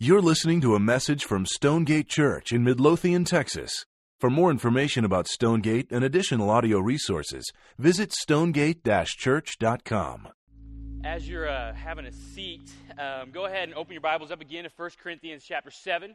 You're 0.00 0.22
listening 0.22 0.60
to 0.60 0.76
a 0.76 0.78
message 0.78 1.24
from 1.24 1.44
Stonegate 1.44 2.06
Church 2.06 2.52
in 2.52 2.62
Midlothian, 2.62 3.24
Texas. 3.24 3.84
For 4.20 4.30
more 4.30 4.48
information 4.52 5.04
about 5.04 5.26
Stonegate 5.26 5.90
and 5.90 6.04
additional 6.04 6.50
audio 6.50 6.78
resources, 6.78 7.50
visit 7.80 8.12
stonegate 8.12 8.84
church.com. 8.84 10.28
As 11.02 11.28
you're 11.28 11.48
uh, 11.48 11.74
having 11.74 12.06
a 12.06 12.12
seat, 12.12 12.70
um, 12.96 13.32
go 13.32 13.46
ahead 13.46 13.64
and 13.64 13.74
open 13.76 13.92
your 13.92 14.00
Bibles 14.00 14.30
up 14.30 14.40
again 14.40 14.62
to 14.62 14.70
1 14.76 14.90
Corinthians 15.02 15.42
chapter 15.44 15.72
7. 15.72 16.14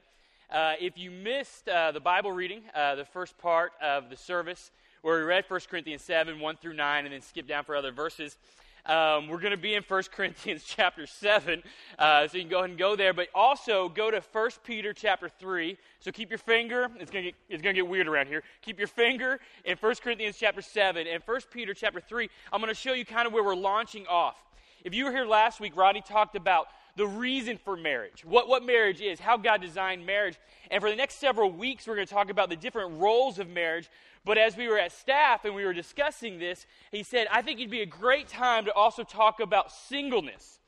Uh, 0.50 0.73
if 0.79 0.97
you 0.97 1.11
missed 1.11 1.68
uh, 1.68 1.91
the 1.91 2.00
Bible 2.00 2.31
reading, 2.31 2.61
uh, 2.73 2.95
the 2.95 3.04
first 3.04 3.38
part 3.38 3.73
of 3.81 4.09
the 4.09 4.15
service, 4.15 4.71
where 5.02 5.18
we 5.18 5.23
read 5.23 5.43
1 5.45 5.59
Corinthians 5.70 6.04
7, 6.04 6.39
1 6.39 6.55
through 6.55 6.75
9, 6.75 7.04
and 7.04 7.13
then 7.13 7.21
skip 7.21 7.47
down 7.47 7.65
for 7.65 7.75
other 7.75 7.91
verses, 7.91 8.38
um, 8.86 9.29
we're 9.29 9.39
going 9.39 9.52
to 9.52 9.57
be 9.57 9.75
in 9.75 9.84
1 9.84 10.04
Corinthians 10.13 10.63
chapter 10.68 11.07
7, 11.07 11.63
uh, 11.97 12.27
so 12.27 12.38
you 12.38 12.43
can 12.43 12.49
go 12.49 12.57
ahead 12.59 12.70
and 12.71 12.79
go 12.79 12.95
there. 12.95 13.13
But 13.13 13.29
also 13.34 13.88
go 13.89 14.11
to 14.11 14.21
1 14.31 14.49
Peter 14.63 14.91
chapter 14.93 15.29
3. 15.29 15.77
So 15.99 16.12
keep 16.12 16.30
your 16.30 16.40
finger, 16.40 16.90
it's 16.99 17.09
going 17.09 17.31
to 17.49 17.57
get, 17.57 17.88
weird 17.88 18.07
around 18.07 18.27
here. 18.27 18.43
Keep 18.62 18.80
your 18.80 18.88
finger 18.88 19.40
in 19.63 19.77
1 19.77 19.95
Corinthians 20.04 20.35
chapter 20.38 20.62
7 20.62 21.07
and 21.07 21.23
1 21.26 21.41
Peter 21.52 21.73
chapter 21.73 22.02
3. 22.02 22.30
I'm 22.52 22.59
going 22.59 22.73
to 22.73 22.80
show 22.80 22.93
you 22.93 23.05
kind 23.05 23.26
of 23.26 23.34
where 23.34 23.43
we're 23.43 23.55
launching 23.55 24.05
off. 24.07 24.35
If 24.84 24.93
you 24.93 25.05
were 25.05 25.12
here 25.12 25.26
last 25.26 25.62
week, 25.62 25.77
Rodney 25.77 26.02
talked 26.02 26.35
about 26.35 26.68
the 26.95 27.07
reason 27.07 27.57
for 27.57 27.75
marriage, 27.75 28.23
what, 28.23 28.47
what 28.47 28.63
marriage 28.63 29.01
is, 29.01 29.20
how 29.20 29.35
God 29.38 29.61
designed 29.61 30.05
marriage. 30.05 30.38
And 30.70 30.81
for 30.81 30.89
the 30.89 30.95
next 30.95 31.15
several 31.15 31.51
weeks, 31.51 31.88
we're 31.88 31.95
going 31.95 32.07
to 32.07 32.13
talk 32.13 32.29
about 32.29 32.49
the 32.49 32.55
different 32.55 32.99
roles 32.99 33.39
of 33.39 33.49
marriage. 33.49 33.89
But 34.25 34.38
as 34.38 34.55
we 34.55 34.67
were 34.67 34.77
at 34.77 34.91
staff 34.91 35.43
and 35.43 35.55
we 35.55 35.65
were 35.65 35.73
discussing 35.73 36.37
this, 36.37 36.65
he 36.91 37.03
said, 37.03 37.27
I 37.31 37.41
think 37.41 37.59
it'd 37.59 37.71
be 37.71 37.81
a 37.81 37.85
great 37.85 38.27
time 38.27 38.65
to 38.65 38.73
also 38.73 39.03
talk 39.03 39.39
about 39.39 39.71
singleness, 39.71 40.59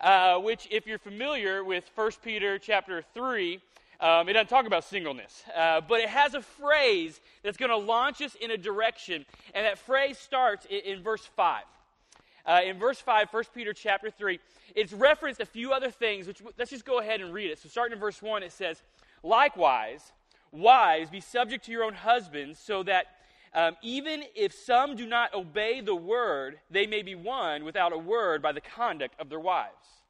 uh, 0.00 0.38
which, 0.38 0.68
if 0.70 0.86
you're 0.86 0.98
familiar 0.98 1.64
with 1.64 1.90
1 1.94 2.10
Peter 2.22 2.58
chapter 2.58 3.02
3, 3.12 3.60
um, 4.00 4.28
it 4.28 4.32
doesn't 4.32 4.48
talk 4.48 4.66
about 4.66 4.84
singleness, 4.84 5.44
uh, 5.56 5.80
but 5.80 6.00
it 6.00 6.08
has 6.08 6.34
a 6.34 6.42
phrase 6.42 7.20
that's 7.42 7.56
going 7.56 7.70
to 7.70 7.76
launch 7.76 8.20
us 8.20 8.34
in 8.40 8.50
a 8.50 8.56
direction, 8.56 9.24
and 9.54 9.64
that 9.64 9.78
phrase 9.78 10.18
starts 10.18 10.64
in, 10.66 10.80
in 10.80 11.02
verse 11.02 11.24
5. 11.36 11.62
Uh, 12.44 12.60
in 12.64 12.78
verse 12.78 12.98
5, 12.98 13.28
1 13.30 13.44
Peter 13.54 13.72
chapter 13.72 14.10
3, 14.10 14.38
it's 14.74 14.92
referenced 14.92 15.40
a 15.40 15.46
few 15.46 15.72
other 15.72 15.90
things, 15.90 16.26
which 16.26 16.42
let's 16.58 16.70
just 16.70 16.84
go 16.84 16.98
ahead 16.98 17.20
and 17.20 17.32
read 17.32 17.50
it. 17.50 17.58
So, 17.58 17.68
starting 17.68 17.94
in 17.94 18.00
verse 18.00 18.20
1, 18.20 18.42
it 18.42 18.52
says, 18.52 18.82
Likewise, 19.22 20.12
wives, 20.50 21.10
be 21.10 21.20
subject 21.20 21.64
to 21.66 21.72
your 21.72 21.84
own 21.84 21.94
husbands, 21.94 22.58
so 22.58 22.82
that 22.82 23.06
um, 23.54 23.76
even 23.82 24.24
if 24.34 24.52
some 24.52 24.96
do 24.96 25.06
not 25.06 25.34
obey 25.34 25.80
the 25.80 25.94
word, 25.94 26.58
they 26.70 26.86
may 26.86 27.02
be 27.02 27.14
won 27.14 27.64
without 27.64 27.92
a 27.92 27.98
word 27.98 28.42
by 28.42 28.52
the 28.52 28.60
conduct 28.60 29.14
of 29.20 29.28
their 29.28 29.40
wives. 29.40 30.02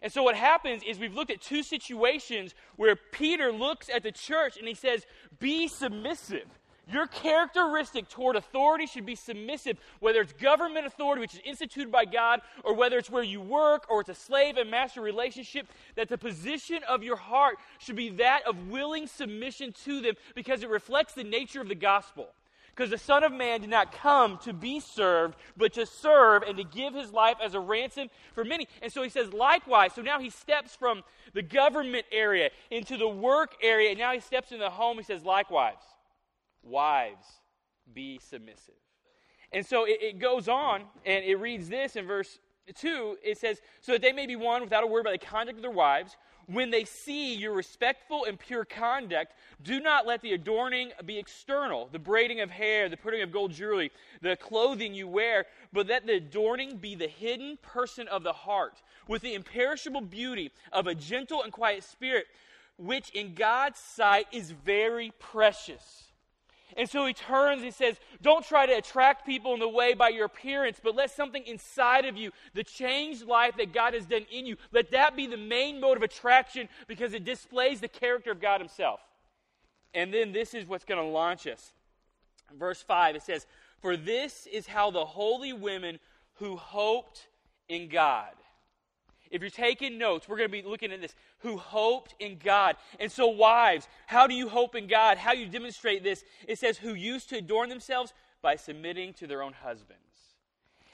And 0.00 0.12
so, 0.12 0.22
what 0.22 0.36
happens 0.36 0.82
is 0.82 0.98
we've 0.98 1.14
looked 1.14 1.30
at 1.30 1.40
two 1.40 1.62
situations 1.62 2.54
where 2.76 2.96
Peter 2.96 3.52
looks 3.52 3.88
at 3.88 4.02
the 4.02 4.12
church 4.12 4.56
and 4.56 4.68
he 4.68 4.74
says, 4.74 5.06
Be 5.38 5.68
submissive. 5.68 6.46
Your 6.86 7.06
characteristic 7.06 8.08
toward 8.08 8.36
authority 8.36 8.86
should 8.86 9.06
be 9.06 9.14
submissive, 9.14 9.78
whether 10.00 10.20
it's 10.20 10.34
government 10.34 10.86
authority, 10.86 11.20
which 11.20 11.34
is 11.34 11.40
instituted 11.44 11.90
by 11.90 12.04
God, 12.04 12.42
or 12.62 12.74
whether 12.74 12.98
it's 12.98 13.08
where 13.08 13.22
you 13.22 13.40
work, 13.40 13.86
or 13.88 14.02
it's 14.02 14.10
a 14.10 14.14
slave 14.14 14.58
and 14.58 14.70
master 14.70 15.00
relationship, 15.00 15.66
that 15.96 16.10
the 16.10 16.18
position 16.18 16.80
of 16.86 17.02
your 17.02 17.16
heart 17.16 17.56
should 17.78 17.96
be 17.96 18.10
that 18.10 18.42
of 18.46 18.68
willing 18.68 19.06
submission 19.06 19.72
to 19.84 20.02
them 20.02 20.14
because 20.34 20.62
it 20.62 20.68
reflects 20.68 21.14
the 21.14 21.24
nature 21.24 21.62
of 21.62 21.68
the 21.68 21.74
gospel. 21.74 22.28
Because 22.74 22.90
the 22.90 22.98
Son 22.98 23.22
of 23.22 23.32
Man 23.32 23.60
did 23.60 23.70
not 23.70 23.92
come 23.92 24.36
to 24.38 24.52
be 24.52 24.80
served, 24.80 25.36
but 25.56 25.72
to 25.74 25.86
serve 25.86 26.42
and 26.42 26.56
to 26.56 26.64
give 26.64 26.92
his 26.92 27.12
life 27.12 27.36
as 27.42 27.54
a 27.54 27.60
ransom 27.60 28.08
for 28.34 28.44
many. 28.44 28.66
And 28.82 28.92
so 28.92 29.02
he 29.02 29.08
says, 29.08 29.32
likewise. 29.32 29.92
So 29.94 30.02
now 30.02 30.18
he 30.18 30.28
steps 30.28 30.74
from 30.74 31.02
the 31.34 31.42
government 31.42 32.04
area 32.10 32.50
into 32.72 32.96
the 32.96 33.08
work 33.08 33.52
area, 33.62 33.90
and 33.90 33.98
now 33.98 34.12
he 34.12 34.18
steps 34.18 34.50
into 34.50 34.64
the 34.64 34.70
home. 34.70 34.96
He 34.96 35.04
says, 35.04 35.24
likewise. 35.24 35.76
Wives, 36.64 37.26
be 37.92 38.18
submissive. 38.18 38.74
And 39.52 39.64
so 39.64 39.84
it, 39.84 39.98
it, 40.00 40.18
goes 40.18 40.48
on, 40.48 40.82
and 41.06 41.24
it 41.24 41.36
reads 41.36 41.68
this 41.68 41.96
in 41.96 42.06
verse 42.06 42.38
2. 42.74 43.18
It 43.22 43.38
says, 43.38 43.60
So 43.80 43.92
that 43.92 44.02
they 44.02 44.12
may 44.12 44.26
be 44.26 44.36
won 44.36 44.62
without 44.62 44.82
a 44.82 44.86
word 44.86 45.04
by 45.04 45.12
the 45.12 45.18
conduct 45.18 45.58
of 45.58 45.62
their 45.62 45.70
wives. 45.70 46.16
When 46.46 46.70
they 46.70 46.84
see 46.84 47.34
your 47.34 47.54
respectful 47.54 48.26
and 48.26 48.38
pure 48.38 48.66
conduct, 48.66 49.32
do 49.62 49.80
not 49.80 50.06
let 50.06 50.20
the 50.20 50.32
adorning 50.32 50.92
be 51.06 51.18
external, 51.18 51.88
the 51.90 51.98
braiding 51.98 52.40
of 52.40 52.50
hair, 52.50 52.88
the 52.88 52.98
putting 52.98 53.22
of 53.22 53.32
gold 53.32 53.52
jewelry, 53.52 53.90
the 54.20 54.36
clothing 54.36 54.92
you 54.92 55.08
wear, 55.08 55.46
but 55.72 55.86
let 55.86 56.06
the 56.06 56.16
adorning 56.16 56.76
be 56.76 56.94
the 56.94 57.08
hidden 57.08 57.58
person 57.62 58.08
of 58.08 58.24
the 58.24 58.32
heart, 58.32 58.82
with 59.08 59.22
the 59.22 59.34
imperishable 59.34 60.02
beauty 60.02 60.50
of 60.70 60.86
a 60.86 60.94
gentle 60.94 61.42
and 61.42 61.52
quiet 61.52 61.82
spirit, 61.82 62.26
which 62.76 63.08
in 63.10 63.34
God's 63.34 63.78
sight 63.78 64.26
is 64.30 64.50
very 64.50 65.12
precious. 65.18 66.04
And 66.76 66.90
so 66.90 67.06
he 67.06 67.12
turns 67.12 67.62
and 67.62 67.72
says, 67.72 67.96
Don't 68.20 68.44
try 68.44 68.66
to 68.66 68.72
attract 68.72 69.26
people 69.26 69.54
in 69.54 69.60
the 69.60 69.68
way 69.68 69.94
by 69.94 70.08
your 70.08 70.24
appearance, 70.26 70.80
but 70.82 70.96
let 70.96 71.10
something 71.10 71.44
inside 71.46 72.04
of 72.04 72.16
you, 72.16 72.32
the 72.52 72.64
changed 72.64 73.26
life 73.26 73.56
that 73.58 73.72
God 73.72 73.94
has 73.94 74.06
done 74.06 74.26
in 74.30 74.44
you, 74.44 74.56
let 74.72 74.90
that 74.90 75.16
be 75.16 75.26
the 75.26 75.36
main 75.36 75.80
mode 75.80 75.96
of 75.96 76.02
attraction 76.02 76.68
because 76.88 77.14
it 77.14 77.24
displays 77.24 77.80
the 77.80 77.88
character 77.88 78.32
of 78.32 78.40
God 78.40 78.60
Himself. 78.60 79.00
And 79.94 80.12
then 80.12 80.32
this 80.32 80.54
is 80.54 80.66
what's 80.66 80.84
going 80.84 81.00
to 81.00 81.06
launch 81.08 81.46
us. 81.46 81.72
Verse 82.52 82.82
5, 82.82 83.16
it 83.16 83.22
says, 83.22 83.46
For 83.80 83.96
this 83.96 84.46
is 84.46 84.66
how 84.66 84.90
the 84.90 85.04
holy 85.04 85.52
women 85.52 86.00
who 86.34 86.56
hoped 86.56 87.28
in 87.68 87.88
God 87.88 88.32
if 89.30 89.40
you're 89.40 89.50
taking 89.50 89.98
notes, 89.98 90.28
we're 90.28 90.36
going 90.36 90.48
to 90.48 90.62
be 90.62 90.62
looking 90.62 90.92
at 90.92 91.00
this. 91.00 91.14
Who 91.40 91.56
hoped 91.56 92.14
in 92.18 92.38
God. 92.42 92.76
And 93.00 93.10
so, 93.10 93.28
wives, 93.28 93.88
how 94.06 94.26
do 94.26 94.34
you 94.34 94.48
hope 94.48 94.74
in 94.74 94.86
God? 94.86 95.18
How 95.18 95.32
you 95.32 95.46
demonstrate 95.46 96.02
this? 96.02 96.24
It 96.46 96.58
says, 96.58 96.78
who 96.78 96.94
used 96.94 97.28
to 97.30 97.38
adorn 97.38 97.68
themselves 97.68 98.12
by 98.42 98.56
submitting 98.56 99.14
to 99.14 99.26
their 99.26 99.42
own 99.42 99.54
husbands. 99.54 100.00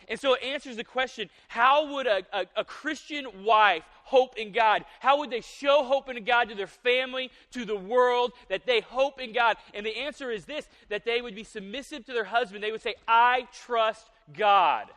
And 0.09 0.19
so 0.19 0.35
it 0.35 0.43
answers 0.43 0.77
the 0.77 0.85
question 0.85 1.31
how 1.47 1.95
would 1.95 2.09
a, 2.09 2.23
a, 2.33 2.47
a, 2.57 2.65
Christian 2.65 3.45
wife 3.45 3.85
hope 4.03 4.37
in 4.37 4.51
God? 4.51 4.85
How 4.99 5.19
would 5.19 5.31
they 5.31 5.41
show 5.41 5.85
hope 5.85 6.09
in 6.09 6.25
God 6.25 6.49
to 6.49 6.57
their 6.57 6.67
family, 6.67 7.31
to 7.53 7.65
the 7.65 7.77
world, 7.77 8.33
that 8.49 8.67
they 8.67 8.81
hope 8.81 9.21
in 9.21 9.33
God? 9.33 9.57
And 9.73 9.87
the 9.87 9.97
answer 9.97 10.33
is 10.33 10.47
this 10.47 10.67
that 10.89 11.05
they 11.05 11.23
would 11.23 11.37
be 11.37 11.45
submissive 11.45 12.05
to 12.07 12.13
their 12.13 12.25
husband. 12.25 12.65
They 12.65 12.73
would 12.73 12.83
say, 12.83 12.97
I 13.07 13.47
trust 13.53 14.11
God 14.37 14.89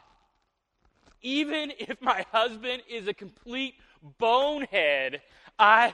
even 1.23 1.71
if 1.79 2.01
my 2.01 2.25
husband 2.31 2.83
is 2.89 3.07
a 3.07 3.13
complete 3.13 3.75
bonehead, 4.19 5.21
I, 5.57 5.93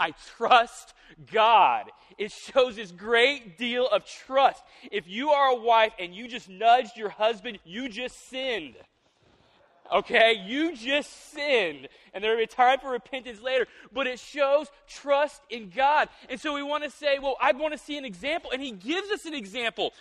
I 0.00 0.12
trust 0.36 0.94
God. 1.32 1.90
It 2.18 2.32
shows 2.32 2.76
this 2.76 2.90
great 2.90 3.58
deal 3.58 3.86
of 3.86 4.04
trust. 4.06 4.62
If 4.90 5.06
you 5.06 5.30
are 5.30 5.52
a 5.52 5.60
wife 5.60 5.92
and 5.98 6.14
you 6.14 6.28
just 6.28 6.48
nudged 6.48 6.96
your 6.96 7.10
husband, 7.10 7.58
you 7.64 7.88
just 7.88 8.28
sinned. 8.28 8.74
Okay? 9.92 10.42
You 10.46 10.74
just 10.74 11.32
sinned. 11.32 11.88
And 12.14 12.22
there 12.22 12.30
will 12.30 12.38
be 12.38 12.46
time 12.46 12.78
for 12.78 12.90
repentance 12.90 13.42
later. 13.42 13.66
But 13.92 14.06
it 14.06 14.18
shows 14.18 14.68
trust 14.88 15.42
in 15.50 15.70
God. 15.74 16.08
And 16.30 16.40
so 16.40 16.54
we 16.54 16.62
want 16.62 16.84
to 16.84 16.90
say, 16.90 17.18
well, 17.18 17.36
I 17.40 17.52
want 17.52 17.72
to 17.72 17.78
see 17.78 17.98
an 17.98 18.04
example. 18.04 18.50
And 18.52 18.62
he 18.62 18.70
gives 18.70 19.10
us 19.10 19.26
an 19.26 19.34
example. 19.34 19.92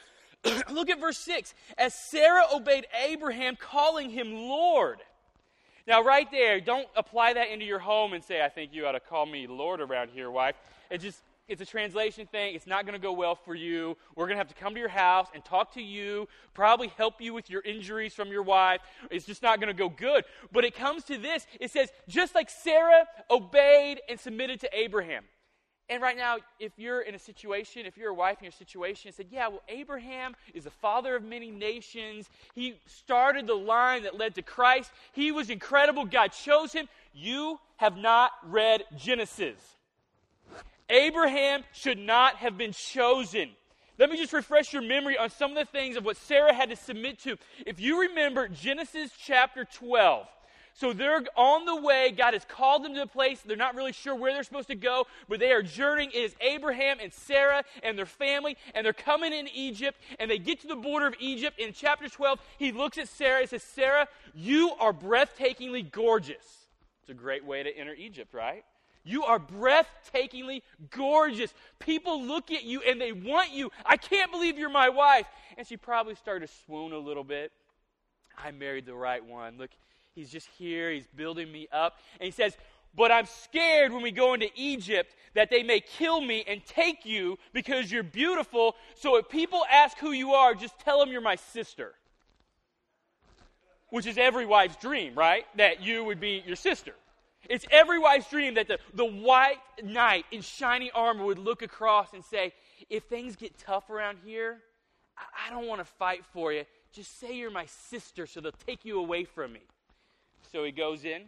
Look 0.72 0.90
at 0.90 1.00
verse 1.00 1.18
6. 1.19 1.53
As 1.78 1.94
Sarah 1.94 2.44
obeyed 2.53 2.88
Abraham, 3.06 3.56
calling 3.56 4.09
him 4.09 4.34
Lord. 4.34 5.00
Now, 5.88 6.03
right 6.03 6.29
there, 6.31 6.59
don't 6.59 6.88
apply 6.96 7.34
that 7.34 7.50
into 7.50 7.66
your 7.66 7.79
home 7.79 8.13
and 8.13 8.24
say, 8.24 8.44
I 8.44 8.50
think 8.50 8.74
you 8.74 8.85
ought 8.85 8.94
to 8.94 9.00
call 9.00 9.25
me 9.25 9.47
Lord 9.47 9.81
around 9.81 10.09
here, 10.13 10.29
wife. 10.29 10.56
It 10.90 11.00
just, 11.00 11.22
it's 11.47 11.62
a 11.62 11.66
translation 11.66 12.28
thing. 12.28 12.56
It's 12.56 12.68
not 12.68 12.85
going 12.85 12.94
to 12.94 13.02
go 13.02 13.12
well 13.13 13.35
for 13.35 13.56
you. 13.56 13.97
We're 14.16 14.25
going 14.25 14.35
to 14.35 14.40
have 14.40 14.47
to 14.47 14.53
come 14.53 14.74
to 14.74 14.79
your 14.79 14.90
house 14.90 15.28
and 15.34 15.44
talk 15.44 15.74
to 15.74 15.81
you, 15.81 16.28
probably 16.53 16.90
help 16.97 17.19
you 17.19 17.34
with 17.34 17.50
your 17.50 17.62
injuries 17.62 18.13
from 18.13 18.29
your 18.29 18.44
wife. 18.44 18.81
It's 19.09 19.25
just 19.25 19.41
not 19.41 19.59
going 19.59 19.68
to 19.68 19.78
go 19.78 19.90
good. 19.90 20.23
But 20.52 20.66
it 20.66 20.75
comes 20.75 21.03
to 21.06 21.18
this 21.18 21.46
it 21.59 21.72
says, 21.72 21.90
just 22.08 22.35
like 22.35 22.50
Sarah 22.50 23.06
obeyed 23.29 24.02
and 24.08 24.19
submitted 24.19 24.59
to 24.62 24.69
Abraham. 24.73 25.23
And 25.89 26.01
right 26.01 26.16
now, 26.16 26.37
if 26.59 26.72
you're 26.78 27.01
in 27.01 27.16
a 27.16 27.19
situation, 27.19 27.85
if 27.85 27.97
you're 27.97 28.11
a 28.11 28.13
wife 28.13 28.37
in 28.39 28.45
your 28.45 28.51
situation, 28.53 29.09
and 29.09 29.16
said, 29.16 29.28
Yeah, 29.29 29.49
well, 29.49 29.61
Abraham 29.67 30.35
is 30.53 30.63
the 30.63 30.69
father 30.69 31.16
of 31.16 31.23
many 31.23 31.51
nations. 31.51 32.29
He 32.55 32.79
started 32.85 33.45
the 33.45 33.55
line 33.55 34.03
that 34.03 34.17
led 34.17 34.35
to 34.35 34.41
Christ. 34.41 34.91
He 35.11 35.31
was 35.31 35.49
incredible. 35.49 36.05
God 36.05 36.29
chose 36.29 36.72
him. 36.72 36.87
You 37.13 37.59
have 37.78 37.97
not 37.97 38.31
read 38.45 38.83
Genesis. 38.95 39.59
Abraham 40.89 41.63
should 41.73 41.97
not 41.97 42.35
have 42.37 42.57
been 42.57 42.73
chosen. 42.73 43.49
Let 43.97 44.09
me 44.09 44.17
just 44.17 44.33
refresh 44.33 44.73
your 44.73 44.81
memory 44.81 45.17
on 45.17 45.29
some 45.29 45.51
of 45.51 45.57
the 45.57 45.72
things 45.72 45.95
of 45.95 46.05
what 46.05 46.17
Sarah 46.17 46.53
had 46.53 46.69
to 46.69 46.75
submit 46.75 47.19
to. 47.19 47.37
If 47.66 47.79
you 47.79 48.01
remember 48.01 48.47
Genesis 48.47 49.11
chapter 49.17 49.66
12, 49.66 50.28
so 50.73 50.94
they're 50.94 51.23
on 51.35 51.66
the 51.66 51.76
way. 51.76 52.12
God 52.12 52.34
has 52.34 52.46
called 52.46 52.84
them 52.84 52.94
to 52.96 53.03
a 53.03 53.08
place. 53.08 53.41
They're 53.41 53.58
not 53.58 53.76
really 53.76 53.91
sure 53.91 54.16
where 54.16 54.34
they're 54.34 54.44
supposed 54.44 54.70
to 54.70 54.76
go, 54.76 55.06
but 55.28 55.40
they 55.40 55.52
are 55.52 55.62
journeying. 55.62 56.12
It 56.14 56.20
is 56.20 56.35
Abraham 56.41 56.97
and 57.02 57.14
Sarah 57.14 57.64
and 57.84 57.97
their 57.97 58.06
family, 58.06 58.58
and 58.73 58.85
they're 58.85 58.94
coming 58.94 59.34
in 59.34 59.47
Egypt, 59.53 60.00
and 60.20 60.29
they 60.29 60.38
get 60.38 60.62
to 60.62 60.68
the 60.68 60.76
border 60.76 61.08
of 61.08 61.16
Egypt. 61.20 61.59
In 61.59 61.73
chapter 61.73 62.08
12, 62.08 62.40
he 62.58 62.72
looks 62.72 62.97
at 62.97 63.08
Sarah 63.08 63.41
and 63.41 63.50
says, 63.50 63.64
Sarah, 63.64 64.08
you 64.34 64.72
are 64.79 64.94
breathtakingly 64.94 65.91
gorgeous. 65.91 66.68
It's 67.02 67.09
a 67.09 67.14
great 67.14 67.46
way 67.46 67.64
to 67.64 67.76
enter 67.76 67.94
Egypt, 67.94 68.34
right? 68.34 68.64
You 69.03 69.24
are 69.24 69.40
breathtakingly 69.40 70.62
gorgeous. 70.91 71.53
People 71.79 72.24
look 72.24 72.52
at 72.52 72.64
you 72.64 72.82
and 72.82 73.02
they 73.02 73.12
want 73.12 73.52
you. 73.52 73.72
I 73.85 73.97
can't 73.97 74.32
believe 74.32 74.58
you're 74.58 74.70
my 74.70 74.90
wife. 74.90 75.26
And 75.58 75.66
she 75.66 75.76
probably 75.76 76.16
started 76.16 76.47
to 76.47 76.53
swoon 76.66 76.94
a 76.94 77.00
little 77.00 77.24
bit. 77.24 77.52
I 78.38 78.52
married 78.52 78.85
the 78.85 78.94
right 78.94 79.24
one. 79.24 79.58
Look, 79.58 79.72
he's 80.16 80.29
just 80.29 80.47
here. 80.58 80.91
He's 80.91 81.08
building 81.16 81.52
me 81.52 81.67
up. 81.72 81.97
And 82.19 82.25
he 82.25 82.31
says, 82.31 82.55
But 82.96 83.11
I'm 83.11 83.25
scared 83.25 83.91
when 83.91 84.02
we 84.02 84.11
go 84.11 84.34
into 84.34 84.49
Egypt 84.55 85.16
that 85.34 85.49
they 85.49 85.63
may 85.63 85.79
kill 85.79 86.22
me 86.22 86.43
and 86.47 86.66
take 86.66 87.05
you 87.05 87.37
because 87.53 87.91
you're 87.91 88.03
beautiful. 88.03 88.75
So 88.96 89.17
if 89.17 89.29
people 89.29 89.63
ask 89.72 89.97
who 89.97 90.11
you 90.11 90.34
are, 90.34 90.53
just 90.53 90.79
tell 90.79 90.99
them 90.99 91.11
you're 91.11 91.22
my 91.22 91.35
sister. 91.35 91.93
Which 93.90 94.05
is 94.05 94.17
every 94.17 94.46
wife's 94.46 94.78
dream, 94.78 95.16
right? 95.16 95.46
That 95.58 95.81
you 95.81 96.03
would 96.05 96.19
be 96.19 96.43
your 96.46 96.55
sister. 96.55 96.93
It's 97.49 97.66
every 97.72 97.99
wife's 97.99 98.29
dream 98.29 98.53
that 98.53 98.67
the, 98.67 98.79
the 98.93 99.05
white 99.05 99.57
knight 99.84 100.25
in 100.31 100.41
shiny 100.41 100.91
armor 100.91 101.25
would 101.25 101.40
look 101.40 101.61
across 101.61 102.14
and 102.14 102.23
say, 102.23 102.53
If 102.90 103.05
things 103.05 103.35
get 103.35 103.57
tough 103.57 103.90
around 103.90 104.19
here, 104.23 104.59
I, 105.17 105.47
I 105.47 105.49
don't 105.49 105.67
want 105.67 105.79
to 105.81 105.85
fight 105.85 106.23
for 106.31 106.53
you. 106.53 106.66
Just 106.93 107.19
say 107.19 107.37
you're 107.37 107.52
my 107.52 107.66
sister 107.66 108.28
so 108.28 108.41
they'll 108.41 108.52
take 108.52 108.85
you 108.85 108.99
away 108.99 109.23
from 109.23 109.53
me. 109.53 109.61
So 110.52 110.64
he 110.64 110.72
goes 110.72 111.05
in. 111.05 111.23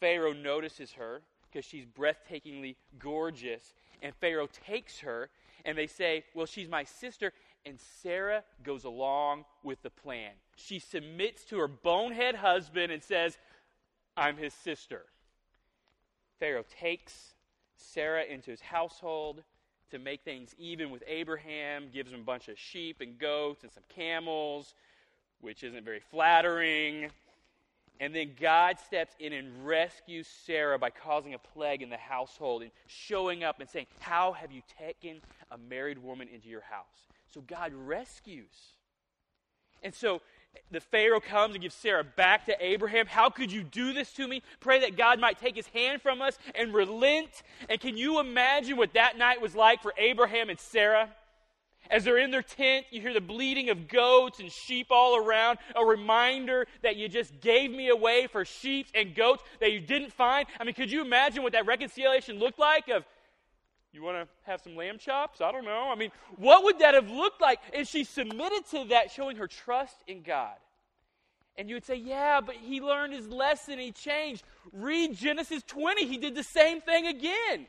Pharaoh 0.00 0.32
notices 0.32 0.92
her 0.92 1.22
because 1.50 1.64
she's 1.64 1.86
breathtakingly 1.86 2.76
gorgeous. 2.98 3.74
And 4.02 4.14
Pharaoh 4.16 4.48
takes 4.66 5.00
her, 5.00 5.30
and 5.64 5.78
they 5.78 5.86
say, 5.86 6.24
Well, 6.34 6.46
she's 6.46 6.68
my 6.68 6.84
sister. 6.84 7.32
And 7.64 7.78
Sarah 8.02 8.42
goes 8.64 8.84
along 8.84 9.44
with 9.62 9.82
the 9.82 9.90
plan. 9.90 10.32
She 10.56 10.80
submits 10.80 11.44
to 11.44 11.58
her 11.58 11.68
bonehead 11.68 12.34
husband 12.34 12.90
and 12.90 13.02
says, 13.02 13.38
I'm 14.16 14.36
his 14.36 14.52
sister. 14.52 15.04
Pharaoh 16.40 16.64
takes 16.80 17.34
Sarah 17.76 18.24
into 18.24 18.50
his 18.50 18.60
household 18.60 19.44
to 19.92 19.98
make 19.98 20.22
things 20.22 20.54
even 20.58 20.90
with 20.90 21.04
Abraham, 21.06 21.88
gives 21.92 22.10
him 22.10 22.20
a 22.20 22.24
bunch 22.24 22.48
of 22.48 22.58
sheep 22.58 23.00
and 23.00 23.18
goats 23.18 23.62
and 23.62 23.70
some 23.70 23.84
camels, 23.88 24.74
which 25.40 25.62
isn't 25.62 25.84
very 25.84 26.00
flattering. 26.00 27.10
And 28.02 28.12
then 28.12 28.32
God 28.40 28.80
steps 28.80 29.14
in 29.20 29.32
and 29.32 29.64
rescues 29.64 30.26
Sarah 30.44 30.76
by 30.76 30.90
causing 30.90 31.34
a 31.34 31.38
plague 31.38 31.82
in 31.82 31.88
the 31.88 31.96
household 31.96 32.62
and 32.62 32.72
showing 32.88 33.44
up 33.44 33.60
and 33.60 33.70
saying, 33.70 33.86
How 34.00 34.32
have 34.32 34.50
you 34.50 34.60
taken 34.76 35.20
a 35.52 35.56
married 35.56 35.98
woman 35.98 36.26
into 36.34 36.48
your 36.48 36.62
house? 36.62 37.06
So 37.32 37.40
God 37.42 37.72
rescues. 37.72 38.72
And 39.84 39.94
so 39.94 40.20
the 40.72 40.80
Pharaoh 40.80 41.20
comes 41.20 41.54
and 41.54 41.62
gives 41.62 41.76
Sarah 41.76 42.02
back 42.02 42.46
to 42.46 42.56
Abraham. 42.58 43.06
How 43.06 43.30
could 43.30 43.52
you 43.52 43.62
do 43.62 43.92
this 43.92 44.12
to 44.14 44.26
me? 44.26 44.42
Pray 44.58 44.80
that 44.80 44.96
God 44.96 45.20
might 45.20 45.38
take 45.38 45.54
his 45.54 45.68
hand 45.68 46.02
from 46.02 46.20
us 46.20 46.36
and 46.56 46.74
relent. 46.74 47.44
And 47.68 47.80
can 47.80 47.96
you 47.96 48.18
imagine 48.18 48.76
what 48.76 48.94
that 48.94 49.16
night 49.16 49.40
was 49.40 49.54
like 49.54 49.80
for 49.80 49.94
Abraham 49.96 50.50
and 50.50 50.58
Sarah? 50.58 51.08
As 51.92 52.04
they're 52.04 52.16
in 52.16 52.30
their 52.30 52.42
tent, 52.42 52.86
you 52.90 53.02
hear 53.02 53.12
the 53.12 53.20
bleating 53.20 53.68
of 53.68 53.86
goats 53.86 54.40
and 54.40 54.50
sheep 54.50 54.86
all 54.90 55.14
around, 55.14 55.58
a 55.76 55.84
reminder 55.84 56.66
that 56.82 56.96
you 56.96 57.06
just 57.06 57.38
gave 57.42 57.70
me 57.70 57.90
away 57.90 58.26
for 58.26 58.46
sheep 58.46 58.86
and 58.94 59.14
goats 59.14 59.44
that 59.60 59.72
you 59.72 59.80
didn't 59.80 60.10
find. 60.10 60.48
I 60.58 60.64
mean, 60.64 60.74
could 60.74 60.90
you 60.90 61.02
imagine 61.02 61.42
what 61.42 61.52
that 61.52 61.66
reconciliation 61.66 62.38
looked 62.38 62.58
like? 62.58 62.88
Of 62.88 63.04
you 63.92 64.02
want 64.02 64.16
to 64.16 64.50
have 64.50 64.62
some 64.62 64.74
lamb 64.74 64.96
chops? 64.96 65.42
I 65.42 65.52
don't 65.52 65.66
know. 65.66 65.90
I 65.92 65.94
mean, 65.94 66.10
what 66.36 66.64
would 66.64 66.78
that 66.78 66.94
have 66.94 67.10
looked 67.10 67.42
like? 67.42 67.60
And 67.74 67.86
she 67.86 68.04
submitted 68.04 68.66
to 68.70 68.86
that, 68.86 69.10
showing 69.10 69.36
her 69.36 69.46
trust 69.46 69.96
in 70.06 70.22
God. 70.22 70.56
And 71.56 71.68
you 71.68 71.76
would 71.76 71.84
say, 71.84 71.96
yeah, 71.96 72.40
but 72.40 72.54
he 72.54 72.80
learned 72.80 73.12
his 73.12 73.28
lesson, 73.28 73.78
he 73.78 73.92
changed. 73.92 74.44
Read 74.72 75.14
Genesis 75.14 75.62
20, 75.64 76.06
he 76.06 76.16
did 76.16 76.34
the 76.34 76.42
same 76.42 76.80
thing 76.80 77.06
again. 77.06 77.66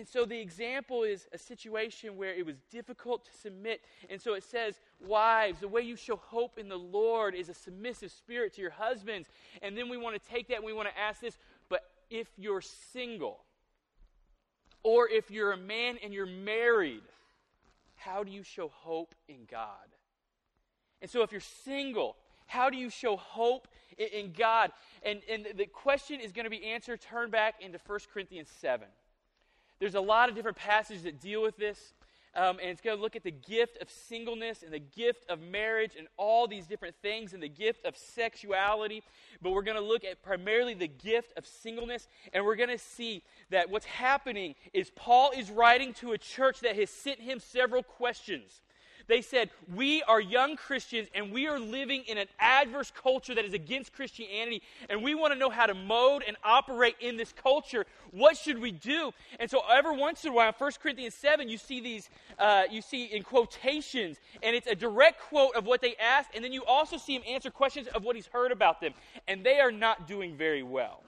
And 0.00 0.08
so 0.08 0.24
the 0.24 0.40
example 0.40 1.02
is 1.02 1.28
a 1.30 1.36
situation 1.36 2.16
where 2.16 2.32
it 2.34 2.46
was 2.46 2.56
difficult 2.70 3.26
to 3.26 3.30
submit. 3.34 3.82
And 4.08 4.18
so 4.18 4.32
it 4.32 4.42
says, 4.42 4.80
Wives, 4.98 5.60
the 5.60 5.68
way 5.68 5.82
you 5.82 5.94
show 5.94 6.16
hope 6.16 6.58
in 6.58 6.70
the 6.70 6.78
Lord 6.78 7.34
is 7.34 7.50
a 7.50 7.54
submissive 7.54 8.10
spirit 8.10 8.54
to 8.54 8.62
your 8.62 8.70
husbands. 8.70 9.28
And 9.60 9.76
then 9.76 9.90
we 9.90 9.98
want 9.98 10.14
to 10.14 10.30
take 10.30 10.48
that 10.48 10.56
and 10.56 10.64
we 10.64 10.72
want 10.72 10.88
to 10.88 10.98
ask 10.98 11.20
this, 11.20 11.36
but 11.68 11.82
if 12.08 12.28
you're 12.38 12.62
single, 12.62 13.40
or 14.82 15.06
if 15.06 15.30
you're 15.30 15.52
a 15.52 15.58
man 15.58 15.98
and 16.02 16.14
you're 16.14 16.24
married, 16.24 17.02
how 17.94 18.24
do 18.24 18.32
you 18.32 18.42
show 18.42 18.68
hope 18.68 19.14
in 19.28 19.46
God? 19.50 19.68
And 21.02 21.10
so 21.10 21.20
if 21.20 21.30
you're 21.30 21.42
single, 21.42 22.16
how 22.46 22.70
do 22.70 22.78
you 22.78 22.88
show 22.88 23.18
hope 23.18 23.68
in, 23.98 24.32
God? 24.32 24.72
And, 25.02 25.20
and 25.30 25.46
the 25.56 25.66
question 25.66 26.20
is 26.20 26.32
going 26.32 26.44
to 26.44 26.50
be 26.50 26.64
answered. 26.64 27.02
Turn 27.02 27.28
back 27.28 27.56
into 27.60 27.78
1 27.86 27.98
Corinthians 28.14 28.48
7. 28.62 28.88
There's 29.80 29.94
a 29.94 30.00
lot 30.00 30.28
of 30.28 30.34
different 30.34 30.58
passages 30.58 31.02
that 31.02 31.20
deal 31.20 31.42
with 31.42 31.56
this. 31.56 31.94
Um, 32.36 32.58
and 32.60 32.70
it's 32.70 32.80
going 32.80 32.96
to 32.96 33.02
look 33.02 33.16
at 33.16 33.24
the 33.24 33.32
gift 33.32 33.82
of 33.82 33.90
singleness 33.90 34.62
and 34.62 34.72
the 34.72 34.78
gift 34.78 35.28
of 35.28 35.40
marriage 35.40 35.96
and 35.98 36.06
all 36.16 36.46
these 36.46 36.66
different 36.66 36.94
things 37.02 37.32
and 37.32 37.42
the 37.42 37.48
gift 37.48 37.84
of 37.84 37.96
sexuality. 37.96 39.02
But 39.42 39.50
we're 39.50 39.62
going 39.62 39.76
to 39.76 39.82
look 39.82 40.04
at 40.04 40.22
primarily 40.22 40.74
the 40.74 40.86
gift 40.86 41.32
of 41.36 41.44
singleness. 41.44 42.06
And 42.32 42.44
we're 42.44 42.54
going 42.54 42.68
to 42.68 42.78
see 42.78 43.24
that 43.50 43.68
what's 43.68 43.86
happening 43.86 44.54
is 44.72 44.90
Paul 44.94 45.32
is 45.36 45.50
writing 45.50 45.92
to 45.94 46.12
a 46.12 46.18
church 46.18 46.60
that 46.60 46.76
has 46.76 46.88
sent 46.88 47.18
him 47.18 47.40
several 47.40 47.82
questions. 47.82 48.62
They 49.10 49.22
said, 49.22 49.50
We 49.74 50.04
are 50.04 50.20
young 50.20 50.54
Christians 50.54 51.08
and 51.16 51.32
we 51.32 51.48
are 51.48 51.58
living 51.58 52.04
in 52.06 52.16
an 52.16 52.28
adverse 52.38 52.92
culture 52.94 53.34
that 53.34 53.44
is 53.44 53.52
against 53.52 53.92
Christianity, 53.92 54.62
and 54.88 55.02
we 55.02 55.16
want 55.16 55.32
to 55.32 55.38
know 55.38 55.50
how 55.50 55.66
to 55.66 55.74
mode 55.74 56.22
and 56.26 56.36
operate 56.44 56.94
in 57.00 57.16
this 57.16 57.32
culture. 57.32 57.86
What 58.12 58.36
should 58.36 58.60
we 58.60 58.70
do? 58.70 59.12
And 59.40 59.50
so, 59.50 59.62
every 59.68 59.96
once 59.96 60.24
in 60.24 60.30
a 60.30 60.32
while, 60.32 60.48
in 60.48 60.54
1 60.56 60.72
Corinthians 60.80 61.14
7, 61.14 61.48
you 61.48 61.58
see 61.58 61.80
these, 61.80 62.08
uh, 62.38 62.62
you 62.70 62.80
see 62.80 63.06
in 63.06 63.24
quotations, 63.24 64.18
and 64.44 64.54
it's 64.54 64.68
a 64.68 64.76
direct 64.76 65.20
quote 65.20 65.56
of 65.56 65.66
what 65.66 65.80
they 65.80 65.96
asked, 65.96 66.30
and 66.34 66.44
then 66.44 66.52
you 66.52 66.64
also 66.64 66.96
see 66.96 67.16
him 67.16 67.22
answer 67.28 67.50
questions 67.50 67.88
of 67.88 68.04
what 68.04 68.14
he's 68.14 68.28
heard 68.28 68.52
about 68.52 68.80
them. 68.80 68.94
And 69.26 69.42
they 69.42 69.58
are 69.58 69.72
not 69.72 70.06
doing 70.06 70.36
very 70.36 70.62
well. 70.62 71.02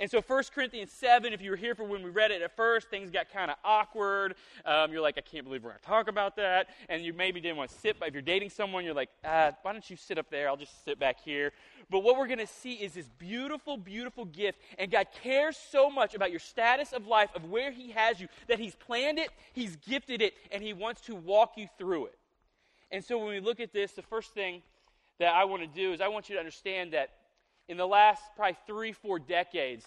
And 0.00 0.10
so 0.10 0.20
1 0.20 0.44
Corinthians 0.54 0.90
7, 0.92 1.32
if 1.32 1.40
you 1.40 1.50
were 1.50 1.56
here 1.56 1.74
for 1.74 1.84
when 1.84 2.02
we 2.02 2.10
read 2.10 2.30
it 2.30 2.42
at 2.42 2.56
first, 2.56 2.88
things 2.88 3.10
got 3.10 3.30
kind 3.30 3.50
of 3.50 3.56
awkward. 3.64 4.34
Um, 4.64 4.92
you're 4.92 5.00
like, 5.00 5.16
I 5.18 5.20
can't 5.20 5.44
believe 5.44 5.62
we're 5.62 5.70
going 5.70 5.80
to 5.80 5.86
talk 5.86 6.08
about 6.08 6.36
that. 6.36 6.68
And 6.88 7.04
you 7.04 7.12
maybe 7.12 7.40
didn't 7.40 7.56
want 7.56 7.70
to 7.70 7.78
sit, 7.78 7.98
but 8.00 8.08
if 8.08 8.14
you're 8.14 8.22
dating 8.22 8.50
someone, 8.50 8.84
you're 8.84 8.94
like, 8.94 9.10
ah, 9.24 9.52
why 9.62 9.72
don't 9.72 9.88
you 9.88 9.96
sit 9.96 10.18
up 10.18 10.30
there? 10.30 10.48
I'll 10.48 10.56
just 10.56 10.84
sit 10.84 10.98
back 10.98 11.20
here. 11.20 11.52
But 11.90 12.00
what 12.00 12.16
we're 12.16 12.26
going 12.26 12.38
to 12.38 12.46
see 12.46 12.74
is 12.74 12.94
this 12.94 13.08
beautiful, 13.18 13.76
beautiful 13.76 14.24
gift. 14.24 14.58
And 14.78 14.90
God 14.90 15.06
cares 15.22 15.56
so 15.56 15.88
much 15.90 16.14
about 16.14 16.30
your 16.30 16.40
status 16.40 16.92
of 16.92 17.06
life, 17.06 17.30
of 17.34 17.50
where 17.50 17.70
He 17.70 17.92
has 17.92 18.20
you, 18.20 18.28
that 18.48 18.58
He's 18.58 18.74
planned 18.74 19.18
it, 19.18 19.28
He's 19.52 19.76
gifted 19.76 20.22
it, 20.22 20.34
and 20.50 20.62
He 20.62 20.72
wants 20.72 21.02
to 21.02 21.14
walk 21.14 21.52
you 21.56 21.68
through 21.78 22.06
it. 22.06 22.18
And 22.90 23.04
so 23.04 23.18
when 23.18 23.28
we 23.28 23.40
look 23.40 23.60
at 23.60 23.72
this, 23.72 23.92
the 23.92 24.02
first 24.02 24.34
thing 24.34 24.62
that 25.18 25.32
I 25.34 25.44
want 25.44 25.62
to 25.62 25.68
do 25.68 25.92
is 25.92 26.00
I 26.00 26.08
want 26.08 26.28
you 26.28 26.34
to 26.34 26.40
understand 26.40 26.92
that 26.92 27.10
in 27.68 27.76
the 27.76 27.86
last 27.86 28.22
probably 28.36 28.56
three, 28.66 28.92
four 28.92 29.18
decades, 29.18 29.86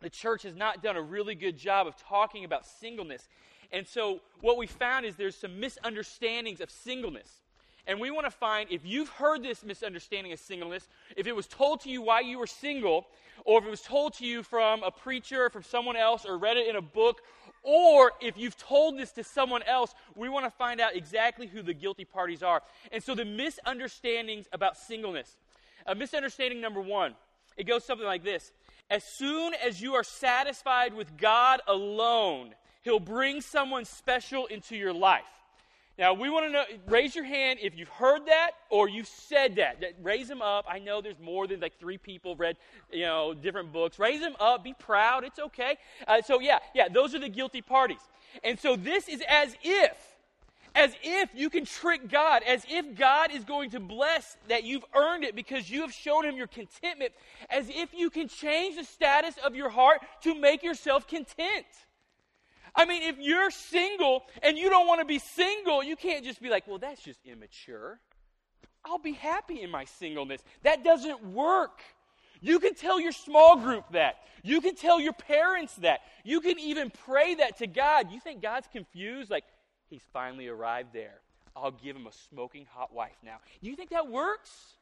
the 0.00 0.10
church 0.10 0.42
has 0.42 0.54
not 0.54 0.82
done 0.82 0.96
a 0.96 1.02
really 1.02 1.34
good 1.34 1.56
job 1.56 1.86
of 1.86 1.96
talking 1.96 2.44
about 2.44 2.66
singleness. 2.66 3.28
And 3.72 3.86
so, 3.86 4.20
what 4.40 4.56
we 4.56 4.66
found 4.66 5.06
is 5.06 5.16
there's 5.16 5.36
some 5.36 5.60
misunderstandings 5.60 6.60
of 6.60 6.70
singleness. 6.70 7.40
And 7.86 7.98
we 8.00 8.10
want 8.10 8.26
to 8.26 8.30
find 8.30 8.70
if 8.70 8.84
you've 8.84 9.08
heard 9.08 9.42
this 9.42 9.64
misunderstanding 9.64 10.32
of 10.32 10.38
singleness, 10.38 10.88
if 11.16 11.26
it 11.26 11.34
was 11.34 11.46
told 11.46 11.80
to 11.82 11.90
you 11.90 12.02
why 12.02 12.20
you 12.20 12.38
were 12.38 12.46
single, 12.46 13.06
or 13.44 13.58
if 13.58 13.66
it 13.66 13.70
was 13.70 13.80
told 13.80 14.14
to 14.14 14.26
you 14.26 14.42
from 14.42 14.82
a 14.82 14.90
preacher 14.90 15.48
from 15.50 15.62
someone 15.62 15.96
else, 15.96 16.26
or 16.26 16.36
read 16.38 16.56
it 16.56 16.68
in 16.68 16.76
a 16.76 16.82
book, 16.82 17.22
or 17.62 18.12
if 18.20 18.36
you've 18.36 18.56
told 18.56 18.98
this 18.98 19.12
to 19.12 19.24
someone 19.24 19.62
else, 19.64 19.94
we 20.14 20.28
want 20.28 20.46
to 20.46 20.50
find 20.50 20.80
out 20.80 20.96
exactly 20.96 21.46
who 21.46 21.62
the 21.62 21.74
guilty 21.74 22.04
parties 22.04 22.42
are. 22.42 22.62
And 22.92 23.02
so, 23.02 23.14
the 23.14 23.24
misunderstandings 23.24 24.46
about 24.52 24.76
singleness. 24.76 25.36
A 25.86 25.94
misunderstanding 25.94 26.60
number 26.60 26.80
one, 26.80 27.14
it 27.56 27.64
goes 27.64 27.84
something 27.84 28.06
like 28.06 28.24
this 28.24 28.52
As 28.88 29.04
soon 29.04 29.54
as 29.54 29.80
you 29.80 29.94
are 29.94 30.04
satisfied 30.04 30.94
with 30.94 31.16
God 31.16 31.60
alone, 31.66 32.54
He'll 32.82 33.00
bring 33.00 33.40
someone 33.40 33.84
special 33.84 34.46
into 34.46 34.76
your 34.76 34.92
life. 34.92 35.22
Now, 35.98 36.14
we 36.14 36.30
want 36.30 36.46
to 36.46 36.52
know, 36.52 36.64
raise 36.86 37.14
your 37.14 37.26
hand 37.26 37.58
if 37.60 37.76
you've 37.76 37.90
heard 37.90 38.24
that 38.24 38.52
or 38.70 38.88
you've 38.88 39.06
said 39.06 39.56
that. 39.56 39.82
Raise 40.02 40.28
them 40.28 40.40
up. 40.40 40.64
I 40.66 40.78
know 40.78 41.02
there's 41.02 41.18
more 41.20 41.46
than 41.46 41.60
like 41.60 41.78
three 41.78 41.98
people 41.98 42.36
read, 42.36 42.56
you 42.90 43.02
know, 43.02 43.34
different 43.34 43.70
books. 43.70 43.98
Raise 43.98 44.20
them 44.20 44.34
up. 44.40 44.64
Be 44.64 44.72
proud. 44.72 45.24
It's 45.24 45.38
okay. 45.38 45.76
Uh, 46.08 46.22
so, 46.22 46.40
yeah, 46.40 46.60
yeah, 46.74 46.88
those 46.88 47.14
are 47.14 47.18
the 47.18 47.28
guilty 47.28 47.60
parties. 47.60 48.00
And 48.42 48.58
so 48.58 48.76
this 48.76 49.08
is 49.08 49.22
as 49.28 49.54
if 49.62 50.09
as 50.74 50.92
if 51.02 51.30
you 51.34 51.50
can 51.50 51.64
trick 51.64 52.08
God, 52.08 52.42
as 52.46 52.64
if 52.68 52.96
God 52.96 53.32
is 53.32 53.44
going 53.44 53.70
to 53.70 53.80
bless 53.80 54.36
that 54.48 54.64
you've 54.64 54.84
earned 54.94 55.24
it 55.24 55.34
because 55.34 55.70
you 55.70 55.82
have 55.82 55.92
shown 55.92 56.24
Him 56.24 56.36
your 56.36 56.46
contentment, 56.46 57.12
as 57.48 57.68
if 57.68 57.92
you 57.94 58.10
can 58.10 58.28
change 58.28 58.76
the 58.76 58.84
status 58.84 59.34
of 59.44 59.54
your 59.54 59.68
heart 59.68 60.00
to 60.22 60.34
make 60.34 60.62
yourself 60.62 61.06
content. 61.06 61.66
I 62.74 62.84
mean, 62.84 63.02
if 63.02 63.16
you're 63.18 63.50
single 63.50 64.22
and 64.42 64.56
you 64.56 64.70
don't 64.70 64.86
want 64.86 65.00
to 65.00 65.04
be 65.04 65.18
single, 65.18 65.82
you 65.82 65.96
can't 65.96 66.24
just 66.24 66.40
be 66.40 66.48
like, 66.48 66.68
well, 66.68 66.78
that's 66.78 67.02
just 67.02 67.18
immature. 67.24 67.98
I'll 68.84 68.98
be 68.98 69.12
happy 69.12 69.62
in 69.62 69.70
my 69.70 69.84
singleness. 69.84 70.40
That 70.62 70.84
doesn't 70.84 71.24
work. 71.24 71.80
You 72.40 72.58
can 72.58 72.74
tell 72.74 72.98
your 72.98 73.12
small 73.12 73.56
group 73.56 73.84
that. 73.92 74.16
You 74.42 74.60
can 74.60 74.74
tell 74.74 75.00
your 75.00 75.12
parents 75.12 75.74
that. 75.76 76.00
You 76.24 76.40
can 76.40 76.58
even 76.58 76.90
pray 77.04 77.34
that 77.34 77.58
to 77.58 77.66
God. 77.66 78.10
You 78.10 78.20
think 78.20 78.40
God's 78.40 78.68
confused? 78.72 79.30
Like, 79.30 79.44
he's 79.90 80.02
finally 80.12 80.48
arrived 80.48 80.92
there. 80.92 81.20
I'll 81.54 81.72
give 81.72 81.96
him 81.96 82.06
a 82.06 82.12
smoking 82.30 82.66
hot 82.72 82.94
wife 82.94 83.16
now. 83.24 83.36
Do 83.62 83.68
you 83.68 83.76
think 83.76 83.90
that 83.90 84.08
works? 84.08 84.74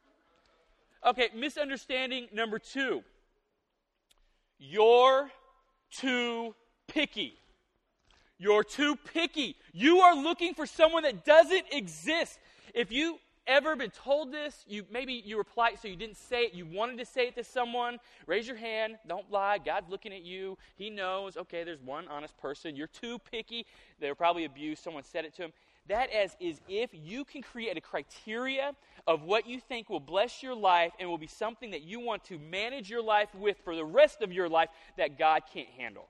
Okay, 1.05 1.29
misunderstanding 1.35 2.27
number 2.31 2.59
two. 2.59 3.03
You're 4.59 5.29
too 5.91 6.53
picky. 6.87 7.33
You're 8.37 8.63
too 8.63 8.95
picky. 8.95 9.55
You 9.73 9.99
are 9.99 10.15
looking 10.15 10.53
for 10.53 10.65
someone 10.65 11.03
that 11.03 11.25
doesn't 11.25 11.65
exist. 11.71 12.39
If 12.73 12.91
you 12.91 13.19
ever 13.49 13.75
been 13.75 13.89
told 13.89 14.31
this, 14.31 14.63
you 14.67 14.85
maybe 14.91 15.21
you 15.25 15.35
were 15.35 15.43
polite 15.43 15.81
so 15.81 15.87
you 15.87 15.95
didn't 15.95 16.17
say 16.17 16.43
it, 16.43 16.53
you 16.53 16.65
wanted 16.65 16.99
to 16.99 17.05
say 17.05 17.27
it 17.27 17.35
to 17.35 17.43
someone, 17.43 17.97
raise 18.27 18.47
your 18.47 18.55
hand, 18.55 18.97
don't 19.07 19.29
lie. 19.31 19.57
God's 19.57 19.89
looking 19.89 20.13
at 20.13 20.21
you. 20.21 20.57
He 20.75 20.89
knows, 20.89 21.35
okay, 21.35 21.63
there's 21.63 21.81
one 21.81 22.07
honest 22.07 22.37
person. 22.37 22.75
You're 22.75 22.87
too 22.87 23.17
picky. 23.19 23.65
They 23.99 24.07
were 24.07 24.15
probably 24.15 24.45
abused. 24.45 24.83
Someone 24.83 25.03
said 25.03 25.25
it 25.25 25.35
to 25.35 25.43
him. 25.43 25.53
That 25.87 26.11
as 26.11 26.37
is 26.39 26.61
if 26.69 26.91
you 26.93 27.25
can 27.25 27.41
create 27.41 27.75
a 27.75 27.81
criteria 27.81 28.73
of 29.07 29.23
what 29.23 29.47
you 29.47 29.59
think 29.59 29.89
will 29.89 29.99
bless 29.99 30.43
your 30.43 30.53
life 30.53 30.93
and 30.99 31.09
will 31.09 31.17
be 31.17 31.27
something 31.27 31.71
that 31.71 31.81
you 31.81 31.99
want 31.99 32.23
to 32.25 32.37
manage 32.37 32.91
your 32.91 33.01
life 33.01 33.33
with 33.33 33.57
for 33.63 33.75
the 33.75 33.83
rest 33.83 34.21
of 34.21 34.31
your 34.31 34.47
life 34.47 34.69
that 34.97 35.17
God 35.17 35.41
can't 35.51 35.69
handle. 35.69 36.07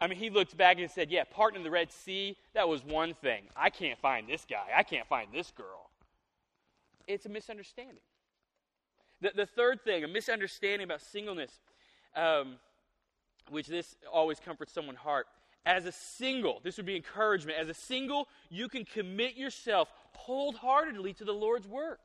I 0.00 0.08
mean, 0.08 0.18
he 0.18 0.30
looked 0.30 0.56
back 0.56 0.78
and 0.78 0.90
said, 0.90 1.10
Yeah, 1.10 1.24
parting 1.30 1.62
the 1.62 1.70
Red 1.70 1.92
Sea, 1.92 2.36
that 2.54 2.68
was 2.68 2.84
one 2.84 3.14
thing. 3.14 3.44
I 3.56 3.70
can't 3.70 3.98
find 4.00 4.28
this 4.28 4.44
guy. 4.48 4.66
I 4.76 4.82
can't 4.82 5.06
find 5.06 5.28
this 5.32 5.52
girl. 5.52 5.85
It's 7.06 7.26
a 7.26 7.28
misunderstanding. 7.28 8.02
The, 9.20 9.32
the 9.34 9.46
third 9.46 9.82
thing, 9.82 10.04
a 10.04 10.08
misunderstanding 10.08 10.84
about 10.84 11.00
singleness, 11.00 11.52
um, 12.14 12.56
which 13.50 13.66
this 13.66 13.96
always 14.12 14.40
comforts 14.40 14.72
someone's 14.72 14.98
heart, 14.98 15.26
as 15.64 15.84
a 15.84 15.92
single, 15.92 16.60
this 16.62 16.76
would 16.76 16.86
be 16.86 16.96
encouragement. 16.96 17.58
As 17.58 17.68
a 17.68 17.74
single, 17.74 18.28
you 18.50 18.68
can 18.68 18.84
commit 18.84 19.36
yourself 19.36 19.88
wholeheartedly 20.12 21.14
to 21.14 21.24
the 21.24 21.32
Lord's 21.32 21.66
work. 21.66 22.00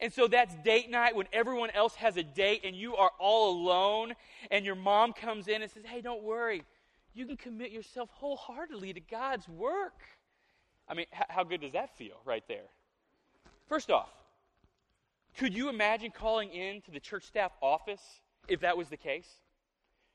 And 0.00 0.12
so 0.12 0.26
that's 0.26 0.54
date 0.64 0.90
night 0.90 1.14
when 1.14 1.26
everyone 1.32 1.70
else 1.70 1.94
has 1.96 2.16
a 2.16 2.22
date 2.22 2.62
and 2.64 2.74
you 2.74 2.96
are 2.96 3.10
all 3.20 3.50
alone, 3.50 4.14
and 4.50 4.64
your 4.64 4.74
mom 4.74 5.12
comes 5.12 5.46
in 5.46 5.62
and 5.62 5.70
says, 5.70 5.84
Hey, 5.84 6.00
don't 6.00 6.22
worry. 6.22 6.64
You 7.12 7.26
can 7.26 7.36
commit 7.36 7.70
yourself 7.70 8.08
wholeheartedly 8.12 8.94
to 8.94 9.00
God's 9.00 9.48
work. 9.48 10.00
I 10.88 10.94
mean, 10.94 11.06
how 11.12 11.44
good 11.44 11.60
does 11.60 11.72
that 11.72 11.96
feel 11.96 12.20
right 12.24 12.42
there? 12.48 12.68
First 13.70 13.88
off, 13.92 14.10
could 15.38 15.54
you 15.54 15.68
imagine 15.68 16.10
calling 16.10 16.50
in 16.50 16.80
to 16.82 16.90
the 16.90 16.98
church 16.98 17.22
staff 17.22 17.52
office 17.62 18.02
if 18.48 18.62
that 18.62 18.76
was 18.76 18.88
the 18.88 18.96
case? 18.96 19.28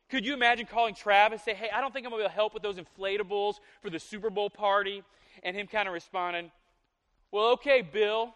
Could 0.10 0.26
you 0.26 0.34
imagine 0.34 0.66
calling 0.66 0.94
Travis, 0.94 1.40
and 1.40 1.46
say, 1.46 1.54
hey, 1.54 1.70
I 1.74 1.80
don't 1.80 1.94
think 1.94 2.06
I'm 2.06 2.12
going 2.12 2.22
to 2.22 2.24
be 2.24 2.26
able 2.26 2.32
to 2.32 2.36
help 2.36 2.54
with 2.54 2.64
those 2.64 2.76
inflatables 2.76 3.56
for 3.82 3.90
the 3.90 3.98
Super 3.98 4.30
Bowl 4.30 4.50
party? 4.50 5.04
And 5.42 5.56
him 5.56 5.68
kind 5.68 5.88
of 5.88 5.94
responding, 5.94 6.52
well, 7.32 7.52
okay, 7.54 7.82
Bill, 7.82 8.36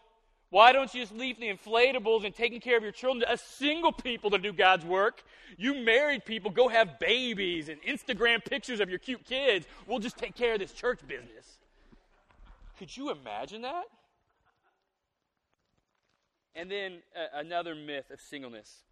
why 0.52 0.72
don't 0.72 0.94
you 0.94 1.02
just 1.02 1.14
leave 1.14 1.38
the 1.38 1.54
inflatables 1.54 2.24
and 2.24 2.34
taking 2.34 2.62
care 2.62 2.78
of 2.78 2.84
your 2.84 2.94
children 2.94 3.20
to 3.20 3.30
us 3.30 3.42
single 3.42 3.92
people 3.92 4.30
to 4.30 4.38
do 4.38 4.54
God's 4.54 4.86
work? 4.86 5.24
You 5.58 5.84
married 5.84 6.24
people, 6.24 6.50
go 6.50 6.70
have 6.70 6.98
babies 6.98 7.68
and 7.68 7.82
Instagram 7.82 8.44
pictures 8.46 8.80
of 8.80 8.90
your 8.90 9.00
cute 9.00 9.26
kids. 9.26 9.66
We'll 9.86 10.00
just 10.00 10.18
take 10.18 10.34
care 10.34 10.54
of 10.54 10.60
this 10.60 10.72
church 10.72 11.00
business. 11.06 11.58
Could 12.78 12.96
you 12.96 13.12
imagine 13.12 13.64
that? 13.64 13.84
And 16.60 16.70
then 16.70 16.98
uh, 17.16 17.40
another 17.40 17.74
myth 17.74 18.12
of 18.12 18.20
singleness 18.20 18.84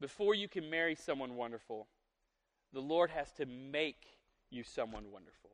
before 0.00 0.34
you 0.34 0.48
can 0.48 0.68
marry 0.68 0.96
someone 0.96 1.36
wonderful, 1.36 1.86
the 2.72 2.80
Lord 2.80 3.10
has 3.10 3.30
to 3.34 3.46
make 3.46 4.18
you 4.50 4.64
someone 4.64 5.12
wonderful. 5.12 5.50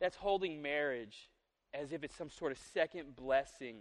That's 0.00 0.16
holding 0.16 0.60
marriage 0.60 1.30
as 1.72 1.94
if 1.94 2.04
it's 2.04 2.14
some 2.14 2.28
sort 2.28 2.52
of 2.52 2.58
second 2.58 3.16
blessing 3.16 3.76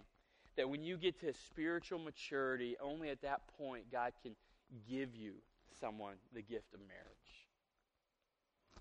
that 0.55 0.69
when 0.69 0.81
you 0.81 0.95
get 0.95 1.19
to 1.19 1.33
spiritual 1.33 1.99
maturity, 1.99 2.77
only 2.81 3.09
at 3.09 3.21
that 3.23 3.41
point 3.57 3.91
God 3.91 4.13
can 4.23 4.37
give 4.89 5.13
you 5.17 5.33
someone 5.81 6.15
the 6.33 6.41
gift 6.41 6.73
of 6.73 6.79
marriage. 6.79 7.49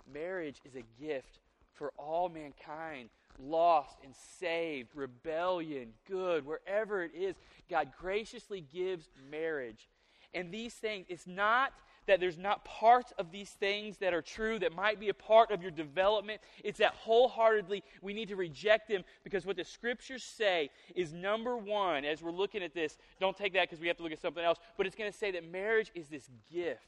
Marriage 0.06 0.60
is 0.64 0.76
a 0.76 0.84
gift 1.02 1.40
for 1.74 1.92
all 1.98 2.28
mankind 2.28 3.10
lost 3.38 3.96
and 4.04 4.14
saved, 4.38 4.90
rebellion, 4.94 5.88
good, 6.08 6.46
wherever 6.46 7.02
it 7.02 7.12
is, 7.14 7.34
God 7.68 7.92
graciously 7.98 8.64
gives 8.72 9.08
marriage. 9.30 9.88
And 10.32 10.52
these 10.52 10.74
things, 10.74 11.06
it's 11.08 11.26
not 11.26 11.72
that 12.06 12.20
there's 12.20 12.38
not 12.38 12.64
parts 12.64 13.12
of 13.18 13.32
these 13.32 13.50
things 13.50 13.98
that 13.98 14.12
are 14.12 14.20
true 14.20 14.58
that 14.58 14.74
might 14.74 15.00
be 15.00 15.08
a 15.08 15.14
part 15.14 15.50
of 15.50 15.62
your 15.62 15.70
development. 15.70 16.40
It's 16.62 16.78
that 16.78 16.92
wholeheartedly 16.92 17.82
we 18.02 18.12
need 18.12 18.28
to 18.28 18.36
reject 18.36 18.88
them 18.88 19.04
because 19.22 19.46
what 19.46 19.56
the 19.56 19.64
scriptures 19.64 20.22
say 20.22 20.70
is 20.94 21.12
number 21.12 21.56
one, 21.56 22.04
as 22.04 22.22
we're 22.22 22.30
looking 22.30 22.62
at 22.62 22.74
this, 22.74 22.98
don't 23.20 23.36
take 23.36 23.54
that 23.54 23.68
because 23.68 23.80
we 23.80 23.88
have 23.88 23.96
to 23.96 24.02
look 24.02 24.12
at 24.12 24.20
something 24.20 24.44
else, 24.44 24.58
but 24.76 24.86
it's 24.86 24.96
going 24.96 25.10
to 25.10 25.16
say 25.16 25.30
that 25.30 25.50
marriage 25.50 25.90
is 25.94 26.08
this 26.08 26.28
gift. 26.52 26.80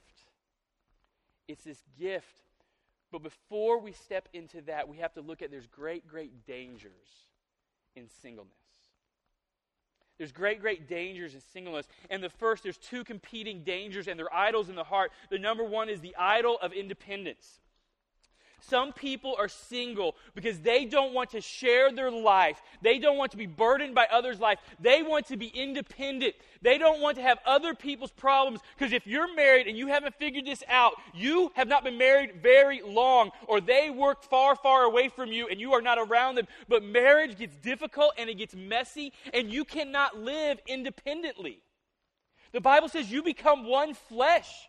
It's 1.48 1.64
this 1.64 1.82
gift 1.98 2.45
but 3.16 3.23
before 3.23 3.80
we 3.80 3.92
step 3.92 4.28
into 4.35 4.61
that, 4.62 4.88
we 4.88 4.99
have 4.99 5.14
to 5.14 5.23
look 5.23 5.40
at 5.40 5.50
there's 5.50 5.66
great, 5.66 6.06
great 6.06 6.44
dangers 6.44 6.90
in 7.94 8.08
singleness. 8.20 8.52
There's 10.18 10.32
great, 10.32 10.61
great 10.61 10.87
dangers 10.87 11.35
in 11.35 11.40
singleness. 11.40 11.88
And 12.11 12.23
the 12.23 12.28
first, 12.28 12.62
there's 12.62 12.76
two 12.76 13.04
competing 13.04 13.64
dangers, 13.64 14.06
and 14.06 14.18
they're 14.18 14.35
idols 14.35 14.68
in 14.68 14.75
the 14.75 14.85
heart. 14.85 15.12
The 15.30 15.38
number 15.38 15.64
one 15.64 15.88
is 15.88 16.00
the 16.00 16.14
idol 16.16 16.58
of 16.61 16.73
independence. 16.75 17.61
Some 18.60 18.92
people 18.92 19.34
are 19.38 19.48
single 19.48 20.16
because 20.34 20.58
they 20.60 20.86
don't 20.86 21.12
want 21.12 21.30
to 21.30 21.40
share 21.40 21.92
their 21.92 22.10
life. 22.10 22.60
They 22.82 22.98
don't 22.98 23.16
want 23.16 23.30
to 23.32 23.36
be 23.36 23.46
burdened 23.46 23.94
by 23.94 24.06
others' 24.10 24.40
life. 24.40 24.58
They 24.80 25.02
want 25.02 25.26
to 25.26 25.36
be 25.36 25.48
independent. 25.48 26.34
They 26.62 26.78
don't 26.78 27.00
want 27.00 27.16
to 27.16 27.22
have 27.22 27.38
other 27.46 27.75
people's 27.75 28.10
problems 28.10 28.60
because 28.76 28.92
if 28.92 29.06
you're 29.06 29.32
married 29.34 29.66
and 29.66 29.76
you 29.76 29.88
haven't 29.88 30.14
figured 30.16 30.46
this 30.46 30.64
out, 30.68 30.94
you 31.14 31.52
have 31.54 31.68
not 31.68 31.84
been 31.84 31.98
married 31.98 32.42
very 32.42 32.82
long 32.82 33.30
or 33.46 33.60
they 33.60 33.90
work 33.90 34.25
far, 34.25 34.56
far 34.56 34.82
away 34.82 35.08
from 35.08 35.30
you 35.30 35.46
and 35.48 35.60
you 35.60 35.72
are 35.75 35.82
not 35.82 35.98
around 35.98 36.34
them. 36.34 36.48
But 36.68 36.82
marriage 36.82 37.38
gets 37.38 37.56
difficult 37.56 38.14
and 38.18 38.28
it 38.28 38.34
gets 38.38 38.54
messy 38.54 39.12
and 39.32 39.52
you 39.52 39.64
cannot 39.64 40.18
live 40.18 40.58
independently. 40.66 41.60
The 42.52 42.60
Bible 42.60 42.88
says 42.88 43.12
you 43.12 43.22
become 43.22 43.66
one 43.66 43.94
flesh. 43.94 44.68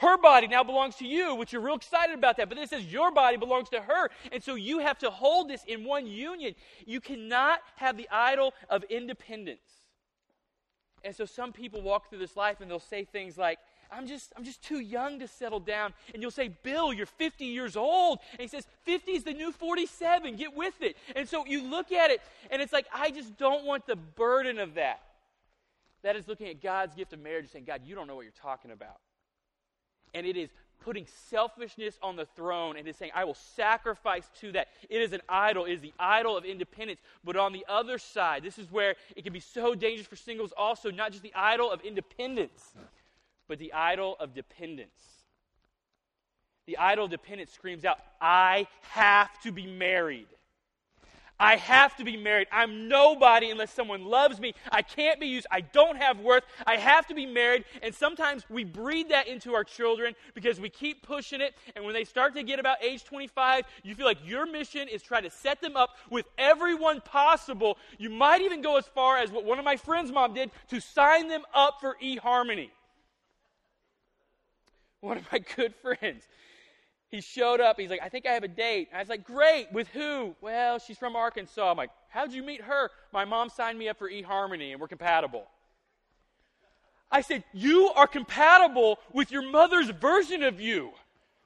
Her 0.00 0.16
body 0.16 0.48
now 0.48 0.64
belongs 0.64 0.96
to 0.96 1.06
you, 1.06 1.34
which 1.34 1.52
you're 1.52 1.60
real 1.60 1.74
excited 1.74 2.14
about 2.14 2.38
that. 2.38 2.48
But 2.48 2.54
then 2.54 2.64
it 2.64 2.70
says 2.70 2.90
your 2.90 3.12
body 3.12 3.36
belongs 3.36 3.68
to 3.68 3.82
her. 3.82 4.08
And 4.32 4.42
so 4.42 4.54
you 4.54 4.78
have 4.78 4.98
to 5.00 5.10
hold 5.10 5.50
this 5.50 5.62
in 5.64 5.84
one 5.84 6.06
union. 6.06 6.54
You 6.86 7.02
cannot 7.02 7.60
have 7.76 7.98
the 7.98 8.08
idol 8.10 8.54
of 8.70 8.82
independence. 8.84 9.60
And 11.04 11.14
so 11.14 11.26
some 11.26 11.52
people 11.52 11.82
walk 11.82 12.08
through 12.08 12.20
this 12.20 12.34
life 12.34 12.62
and 12.62 12.70
they'll 12.70 12.80
say 12.80 13.04
things 13.04 13.36
like, 13.36 13.58
I'm 13.92 14.06
just, 14.06 14.32
I'm 14.38 14.44
just 14.44 14.62
too 14.62 14.78
young 14.80 15.18
to 15.18 15.28
settle 15.28 15.60
down. 15.60 15.92
And 16.14 16.22
you'll 16.22 16.30
say, 16.30 16.48
Bill, 16.48 16.94
you're 16.94 17.04
50 17.04 17.44
years 17.44 17.76
old. 17.76 18.20
And 18.32 18.40
he 18.40 18.48
says, 18.48 18.66
50 18.84 19.12
is 19.12 19.24
the 19.24 19.34
new 19.34 19.52
47. 19.52 20.34
Get 20.36 20.56
with 20.56 20.80
it. 20.80 20.96
And 21.14 21.28
so 21.28 21.44
you 21.44 21.62
look 21.62 21.92
at 21.92 22.10
it, 22.10 22.22
and 22.50 22.62
it's 22.62 22.72
like, 22.72 22.86
I 22.94 23.10
just 23.10 23.36
don't 23.36 23.66
want 23.66 23.86
the 23.86 23.96
burden 23.96 24.60
of 24.60 24.74
that. 24.74 25.02
That 26.04 26.16
is 26.16 26.26
looking 26.26 26.46
at 26.46 26.62
God's 26.62 26.94
gift 26.94 27.12
of 27.12 27.20
marriage 27.20 27.42
and 27.42 27.50
saying, 27.50 27.64
God, 27.66 27.82
you 27.84 27.94
don't 27.94 28.06
know 28.06 28.14
what 28.14 28.22
you're 28.22 28.32
talking 28.40 28.70
about 28.70 28.96
and 30.14 30.26
it 30.26 30.36
is 30.36 30.50
putting 30.80 31.06
selfishness 31.28 31.98
on 32.02 32.16
the 32.16 32.24
throne 32.36 32.76
and 32.76 32.88
is 32.88 32.96
saying, 32.96 33.12
I 33.14 33.24
will 33.24 33.34
sacrifice 33.34 34.28
to 34.40 34.52
that. 34.52 34.68
It 34.88 35.00
is 35.02 35.12
an 35.12 35.20
idol. 35.28 35.66
It 35.66 35.74
is 35.74 35.80
the 35.80 35.92
idol 35.98 36.36
of 36.36 36.44
independence. 36.44 37.00
But 37.22 37.36
on 37.36 37.52
the 37.52 37.64
other 37.68 37.98
side, 37.98 38.42
this 38.42 38.58
is 38.58 38.70
where 38.72 38.96
it 39.14 39.22
can 39.22 39.32
be 39.32 39.40
so 39.40 39.74
dangerous 39.74 40.06
for 40.06 40.16
singles 40.16 40.52
also, 40.56 40.90
not 40.90 41.12
just 41.12 41.22
the 41.22 41.34
idol 41.34 41.70
of 41.70 41.82
independence, 41.82 42.72
but 43.46 43.58
the 43.58 43.72
idol 43.72 44.16
of 44.20 44.34
dependence. 44.34 44.90
The 46.66 46.78
idol 46.78 47.06
of 47.06 47.10
dependence 47.10 47.52
screams 47.52 47.84
out, 47.84 47.98
I 48.20 48.66
have 48.82 49.40
to 49.42 49.52
be 49.52 49.66
married. 49.66 50.28
I 51.40 51.56
have 51.56 51.96
to 51.96 52.04
be 52.04 52.18
married. 52.18 52.48
I'm 52.52 52.86
nobody 52.86 53.50
unless 53.50 53.72
someone 53.72 54.04
loves 54.04 54.38
me. 54.38 54.52
I 54.70 54.82
can't 54.82 55.18
be 55.18 55.26
used. 55.26 55.46
I 55.50 55.62
don't 55.62 55.96
have 55.96 56.20
worth. 56.20 56.44
I 56.66 56.76
have 56.76 57.06
to 57.06 57.14
be 57.14 57.24
married. 57.24 57.64
And 57.82 57.94
sometimes 57.94 58.44
we 58.50 58.62
breed 58.62 59.08
that 59.08 59.26
into 59.26 59.54
our 59.54 59.64
children 59.64 60.14
because 60.34 60.60
we 60.60 60.68
keep 60.68 61.02
pushing 61.02 61.40
it. 61.40 61.54
And 61.74 61.86
when 61.86 61.94
they 61.94 62.04
start 62.04 62.34
to 62.34 62.42
get 62.42 62.60
about 62.60 62.84
age 62.84 63.04
25, 63.04 63.64
you 63.82 63.94
feel 63.94 64.04
like 64.04 64.18
your 64.22 64.44
mission 64.44 64.86
is 64.86 65.02
try 65.02 65.22
to 65.22 65.30
set 65.30 65.62
them 65.62 65.76
up 65.76 65.96
with 66.10 66.26
everyone 66.36 67.00
possible. 67.00 67.78
You 67.96 68.10
might 68.10 68.42
even 68.42 68.60
go 68.60 68.76
as 68.76 68.86
far 68.86 69.16
as 69.16 69.32
what 69.32 69.46
one 69.46 69.58
of 69.58 69.64
my 69.64 69.78
friends' 69.78 70.12
mom 70.12 70.34
did 70.34 70.50
to 70.68 70.78
sign 70.78 71.28
them 71.28 71.42
up 71.54 71.80
for 71.80 71.96
eHarmony. 72.02 72.68
One 75.00 75.16
of 75.16 75.24
my 75.32 75.38
good 75.38 75.74
friends 75.76 76.28
he 77.10 77.20
showed 77.20 77.60
up. 77.60 77.78
He's 77.78 77.90
like, 77.90 78.00
I 78.02 78.08
think 78.08 78.26
I 78.26 78.32
have 78.32 78.44
a 78.44 78.48
date. 78.48 78.88
I 78.94 79.00
was 79.00 79.08
like, 79.08 79.24
Great. 79.24 79.72
With 79.72 79.88
who? 79.88 80.34
Well, 80.40 80.78
she's 80.78 80.98
from 80.98 81.16
Arkansas. 81.16 81.70
I'm 81.70 81.76
like, 81.76 81.90
How'd 82.08 82.32
you 82.32 82.42
meet 82.42 82.62
her? 82.62 82.90
My 83.12 83.24
mom 83.24 83.48
signed 83.48 83.78
me 83.78 83.88
up 83.88 83.98
for 83.98 84.10
eHarmony, 84.10 84.72
and 84.72 84.80
we're 84.80 84.88
compatible. 84.88 85.46
I 87.10 87.20
said, 87.22 87.42
You 87.52 87.90
are 87.96 88.06
compatible 88.06 88.98
with 89.12 89.32
your 89.32 89.42
mother's 89.42 89.90
version 89.90 90.42
of 90.44 90.60
you. 90.60 90.90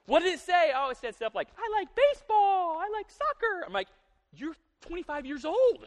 What 0.06 0.22
did 0.22 0.34
it 0.34 0.40
say? 0.40 0.72
Oh, 0.76 0.90
it 0.90 0.98
said 0.98 1.14
stuff 1.14 1.34
like, 1.34 1.48
I 1.56 1.78
like 1.78 1.88
baseball, 1.94 2.78
I 2.78 2.90
like 2.94 3.06
soccer. 3.10 3.64
I'm 3.66 3.72
like, 3.72 3.88
You're 4.36 4.56
25 4.82 5.24
years 5.24 5.44
old. 5.46 5.86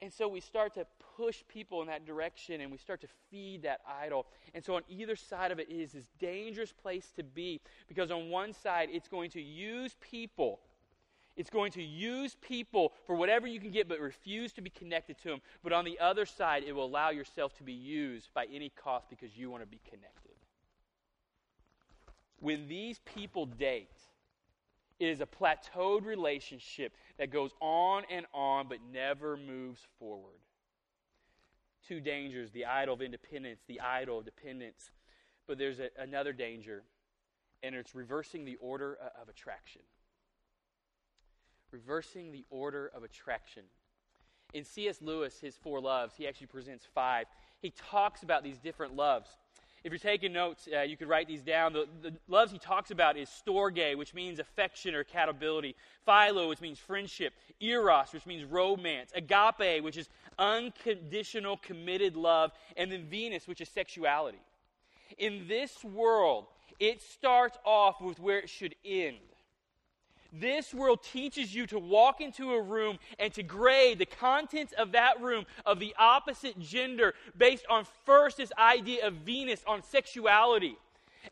And 0.00 0.12
so 0.12 0.28
we 0.28 0.40
start 0.40 0.74
to 0.74 0.86
push 1.16 1.42
people 1.48 1.82
in 1.82 1.88
that 1.88 2.06
direction 2.06 2.60
and 2.60 2.70
we 2.70 2.78
start 2.78 3.00
to 3.00 3.08
feed 3.30 3.62
that 3.62 3.80
idol. 4.00 4.26
And 4.54 4.64
so 4.64 4.76
on 4.76 4.82
either 4.88 5.16
side 5.16 5.50
of 5.50 5.58
it 5.58 5.68
is 5.68 5.92
this 5.92 6.08
dangerous 6.20 6.72
place 6.72 7.10
to 7.16 7.24
be 7.24 7.60
because 7.88 8.10
on 8.10 8.30
one 8.30 8.52
side 8.52 8.90
it's 8.92 9.08
going 9.08 9.30
to 9.30 9.42
use 9.42 9.96
people. 10.00 10.60
It's 11.36 11.50
going 11.50 11.72
to 11.72 11.82
use 11.82 12.36
people 12.40 12.92
for 13.06 13.16
whatever 13.16 13.46
you 13.46 13.60
can 13.60 13.70
get 13.70 13.88
but 13.88 14.00
refuse 14.00 14.52
to 14.54 14.60
be 14.60 14.70
connected 14.70 15.18
to 15.22 15.28
them. 15.28 15.40
But 15.62 15.72
on 15.72 15.84
the 15.84 15.98
other 16.00 16.26
side, 16.26 16.64
it 16.64 16.72
will 16.72 16.84
allow 16.84 17.10
yourself 17.10 17.56
to 17.58 17.62
be 17.62 17.72
used 17.72 18.34
by 18.34 18.46
any 18.52 18.70
cost 18.70 19.08
because 19.08 19.36
you 19.36 19.50
want 19.50 19.62
to 19.62 19.68
be 19.68 19.80
connected. 19.88 20.32
When 22.40 22.68
these 22.68 23.00
people 23.04 23.46
date, 23.46 23.97
it 24.98 25.08
is 25.08 25.20
a 25.20 25.26
plateaued 25.26 26.04
relationship 26.04 26.92
that 27.18 27.30
goes 27.30 27.52
on 27.60 28.04
and 28.10 28.26
on 28.34 28.68
but 28.68 28.78
never 28.92 29.36
moves 29.36 29.80
forward. 29.98 30.40
Two 31.86 32.00
dangers 32.00 32.50
the 32.50 32.66
idol 32.66 32.94
of 32.94 33.02
independence, 33.02 33.60
the 33.66 33.80
idol 33.80 34.18
of 34.18 34.24
dependence. 34.24 34.90
But 35.46 35.58
there's 35.58 35.80
a, 35.80 35.88
another 35.98 36.32
danger, 36.32 36.82
and 37.62 37.74
it's 37.74 37.94
reversing 37.94 38.44
the 38.44 38.56
order 38.56 38.98
of 39.20 39.28
attraction. 39.28 39.82
Reversing 41.70 42.32
the 42.32 42.44
order 42.50 42.90
of 42.94 43.02
attraction. 43.02 43.62
In 44.52 44.64
C.S. 44.64 45.00
Lewis, 45.00 45.38
his 45.40 45.56
four 45.56 45.80
loves, 45.80 46.14
he 46.16 46.26
actually 46.26 46.46
presents 46.48 46.86
five. 46.94 47.26
He 47.60 47.70
talks 47.70 48.22
about 48.22 48.42
these 48.42 48.58
different 48.58 48.96
loves. 48.96 49.30
If 49.84 49.92
you're 49.92 49.98
taking 49.98 50.32
notes, 50.32 50.68
uh, 50.74 50.82
you 50.82 50.96
could 50.96 51.08
write 51.08 51.28
these 51.28 51.42
down. 51.42 51.72
The, 51.72 51.86
the, 52.02 52.12
loves 52.26 52.50
he 52.50 52.58
talks 52.58 52.90
about 52.90 53.16
is 53.16 53.28
storge, 53.28 53.96
which 53.96 54.12
means 54.14 54.38
affection 54.38 54.94
or 54.94 55.04
compatibility, 55.04 55.76
philo, 56.04 56.48
which 56.48 56.60
means 56.60 56.78
friendship, 56.78 57.32
eros, 57.60 58.12
which 58.12 58.26
means 58.26 58.44
romance, 58.44 59.12
agape, 59.14 59.82
which 59.82 59.96
is 59.96 60.08
unconditional, 60.38 61.56
committed 61.58 62.16
love, 62.16 62.52
and 62.76 62.90
then 62.90 63.04
Venus, 63.04 63.46
which 63.46 63.60
is 63.60 63.68
sexuality. 63.68 64.40
In 65.16 65.46
this 65.48 65.84
world, 65.84 66.46
it 66.78 67.00
starts 67.02 67.58
off 67.64 68.00
with 68.00 68.18
where 68.20 68.38
it 68.38 68.48
should 68.48 68.74
end. 68.84 69.16
This 70.32 70.74
world 70.74 71.02
teaches 71.02 71.54
you 71.54 71.66
to 71.68 71.78
walk 71.78 72.20
into 72.20 72.52
a 72.52 72.60
room 72.60 72.98
and 73.18 73.32
to 73.32 73.42
grade 73.42 73.98
the 73.98 74.06
contents 74.06 74.74
of 74.74 74.92
that 74.92 75.20
room 75.20 75.46
of 75.64 75.78
the 75.78 75.94
opposite 75.98 76.58
gender 76.58 77.14
based 77.36 77.64
on 77.70 77.86
first 78.04 78.36
this 78.36 78.52
idea 78.58 79.06
of 79.06 79.14
Venus, 79.14 79.62
on 79.66 79.82
sexuality. 79.82 80.76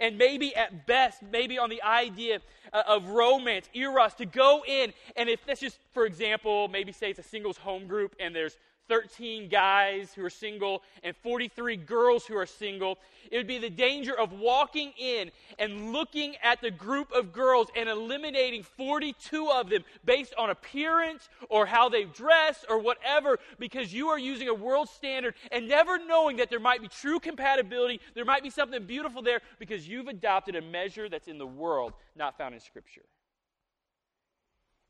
And 0.01 0.19
maybe 0.19 0.55
at 0.55 0.87
best, 0.87 1.23
maybe 1.23 1.59
on 1.59 1.71
the 1.71 1.83
idea 1.83 2.41
uh, 2.73 2.83
of 2.87 3.07
romance, 3.07 3.69
eros, 3.73 4.15
to 4.15 4.27
go 4.27 4.63
in. 4.67 4.93
And 5.15 5.29
if 5.29 5.45
that's 5.47 5.61
just, 5.61 5.79
for 5.93 6.05
example, 6.07 6.69
maybe 6.69 6.93
say 6.93 7.11
it's 7.11 7.19
a 7.19 7.23
singles 7.23 7.57
home 7.57 7.87
group 7.87 8.15
and 8.19 8.35
there's 8.35 8.57
13 8.89 9.49
guys 9.49 10.13
who 10.15 10.25
are 10.25 10.31
single 10.31 10.83
and 11.03 11.15
43 11.17 11.77
girls 11.77 12.27
who 12.27 12.37
are 12.37 12.47
single. 12.47 12.99
It 13.31 13.37
would 13.37 13.47
be 13.47 13.59
the 13.59 13.71
danger 13.71 14.19
of 14.19 14.33
walking 14.33 14.93
in 14.99 15.31
and 15.59 15.93
looking 15.93 16.37
at 16.43 16.61
the 16.61 16.71
group 16.71 17.13
of 17.13 17.33
girls 17.33 17.69
and 17.77 17.89
eliminating 17.89 18.63
42 18.63 19.49
of 19.51 19.69
them 19.71 19.85
based 20.05 20.35
on 20.39 20.51
appearance 20.51 21.29
or 21.49 21.67
how 21.67 21.89
they 21.89 22.05
dress 22.05 22.65
or 22.69 22.79
whatever 22.79 23.39
because 23.59 23.93
you 23.93 24.09
are 24.09 24.19
using 24.19 24.49
a 24.49 24.55
world 24.55 24.89
standard 24.89 25.35
and 25.51 25.69
never 25.69 25.99
knowing 25.99 26.37
that 26.37 26.51
there 26.51 26.61
might 26.61 26.81
be 26.81 26.89
true 26.89 27.19
compatibility, 27.19 28.01
there 28.15 28.25
might 28.25 28.43
be 28.43 28.51
something 28.51 28.85
beautiful 28.85 29.23
there 29.23 29.41
because 29.59 29.89
you've 29.89 30.09
adopted 30.09 30.55
a 30.55 30.63
measure 30.63 31.09
that's 31.09 31.29
in 31.29 31.39
the 31.39 31.47
world, 31.47 31.93
not 32.15 32.39
found 32.39 32.55
in 32.55 32.61
Scripture. 32.61 33.05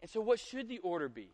And 0.02 0.10
so, 0.10 0.20
what 0.20 0.38
should 0.38 0.68
the 0.68 0.78
order 0.78 1.08
be? 1.08 1.30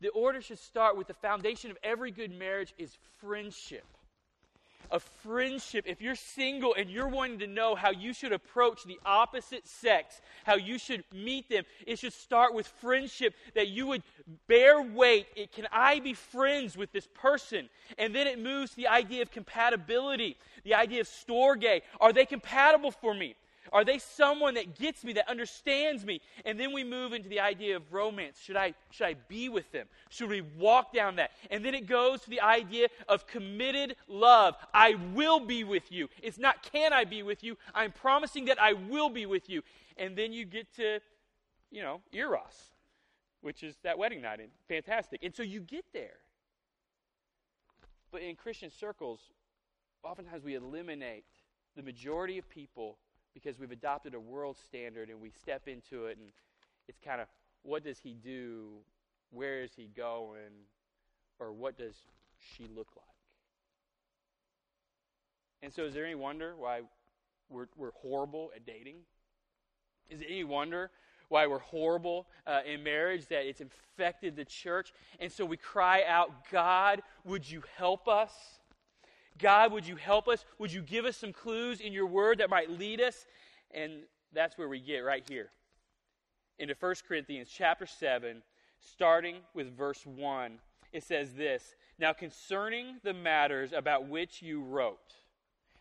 The 0.00 0.08
order 0.08 0.40
should 0.40 0.58
start 0.58 0.96
with 0.96 1.08
the 1.08 1.14
foundation 1.14 1.70
of 1.70 1.78
every 1.82 2.10
good 2.10 2.30
marriage 2.30 2.74
is 2.78 2.96
friendship. 3.18 3.84
A 4.92 4.98
friendship, 4.98 5.84
if 5.86 6.00
you're 6.00 6.16
single 6.16 6.74
and 6.74 6.90
you're 6.90 7.06
wanting 7.06 7.38
to 7.40 7.46
know 7.46 7.76
how 7.76 7.90
you 7.90 8.12
should 8.12 8.32
approach 8.32 8.82
the 8.84 8.98
opposite 9.06 9.68
sex, 9.68 10.20
how 10.44 10.56
you 10.56 10.78
should 10.78 11.04
meet 11.14 11.48
them, 11.48 11.64
it 11.86 11.98
should 11.98 12.12
start 12.12 12.54
with 12.54 12.66
friendship 12.66 13.34
that 13.54 13.68
you 13.68 13.86
would 13.86 14.02
bear 14.48 14.82
weight. 14.82 15.26
It, 15.36 15.52
can 15.52 15.68
I 15.70 16.00
be 16.00 16.14
friends 16.14 16.76
with 16.76 16.90
this 16.90 17.06
person? 17.14 17.68
And 17.98 18.12
then 18.12 18.26
it 18.26 18.42
moves 18.42 18.70
to 18.70 18.76
the 18.78 18.88
idea 18.88 19.22
of 19.22 19.30
compatibility, 19.30 20.36
the 20.64 20.74
idea 20.74 21.02
of 21.02 21.08
storge. 21.08 21.82
Are 22.00 22.12
they 22.12 22.24
compatible 22.24 22.90
for 22.90 23.14
me? 23.14 23.36
Are 23.72 23.84
they 23.84 23.98
someone 23.98 24.54
that 24.54 24.78
gets 24.78 25.04
me, 25.04 25.12
that 25.14 25.28
understands 25.28 26.04
me? 26.04 26.20
And 26.44 26.58
then 26.58 26.72
we 26.72 26.84
move 26.84 27.12
into 27.12 27.28
the 27.28 27.40
idea 27.40 27.76
of 27.76 27.92
romance. 27.92 28.40
Should 28.42 28.56
I, 28.56 28.74
should 28.90 29.06
I 29.06 29.14
be 29.28 29.48
with 29.48 29.70
them? 29.72 29.86
Should 30.08 30.28
we 30.28 30.40
walk 30.40 30.92
down 30.92 31.16
that? 31.16 31.30
And 31.50 31.64
then 31.64 31.74
it 31.74 31.86
goes 31.86 32.22
to 32.22 32.30
the 32.30 32.40
idea 32.40 32.88
of 33.08 33.26
committed 33.26 33.96
love. 34.08 34.56
I 34.74 34.96
will 35.14 35.40
be 35.40 35.64
with 35.64 35.92
you. 35.92 36.08
It's 36.22 36.38
not 36.38 36.62
can 36.62 36.92
I 36.92 37.04
be 37.04 37.22
with 37.22 37.44
you. 37.44 37.56
I'm 37.74 37.92
promising 37.92 38.46
that 38.46 38.60
I 38.60 38.72
will 38.72 39.08
be 39.08 39.26
with 39.26 39.48
you. 39.48 39.62
And 39.96 40.16
then 40.16 40.32
you 40.32 40.44
get 40.44 40.74
to, 40.76 41.00
you 41.70 41.82
know, 41.82 42.00
Eros, 42.12 42.74
which 43.40 43.62
is 43.62 43.76
that 43.82 43.98
wedding 43.98 44.22
night. 44.22 44.40
And 44.40 44.50
fantastic. 44.68 45.22
And 45.22 45.34
so 45.34 45.42
you 45.42 45.60
get 45.60 45.84
there. 45.92 46.18
But 48.10 48.22
in 48.22 48.34
Christian 48.34 48.70
circles, 48.70 49.20
oftentimes 50.02 50.42
we 50.42 50.56
eliminate 50.56 51.24
the 51.76 51.82
majority 51.82 52.38
of 52.38 52.48
people 52.48 52.96
because 53.34 53.58
we've 53.58 53.70
adopted 53.70 54.14
a 54.14 54.20
world 54.20 54.56
standard 54.58 55.08
and 55.08 55.20
we 55.20 55.30
step 55.30 55.68
into 55.68 56.06
it 56.06 56.18
and 56.18 56.28
it's 56.88 56.98
kind 57.00 57.20
of 57.20 57.28
what 57.62 57.84
does 57.84 57.98
he 57.98 58.14
do? 58.14 58.70
Where 59.30 59.62
is 59.62 59.70
he 59.76 59.88
going? 59.96 60.66
Or 61.38 61.52
what 61.52 61.78
does 61.78 61.94
she 62.38 62.64
look 62.64 62.88
like? 62.96 63.06
And 65.62 65.72
so, 65.72 65.84
is 65.84 65.94
there 65.94 66.06
any 66.06 66.14
wonder 66.14 66.54
why 66.56 66.80
we're, 67.48 67.68
we're 67.76 67.92
horrible 67.92 68.50
at 68.54 68.64
dating? 68.64 68.96
Is 70.08 70.20
it 70.20 70.26
any 70.30 70.44
wonder 70.44 70.90
why 71.28 71.46
we're 71.46 71.58
horrible 71.58 72.26
uh, 72.46 72.60
in 72.66 72.82
marriage, 72.82 73.26
that 73.26 73.46
it's 73.46 73.60
infected 73.60 74.36
the 74.36 74.44
church? 74.44 74.92
And 75.20 75.30
so 75.30 75.44
we 75.44 75.56
cry 75.56 76.02
out, 76.06 76.50
God, 76.50 77.02
would 77.24 77.48
you 77.48 77.62
help 77.76 78.08
us? 78.08 78.32
God, 79.40 79.72
would 79.72 79.86
you 79.86 79.96
help 79.96 80.28
us? 80.28 80.44
Would 80.58 80.72
you 80.72 80.82
give 80.82 81.04
us 81.04 81.16
some 81.16 81.32
clues 81.32 81.80
in 81.80 81.92
your 81.92 82.06
word 82.06 82.38
that 82.38 82.50
might 82.50 82.70
lead 82.70 83.00
us? 83.00 83.26
And 83.72 84.02
that's 84.32 84.58
where 84.58 84.68
we 84.68 84.80
get 84.80 85.00
right 85.00 85.24
here. 85.28 85.50
Into 86.58 86.74
1 86.78 86.94
Corinthians 87.08 87.48
chapter 87.52 87.86
7, 87.86 88.42
starting 88.80 89.36
with 89.54 89.76
verse 89.76 90.04
1. 90.04 90.58
It 90.92 91.04
says 91.04 91.34
this 91.34 91.74
Now 91.98 92.12
concerning 92.12 92.96
the 93.02 93.14
matters 93.14 93.72
about 93.72 94.08
which 94.08 94.42
you 94.42 94.62
wrote, 94.62 95.14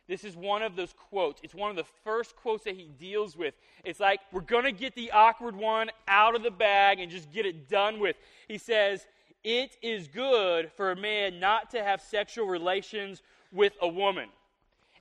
this 0.10 0.24
is 0.24 0.36
one 0.36 0.64
of 0.64 0.76
those 0.76 0.92
quotes. 0.92 1.40
It's 1.44 1.54
one 1.54 1.70
of 1.70 1.76
the 1.76 1.86
first 2.04 2.36
quotes 2.36 2.64
that 2.64 2.76
he 2.76 2.90
deals 3.00 3.38
with. 3.38 3.54
It's 3.86 4.00
like, 4.00 4.20
we're 4.32 4.42
going 4.42 4.64
to 4.64 4.72
get 4.72 4.96
the 4.96 5.12
awkward 5.12 5.56
one 5.56 5.92
out 6.08 6.36
of 6.36 6.42
the 6.42 6.50
bag 6.50 7.00
and 7.00 7.12
just 7.12 7.32
get 7.32 7.46
it 7.46 7.70
done 7.70 8.00
with. 8.00 8.16
He 8.48 8.58
says, 8.58 9.06
It 9.44 9.78
is 9.84 10.08
good 10.08 10.72
for 10.72 10.90
a 10.90 10.96
man 10.96 11.40
not 11.40 11.70
to 11.72 11.84
have 11.84 12.02
sexual 12.02 12.48
relations 12.48 13.22
with 13.52 13.74
a 13.82 13.88
woman. 13.88 14.30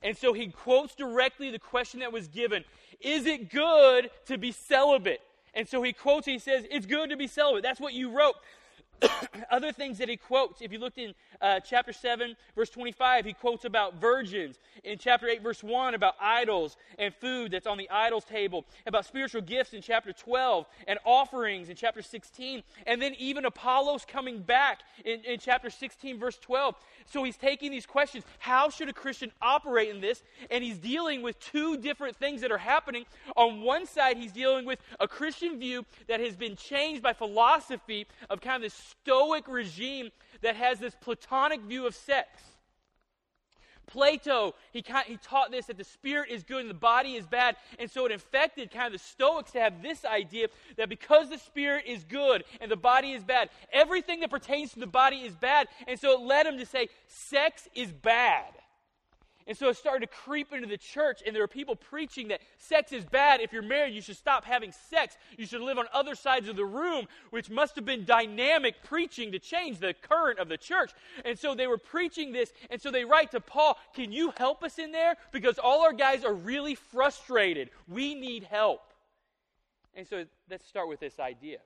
And 0.01 0.17
so 0.17 0.33
he 0.33 0.47
quotes 0.47 0.95
directly 0.95 1.51
the 1.51 1.59
question 1.59 1.99
that 1.99 2.13
was 2.13 2.27
given 2.27 2.63
Is 3.01 3.25
it 3.25 3.49
good 3.49 4.09
to 4.25 4.37
be 4.37 4.51
celibate? 4.51 5.21
And 5.53 5.67
so 5.67 5.81
he 5.81 5.93
quotes, 5.93 6.25
he 6.25 6.39
says, 6.39 6.65
It's 6.69 6.85
good 6.85 7.09
to 7.09 7.17
be 7.17 7.27
celibate. 7.27 7.63
That's 7.63 7.79
what 7.79 7.93
you 7.93 8.15
wrote. 8.15 8.35
Other 9.51 9.71
things 9.71 9.97
that 9.97 10.09
he 10.09 10.17
quotes, 10.17 10.61
if 10.61 10.71
you 10.71 10.79
looked 10.79 10.97
in 10.97 11.13
uh, 11.41 11.59
chapter 11.59 11.93
7, 11.93 12.35
verse 12.55 12.69
25, 12.69 13.25
he 13.25 13.33
quotes 13.33 13.65
about 13.65 13.95
virgins. 13.95 14.59
In 14.83 14.97
chapter 14.97 15.27
8, 15.27 15.41
verse 15.41 15.63
1, 15.63 15.93
about 15.93 16.15
idols 16.19 16.77
and 16.97 17.13
food 17.13 17.51
that's 17.51 17.67
on 17.67 17.77
the 17.77 17.89
idol's 17.89 18.25
table. 18.25 18.65
About 18.85 19.05
spiritual 19.05 19.41
gifts 19.41 19.73
in 19.73 19.81
chapter 19.81 20.11
12, 20.11 20.65
and 20.87 20.99
offerings 21.05 21.69
in 21.69 21.75
chapter 21.75 22.01
16. 22.01 22.63
And 22.87 23.01
then 23.01 23.15
even 23.17 23.45
Apollos 23.45 24.05
coming 24.05 24.39
back 24.39 24.79
in, 25.05 25.21
in 25.21 25.39
chapter 25.39 25.69
16, 25.69 26.19
verse 26.19 26.37
12. 26.37 26.75
So 27.05 27.23
he's 27.23 27.37
taking 27.37 27.71
these 27.71 27.85
questions. 27.85 28.23
How 28.39 28.69
should 28.69 28.89
a 28.89 28.93
Christian 28.93 29.31
operate 29.41 29.89
in 29.89 30.01
this? 30.01 30.23
And 30.51 30.63
he's 30.63 30.77
dealing 30.77 31.21
with 31.21 31.39
two 31.39 31.77
different 31.77 32.15
things 32.15 32.41
that 32.41 32.51
are 32.51 32.57
happening. 32.57 33.05
On 33.35 33.61
one 33.61 33.85
side, 33.85 34.17
he's 34.17 34.31
dealing 34.31 34.65
with 34.65 34.79
a 34.99 35.07
Christian 35.07 35.59
view 35.59 35.85
that 36.07 36.19
has 36.19 36.35
been 36.35 36.55
changed 36.55 37.01
by 37.01 37.13
philosophy 37.13 38.05
of 38.29 38.41
kind 38.41 38.57
of 38.57 38.61
this 38.61 38.88
Stoic 38.89 39.47
regime 39.47 40.09
that 40.41 40.55
has 40.55 40.79
this 40.79 40.95
Platonic 41.01 41.61
view 41.61 41.85
of 41.85 41.95
sex. 41.95 42.27
Plato, 43.89 44.53
he, 44.71 44.83
he 45.07 45.17
taught 45.17 45.49
this 45.49 45.65
that 45.65 45.77
the 45.77 45.83
spirit 45.83 46.29
is 46.29 46.43
good 46.43 46.61
and 46.61 46.69
the 46.69 46.75
body 46.75 47.15
is 47.15 47.25
bad. 47.25 47.55
And 47.79 47.89
so 47.89 48.05
it 48.05 48.11
infected 48.11 48.69
kind 48.71 48.85
of 48.87 48.93
the 48.93 48.99
Stoics 48.99 49.51
to 49.51 49.59
have 49.59 49.81
this 49.81 50.05
idea 50.05 50.47
that 50.77 50.89
because 50.89 51.29
the 51.29 51.39
spirit 51.39 51.85
is 51.87 52.03
good 52.03 52.43
and 52.61 52.69
the 52.69 52.77
body 52.77 53.13
is 53.13 53.23
bad, 53.23 53.49
everything 53.73 54.19
that 54.19 54.29
pertains 54.29 54.73
to 54.73 54.79
the 54.79 54.87
body 54.87 55.17
is 55.17 55.35
bad. 55.35 55.67
And 55.87 55.99
so 55.99 56.13
it 56.13 56.21
led 56.21 56.45
them 56.45 56.59
to 56.59 56.65
say 56.65 56.89
sex 57.07 57.67
is 57.73 57.91
bad. 57.91 58.53
And 59.47 59.57
so 59.57 59.69
it 59.69 59.77
started 59.77 60.01
to 60.01 60.15
creep 60.15 60.53
into 60.53 60.67
the 60.67 60.77
church, 60.77 61.23
and 61.25 61.35
there 61.35 61.41
were 61.41 61.47
people 61.47 61.75
preaching 61.75 62.27
that 62.27 62.41
sex 62.57 62.91
is 62.91 63.03
bad. 63.03 63.41
If 63.41 63.51
you're 63.51 63.63
married, 63.63 63.95
you 63.95 64.01
should 64.01 64.17
stop 64.17 64.45
having 64.45 64.71
sex. 64.71 65.17
You 65.37 65.45
should 65.47 65.61
live 65.61 65.79
on 65.79 65.85
other 65.91 66.13
sides 66.13 66.47
of 66.47 66.55
the 66.55 66.65
room, 66.65 67.07
which 67.31 67.49
must 67.49 67.75
have 67.75 67.85
been 67.85 68.05
dynamic 68.05 68.75
preaching 68.83 69.31
to 69.31 69.39
change 69.39 69.79
the 69.79 69.93
current 69.93 70.37
of 70.39 70.49
the 70.49 70.57
church. 70.57 70.91
And 71.25 71.37
so 71.37 71.55
they 71.55 71.67
were 71.67 71.79
preaching 71.79 72.31
this, 72.31 72.53
and 72.69 72.79
so 72.79 72.91
they 72.91 73.05
write 73.05 73.31
to 73.31 73.39
Paul, 73.39 73.77
Can 73.93 74.11
you 74.11 74.33
help 74.37 74.63
us 74.63 74.77
in 74.77 74.91
there? 74.91 75.15
Because 75.31 75.57
all 75.57 75.81
our 75.81 75.93
guys 75.93 76.23
are 76.23 76.33
really 76.33 76.75
frustrated. 76.75 77.71
We 77.87 78.13
need 78.13 78.43
help. 78.43 78.81
And 79.95 80.07
so 80.07 80.25
let's 80.49 80.67
start 80.67 80.87
with 80.87 80.99
this 80.99 81.19
idea 81.19 81.57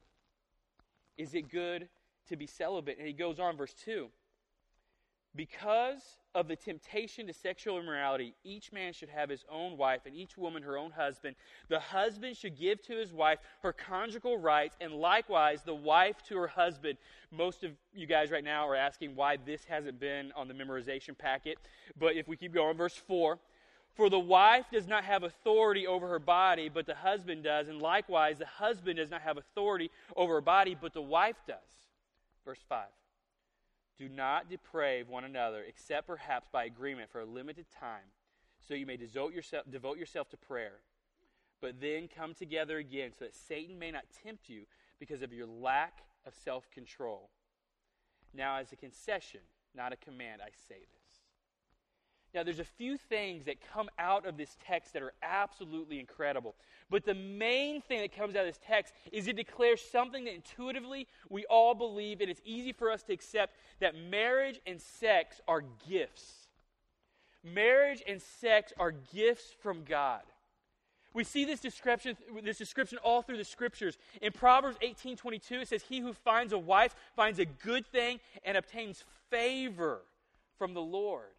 Is 1.18 1.34
it 1.34 1.50
good 1.50 1.90
to 2.30 2.38
be 2.38 2.48
celibate? 2.48 2.98
And 2.98 3.08
he 3.08 3.14
goes 3.14 3.40
on, 3.40 3.58
verse 3.58 3.74
2 3.84 4.10
because 5.36 6.17
of 6.36 6.48
the 6.48 6.56
temptation 6.56 7.28
to 7.28 7.34
sexual 7.34 7.80
immorality, 7.80 8.34
each 8.43 8.72
man 8.72 8.93
should 8.93 9.10
have 9.10 9.30
his 9.30 9.43
own 9.50 9.78
wife 9.78 10.02
and 10.06 10.15
each 10.15 10.38
woman 10.38 10.63
her 10.63 10.78
own 10.78 10.91
husband. 10.91 11.36
The 11.69 11.80
husband 11.80 12.38
should 12.38 12.58
give 12.58 12.82
to 12.84 12.93
his 12.93 13.13
wife 13.13 13.39
her 13.62 13.74
conjugal 13.74 14.38
rights, 14.38 14.76
and 14.82 14.93
likewise 14.93 15.62
the 15.63 15.74
wife 15.76 16.17
to 16.30 16.38
her 16.38 16.48
husband. 16.48 16.98
Most 17.32 17.63
of 17.63 17.72
you 17.93 18.06
guys 18.06 18.32
right 18.32 18.43
now 18.43 18.67
are 18.67 18.76
asking 18.76 19.15
why 19.15 19.38
this 19.38 19.63
hasn't 19.65 20.00
been 20.00 20.32
on 20.36 20.48
the 20.48 20.54
memorization 20.54 21.17
packet. 21.17 21.58
But 22.00 22.15
if 22.15 22.28
we 22.28 22.36
keep 22.36 22.54
going, 22.54 22.78
verse 22.78 22.96
4 22.96 23.39
For 23.96 24.10
the 24.10 24.19
wife 24.19 24.65
does 24.72 24.88
not 24.88 25.04
have 25.04 25.24
authority 25.24 25.88
over 25.88 26.08
her 26.08 26.19
body, 26.19 26.69
but 26.69 26.86
the 26.86 26.96
husband 26.96 27.43
does, 27.43 27.67
and 27.69 27.80
likewise 27.80 28.38
the 28.38 28.46
husband 28.46 28.98
does 28.98 29.10
not 29.10 29.22
have 29.22 29.38
authority 29.38 29.89
over 30.15 30.36
her 30.36 30.41
body, 30.41 30.76
but 30.80 30.93
the 30.93 31.02
wife 31.02 31.38
does. 31.48 31.58
Verse 32.46 32.60
5. 32.67 32.86
Do 33.97 34.10
not 34.10 34.49
deprave 34.49 35.08
one 35.08 35.23
another, 35.23 35.63
except 35.67 36.08
perhaps 36.08 36.47
by 36.51 36.65
agreement 36.65 37.12
for 37.12 37.21
a 37.21 37.25
limited 37.25 37.65
time, 37.69 38.12
so 38.67 38.73
you 38.73 38.86
may 38.86 38.97
devote 38.97 39.34
yourself, 39.34 39.65
devote 39.69 39.97
yourself 39.97 40.29
to 40.29 40.38
prayer. 40.38 40.79
But 41.62 41.79
then 41.79 42.10
come 42.13 42.34
together 42.34 42.77
again, 42.77 43.12
so 43.17 43.25
that 43.25 43.36
Satan 43.36 43.77
may 43.77 43.91
not 43.91 44.06
tempt 44.23 44.49
you 44.49 44.63
because 44.99 45.21
of 45.21 45.32
your 45.32 45.47
lack 45.47 45.99
of 46.25 46.34
self 46.34 46.69
control. 46.71 47.29
Now, 48.34 48.58
as 48.58 48.71
a 48.71 48.75
concession, 48.75 49.41
not 49.75 49.93
a 49.93 49.97
command, 49.97 50.41
I 50.41 50.49
say 50.67 50.79
this. 50.79 51.03
Now, 52.34 52.41
there's 52.41 52.60
a 52.60 52.63
few 52.63 52.98
things 52.98 53.46
that 53.46 53.58
come 53.74 53.89
out 54.00 54.26
of 54.26 54.38
this 54.38 54.58
text 54.65 54.93
that 54.93 55.04
are 55.04 55.13
absolutely 55.22 56.00
incredible. 56.00 56.56
But 56.89 57.06
the 57.06 57.13
main 57.13 57.82
thing 57.82 58.02
that 58.02 58.15
comes 58.15 58.36
out 58.36 58.41
of 58.41 58.48
this 58.48 58.60
text 58.65 58.93
is 59.12 59.28
it 59.28 59.36
declares 59.36 59.82
something 59.82 60.24
that 60.26 60.34
intuitively 60.34 61.08
we 61.30 61.46
all 61.46 61.76
believe, 61.76 62.22
and 62.22 62.30
it's 62.32 62.41
easy 62.43 62.74
for 62.74 62.91
us 62.91 63.04
to 63.04 63.13
accept 63.13 63.56
that 63.80 63.96
marriage 63.96 64.60
and 64.65 64.82
sex 64.82 65.41
are 65.48 65.63
gifts. 65.88 66.48
Marriage 67.43 68.02
and 68.08 68.19
sex 68.22 68.74
are 68.80 68.91
gifts 68.91 69.54
from 69.62 69.84
God. 69.84 70.22
We 71.13 71.24
see 71.24 71.46
this 71.46 71.60
description, 71.60 72.17
this 72.43 72.58
description 72.58 72.98
all 73.04 73.22
through 73.22 73.38
the 73.38 73.46
scriptures. 73.46 74.00
In 74.22 74.32
Proverbs 74.32 74.78
18 74.82 75.17
22, 75.17 75.60
it 75.62 75.67
says, 75.67 75.84
He 75.84 76.00
who 76.00 76.13
finds 76.13 76.54
a 76.54 76.58
wife 76.58 76.96
finds 77.15 77.38
a 77.38 77.46
good 77.46 77.86
thing 77.86 78.19
and 78.43 78.58
obtains 78.58 79.04
favor 79.30 80.02
from 80.58 80.74
the 80.74 80.82
Lord. 80.82 81.34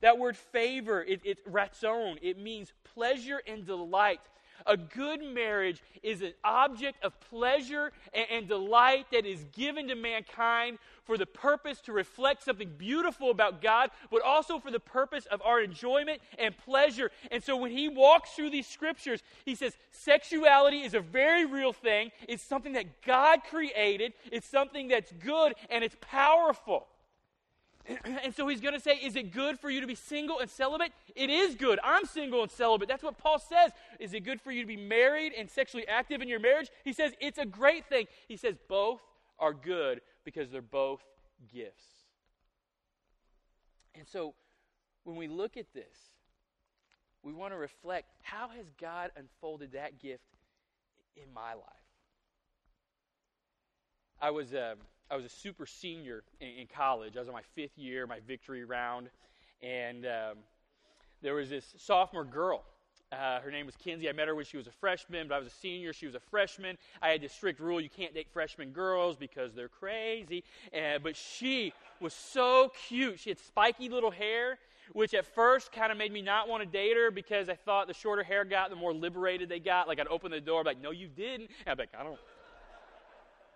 That 0.00 0.18
word 0.18 0.36
favor, 0.36 1.02
it, 1.02 1.20
it's 1.24 1.42
ratzon. 1.42 2.18
It 2.22 2.38
means 2.38 2.72
pleasure 2.94 3.42
and 3.46 3.64
delight. 3.66 4.20
A 4.64 4.76
good 4.76 5.22
marriage 5.22 5.82
is 6.02 6.22
an 6.22 6.32
object 6.42 7.04
of 7.04 7.18
pleasure 7.20 7.92
and, 8.14 8.26
and, 8.30 8.48
delight 8.48 9.06
that 9.12 9.26
is 9.26 9.44
given 9.52 9.88
to 9.88 9.94
mankind 9.94 10.78
for 11.04 11.18
the 11.18 11.26
purpose 11.26 11.80
to 11.82 11.92
reflect 11.92 12.42
something 12.42 12.70
beautiful 12.78 13.30
about 13.30 13.60
God, 13.60 13.90
but 14.10 14.22
also 14.22 14.58
for 14.58 14.70
the 14.70 14.80
purpose 14.80 15.26
of 15.26 15.42
our 15.42 15.60
enjoyment 15.60 16.20
and 16.38 16.56
pleasure. 16.56 17.10
And 17.30 17.42
so 17.42 17.56
when 17.56 17.70
he 17.70 17.88
walks 17.88 18.30
through 18.30 18.50
these 18.50 18.66
scriptures, 18.66 19.22
he 19.44 19.54
says 19.54 19.76
sexuality 19.90 20.80
is 20.82 20.94
a 20.94 21.00
very 21.00 21.44
real 21.44 21.72
thing. 21.72 22.10
It's 22.28 22.42
something 22.42 22.72
that 22.72 23.02
God 23.02 23.40
created, 23.48 24.14
it's 24.32 24.48
something 24.48 24.88
that's 24.88 25.12
good, 25.12 25.54
and 25.70 25.84
it's 25.84 25.96
powerful. 26.00 26.86
And 28.24 28.34
so 28.34 28.48
he's 28.48 28.60
going 28.60 28.74
to 28.74 28.80
say, 28.80 28.96
Is 28.96 29.16
it 29.16 29.32
good 29.32 29.58
for 29.58 29.70
you 29.70 29.80
to 29.80 29.86
be 29.86 29.94
single 29.94 30.40
and 30.40 30.50
celibate? 30.50 30.92
It 31.14 31.30
is 31.30 31.54
good. 31.54 31.78
I'm 31.82 32.04
single 32.06 32.42
and 32.42 32.50
celibate. 32.50 32.88
That's 32.88 33.02
what 33.02 33.18
Paul 33.18 33.38
says. 33.38 33.72
Is 34.00 34.14
it 34.14 34.20
good 34.20 34.40
for 34.40 34.50
you 34.50 34.62
to 34.62 34.66
be 34.66 34.76
married 34.76 35.32
and 35.36 35.50
sexually 35.50 35.86
active 35.86 36.20
in 36.20 36.28
your 36.28 36.40
marriage? 36.40 36.68
He 36.84 36.92
says, 36.92 37.12
It's 37.20 37.38
a 37.38 37.46
great 37.46 37.86
thing. 37.86 38.06
He 38.28 38.36
says, 38.36 38.56
Both 38.68 39.00
are 39.38 39.52
good 39.52 40.00
because 40.24 40.50
they're 40.50 40.62
both 40.62 41.00
gifts. 41.52 41.84
And 43.94 44.06
so 44.06 44.34
when 45.04 45.16
we 45.16 45.28
look 45.28 45.56
at 45.56 45.72
this, 45.72 45.96
we 47.22 47.32
want 47.32 47.52
to 47.52 47.58
reflect 47.58 48.10
how 48.22 48.48
has 48.48 48.66
God 48.80 49.10
unfolded 49.16 49.72
that 49.72 49.98
gift 50.00 50.22
in 51.16 51.32
my 51.32 51.54
life? 51.54 51.62
I 54.20 54.30
was. 54.30 54.52
Uh, 54.52 54.74
I 55.10 55.16
was 55.16 55.24
a 55.24 55.28
super 55.28 55.66
senior 55.66 56.24
in, 56.40 56.48
in, 56.48 56.66
college. 56.66 57.16
I 57.16 57.20
was 57.20 57.28
on 57.28 57.34
my 57.34 57.42
fifth 57.54 57.78
year, 57.78 58.06
my 58.06 58.20
victory 58.26 58.64
round, 58.64 59.08
and 59.62 60.04
um, 60.04 60.38
there 61.22 61.34
was 61.34 61.48
this 61.48 61.74
sophomore 61.78 62.24
girl. 62.24 62.64
Uh, 63.12 63.38
her 63.40 63.52
name 63.52 63.66
was 63.66 63.76
Kinsey. 63.76 64.08
I 64.08 64.12
met 64.12 64.26
her 64.26 64.34
when 64.34 64.44
she 64.44 64.56
was 64.56 64.66
a 64.66 64.72
freshman, 64.72 65.28
but 65.28 65.36
I 65.36 65.38
was 65.38 65.46
a 65.46 65.56
senior. 65.56 65.92
She 65.92 66.06
was 66.06 66.16
a 66.16 66.20
freshman. 66.20 66.76
I 67.00 67.10
had 67.10 67.20
this 67.20 67.32
strict 67.32 67.60
rule: 67.60 67.80
you 67.80 67.88
can't 67.88 68.12
date 68.12 68.26
freshman 68.32 68.70
girls 68.70 69.16
because 69.16 69.54
they're 69.54 69.68
crazy. 69.68 70.42
But 70.72 71.14
she 71.14 71.72
was 72.00 72.12
so 72.12 72.72
cute. 72.88 73.20
She 73.20 73.30
had 73.30 73.38
spiky 73.38 73.88
little 73.88 74.10
hair, 74.10 74.58
which 74.92 75.14
at 75.14 75.24
first 75.24 75.70
kind 75.70 75.92
of 75.92 75.98
made 75.98 76.12
me 76.12 76.20
not 76.20 76.48
want 76.48 76.64
to 76.64 76.68
date 76.68 76.96
her 76.96 77.12
because 77.12 77.48
I 77.48 77.54
thought 77.54 77.86
the 77.86 77.94
shorter 77.94 78.24
hair 78.24 78.44
got, 78.44 78.70
the 78.70 78.76
more 78.76 78.92
liberated 78.92 79.48
they 79.48 79.60
got. 79.60 79.86
Like 79.86 80.00
I'd 80.00 80.08
open 80.08 80.32
the 80.32 80.40
door, 80.40 80.64
like, 80.64 80.82
"No, 80.82 80.90
you 80.90 81.06
didn't." 81.06 81.50
And 81.64 81.68
I'd 81.68 81.76
be 81.76 81.82
like, 81.82 81.94
"I 81.96 82.02
don't." 82.02 82.18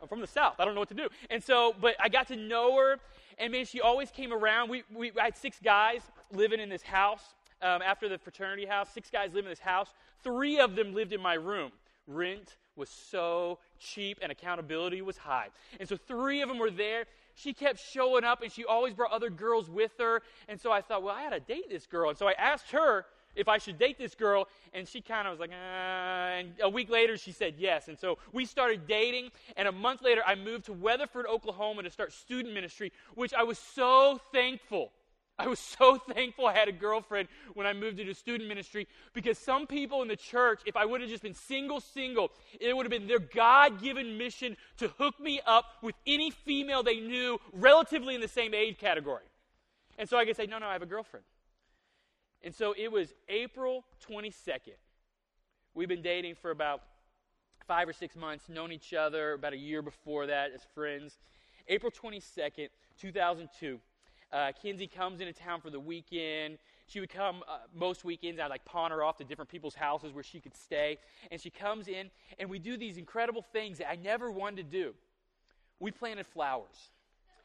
I'm 0.01 0.09
from 0.09 0.21
the 0.21 0.27
South. 0.27 0.55
I 0.59 0.65
don't 0.65 0.75
know 0.75 0.81
what 0.81 0.89
to 0.89 0.95
do. 0.95 1.09
And 1.29 1.43
so, 1.43 1.75
but 1.81 1.95
I 2.01 2.09
got 2.09 2.29
to 2.29 2.37
know 2.37 2.77
her, 2.79 2.99
and 3.39 3.53
man, 3.53 3.65
she 3.65 3.81
always 3.81 4.11
came 4.11 4.33
around. 4.33 4.71
We, 4.71 4.83
we 4.95 5.13
I 5.21 5.25
had 5.25 5.37
six 5.37 5.59
guys 5.63 6.01
living 6.33 6.61
in 6.61 6.69
this 6.69 6.83
house 6.83 7.35
um, 7.63 7.83
after 7.83 8.09
the 8.09 8.19
fraternity 8.19 8.67
house. 8.67 8.89
Six 8.93 9.11
guys 9.11 9.29
living 9.29 9.47
in 9.47 9.51
this 9.51 9.59
house. 9.59 9.93
Three 10.23 10.59
of 10.59 10.77
them 10.77 10.95
lived 10.95 11.13
in 11.13 11.21
my 11.21 11.35
room. 11.35 11.73
Rent 12.07 12.57
was 12.77 12.89
so 12.89 13.59
cheap, 13.79 14.19
and 14.23 14.33
accountability 14.33 15.03
was 15.03 15.19
high. 15.19 15.49
And 15.79 15.89
so, 15.89 15.97
three 15.97 16.41
of 16.41 16.49
them 16.49 16.59
were 16.59 16.71
there. 16.71 17.05
She 17.35 17.53
kept 17.53 17.79
showing 17.79 18.25
up, 18.25 18.43
and 18.43 18.51
she 18.51 18.65
always 18.65 18.95
brought 18.95 19.13
other 19.13 19.31
girls 19.31 19.71
with 19.71 19.93
her. 19.99 20.23
And 20.49 20.61
so 20.61 20.71
I 20.73 20.81
thought, 20.81 21.03
well, 21.03 21.15
I 21.15 21.23
had 21.23 21.31
to 21.31 21.41
date 21.41 21.71
this 21.71 21.87
girl. 21.87 22.11
And 22.11 22.19
so 22.19 22.29
I 22.29 22.33
asked 22.33 22.71
her 22.73 23.07
if 23.35 23.49
I 23.49 23.59
should 23.59 23.79
date 23.79 23.99
this 23.99 24.15
girl. 24.15 24.49
And 24.73 24.87
she 24.87 25.01
kind 25.01 25.27
of 25.27 25.33
was 25.33 25.41
like, 25.41 25.51
uh, 25.51 25.55
and 25.55 26.53
a 26.63 26.69
week 26.69 26.91
later 26.91 27.17
she 27.17 27.33
said 27.33 27.55
yes. 27.59 27.89
And 27.89 27.99
so 27.99 28.19
we 28.33 28.45
started 28.45 28.87
dating. 28.87 29.31
And 29.57 29.69
a 29.69 29.73
month 29.73 30.03
later, 30.03 30.23
I 30.27 30.35
moved 30.35 30.67
to 30.67 30.73
Weatherford, 30.73 31.27
Oklahoma 31.27 31.83
to 31.83 31.91
start 31.91 32.13
student 32.13 32.55
ministry, 32.55 32.93
which 33.15 33.35
I 33.35 33.43
was 33.43 33.59
so 33.59 34.21
thankful. 34.33 34.93
I 35.41 35.47
was 35.47 35.59
so 35.59 35.97
thankful 36.13 36.47
I 36.47 36.53
had 36.53 36.69
a 36.69 36.73
girlfriend 36.73 37.29
when 37.55 37.67
I 37.67 37.73
moved 37.73 37.99
into 37.99 38.15
student 38.15 38.49
ministry 38.49 38.87
because 39.15 39.39
some 39.39 39.67
people 39.67 40.03
in 40.03 40.09
the 40.09 40.17
church, 40.17 40.61
if 40.67 40.77
I 40.77 40.85
would 40.85 41.01
have 41.01 41.09
just 41.09 41.23
been 41.23 41.35
single, 41.35 41.81
single, 41.81 42.31
it 42.61 42.77
would 42.77 42.85
have 42.85 42.91
been 42.91 43.09
their 43.09 43.19
God 43.19 43.81
given 43.81 44.19
mission 44.19 44.57
to 44.79 44.89
hook 44.99 45.19
me 45.19 45.41
up 45.47 45.65
with 45.83 45.95
any 46.07 46.31
female 46.31 46.83
they 46.83 47.01
knew 47.01 47.41
relatively 47.53 48.15
in 48.15 48.21
the 48.21 48.29
same 48.29 48.53
age 48.53 48.77
category. 48.79 49.25
And 49.99 50.09
so 50.09 50.17
I 50.17 50.25
could 50.25 50.37
say, 50.37 50.47
no, 50.47 50.59
no, 50.59 50.67
I 50.67 50.75
have 50.75 50.83
a 50.83 50.87
girlfriend. 50.87 51.25
And 52.43 52.55
so 52.55 52.75
it 52.77 52.91
was 52.91 53.13
April 53.29 53.85
22nd. 54.09 54.79
We've 55.75 55.89
been 55.89 56.03
dating 56.03 56.37
for 56.37 56.51
about 56.51 56.83
five 57.67 57.89
or 57.89 57.93
six 57.93 58.17
months, 58.17 58.49
known 58.49 58.73
each 58.73 58.95
other 58.95 59.35
about 59.35 59.53
a 59.53 59.59
year 59.59 59.83
before 59.83 60.27
that 60.27 60.51
as 60.53 60.63
friends. 60.75 61.19
April 61.69 61.93
22nd, 61.93 62.69
2002. 62.99 63.79
Uh, 64.33 64.53
Kinsey 64.61 64.87
comes 64.87 65.21
into 65.21 65.33
town 65.33 65.61
for 65.61 65.71
the 65.71 65.79
weekend. 65.79 66.59
She 66.87 66.99
would 67.01 67.11
come 67.11 67.43
uh, 67.49 67.59
most 67.75 68.05
weekends. 68.05 68.41
I'd 68.41 68.49
like 68.49 68.65
pawn 68.65 68.91
her 68.91 69.05
off 69.05 69.17
to 69.19 69.25
different 69.25 69.51
people's 69.51 69.75
houses 69.75 70.13
where 70.13 70.25
she 70.25 70.41
could 70.41 70.57
stay. 70.57 70.99
And 71.31 71.41
she 71.41 71.51
comes 71.51 71.89
in, 71.89 72.11
and 72.39 72.49
we 72.49 72.59
do 72.59 72.77
these 72.77 72.97
incredible 72.97 73.45
things 73.53 73.79
that 73.79 73.89
I 73.89 73.97
never 73.97 74.31
wanted 74.31 74.57
to 74.57 74.79
do. 74.79 74.95
We 75.79 75.91
planted 75.91 76.27
flowers. 76.27 76.91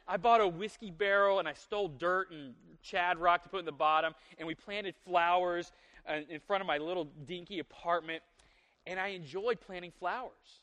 I 0.07 0.17
bought 0.17 0.41
a 0.41 0.47
whiskey 0.47 0.91
barrel 0.91 1.39
and 1.39 1.47
I 1.47 1.53
stole 1.53 1.87
dirt 1.87 2.31
and 2.31 2.53
chat 2.81 3.19
rock 3.19 3.43
to 3.43 3.49
put 3.49 3.59
in 3.59 3.65
the 3.65 3.71
bottom, 3.71 4.13
and 4.37 4.47
we 4.47 4.55
planted 4.55 4.95
flowers 5.05 5.71
uh, 6.07 6.19
in 6.29 6.39
front 6.39 6.61
of 6.61 6.67
my 6.67 6.77
little 6.77 7.07
dinky 7.25 7.59
apartment, 7.59 8.21
and 8.85 8.99
I 8.99 9.09
enjoyed 9.09 9.59
planting 9.59 9.91
flowers. 9.99 10.61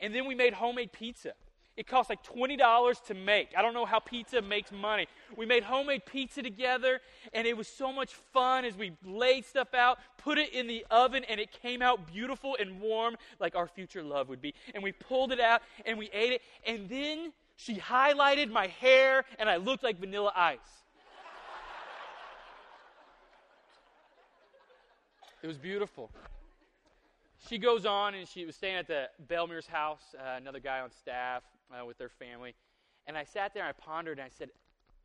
And 0.00 0.14
then 0.14 0.26
we 0.26 0.34
made 0.34 0.54
homemade 0.54 0.92
pizza. 0.92 1.32
It 1.76 1.86
cost 1.86 2.10
like 2.10 2.24
$20 2.24 3.04
to 3.04 3.14
make. 3.14 3.50
I 3.56 3.62
don't 3.62 3.72
know 3.72 3.84
how 3.84 4.00
pizza 4.00 4.42
makes 4.42 4.72
money. 4.72 5.06
We 5.36 5.46
made 5.46 5.62
homemade 5.62 6.06
pizza 6.06 6.42
together, 6.42 7.00
and 7.32 7.46
it 7.46 7.56
was 7.56 7.68
so 7.68 7.92
much 7.92 8.14
fun 8.32 8.64
as 8.64 8.74
we 8.76 8.92
laid 9.04 9.44
stuff 9.44 9.74
out, 9.74 9.98
put 10.16 10.38
it 10.38 10.52
in 10.52 10.66
the 10.66 10.84
oven, 10.90 11.22
and 11.28 11.38
it 11.38 11.52
came 11.52 11.80
out 11.80 12.12
beautiful 12.12 12.56
and 12.58 12.80
warm 12.80 13.16
like 13.38 13.54
our 13.54 13.68
future 13.68 14.02
love 14.02 14.28
would 14.28 14.42
be. 14.42 14.54
And 14.74 14.82
we 14.82 14.90
pulled 14.90 15.30
it 15.30 15.38
out, 15.38 15.62
and 15.86 15.98
we 15.98 16.10
ate 16.12 16.32
it, 16.32 16.42
and 16.66 16.88
then 16.88 17.32
she 17.58 17.74
highlighted 17.74 18.50
my 18.50 18.68
hair, 18.68 19.24
and 19.38 19.50
I 19.50 19.56
looked 19.56 19.82
like 19.82 19.98
vanilla 19.98 20.32
ice. 20.34 20.58
It 25.42 25.46
was 25.48 25.58
beautiful. 25.58 26.10
She 27.48 27.58
goes 27.58 27.84
on 27.84 28.14
and 28.14 28.26
she 28.26 28.44
was 28.44 28.54
staying 28.54 28.76
at 28.76 28.86
the 28.86 29.08
Belmere's 29.28 29.66
house, 29.66 30.02
uh, 30.18 30.36
another 30.36 30.60
guy 30.60 30.80
on 30.80 30.90
staff 30.90 31.42
uh, 31.72 31.84
with 31.84 31.98
their 31.98 32.08
family. 32.08 32.54
And 33.06 33.16
I 33.16 33.24
sat 33.24 33.54
there 33.54 33.64
and 33.64 33.74
I 33.76 33.80
pondered 33.80 34.18
and 34.18 34.26
I 34.26 34.30
said, 34.30 34.50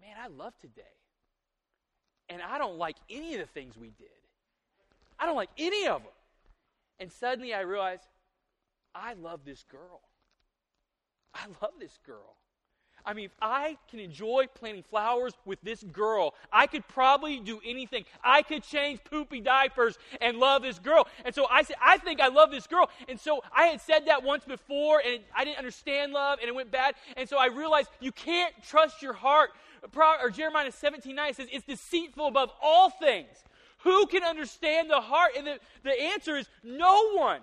Man, 0.02 0.16
I 0.22 0.28
love 0.28 0.54
today. 0.60 0.82
And 2.30 2.42
I 2.42 2.58
don't 2.58 2.78
like 2.78 2.98
any 3.10 3.34
of 3.34 3.40
the 3.40 3.48
things 3.48 3.78
we 3.78 3.92
did. 3.92 4.08
I 5.20 5.26
don't 5.26 5.36
like 5.36 5.52
any 5.58 5.88
of 5.88 6.02
them. 6.02 6.12
And 7.00 7.12
suddenly 7.12 7.54
I 7.54 7.62
realized, 7.62 8.04
I 8.94 9.14
love 9.14 9.42
this 9.46 9.64
girl. 9.64 10.02
I 11.34 11.46
love 11.62 11.74
this 11.80 11.98
girl. 12.06 12.36
I 13.06 13.14
mean, 13.14 13.26
if 13.26 13.36
I 13.42 13.78
can 13.90 14.00
enjoy 14.00 14.48
planting 14.54 14.84
flowers 14.84 15.34
with 15.46 15.60
this 15.62 15.84
girl, 15.84 16.34
I 16.52 16.68
could 16.68 16.88
probably 16.88 17.40
do 17.40 17.60
anything. 17.66 18.06
I 18.24 18.42
could 18.42 18.64
change 18.64 19.04
poopy 19.04 19.42
diapers 19.42 19.98
and 20.22 20.38
love 20.38 20.62
this 20.62 20.80
girl. 20.80 21.08
And 21.26 21.36
so 21.36 21.46
I 21.50 21.64
said, 21.64 21.76
I 21.82 21.98
think 21.98 22.22
I 22.22 22.30
love 22.30 22.52
this 22.52 22.68
girl. 22.68 22.90
And 23.10 23.20
so 23.20 23.44
I 23.56 23.66
had 23.66 23.82
said 23.82 24.08
that 24.08 24.24
once 24.24 24.46
before, 24.46 25.02
and 25.06 25.22
I 25.36 25.44
didn't 25.44 25.58
understand 25.58 26.14
love, 26.14 26.40
and 26.40 26.48
it 26.48 26.56
went 26.56 26.72
bad. 26.72 26.96
And 27.18 27.28
so 27.28 27.38
I 27.38 27.48
realized 27.48 27.90
you 28.00 28.12
can't 28.12 28.54
trust 28.68 29.02
your 29.02 29.14
heart. 29.14 29.52
Or 30.22 30.30
Jeremiah 30.30 30.72
17 30.72 31.14
9 31.14 31.34
says, 31.34 31.48
It's 31.52 31.66
deceitful 31.66 32.28
above 32.28 32.52
all 32.62 32.90
things. 32.90 33.44
Who 33.80 34.06
can 34.06 34.24
understand 34.24 34.90
the 34.90 35.02
heart? 35.02 35.32
And 35.38 35.46
the, 35.46 35.60
the 35.84 36.02
answer 36.02 36.38
is 36.38 36.48
no 36.64 37.16
one. 37.16 37.42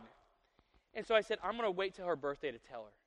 And 0.94 1.06
so 1.06 1.14
I 1.14 1.20
said, 1.20 1.38
I'm 1.44 1.52
going 1.52 1.66
to 1.66 1.70
wait 1.70 1.94
till 1.94 2.06
her 2.06 2.16
birthday 2.16 2.50
to 2.50 2.58
tell 2.58 2.84
her. 2.84 2.99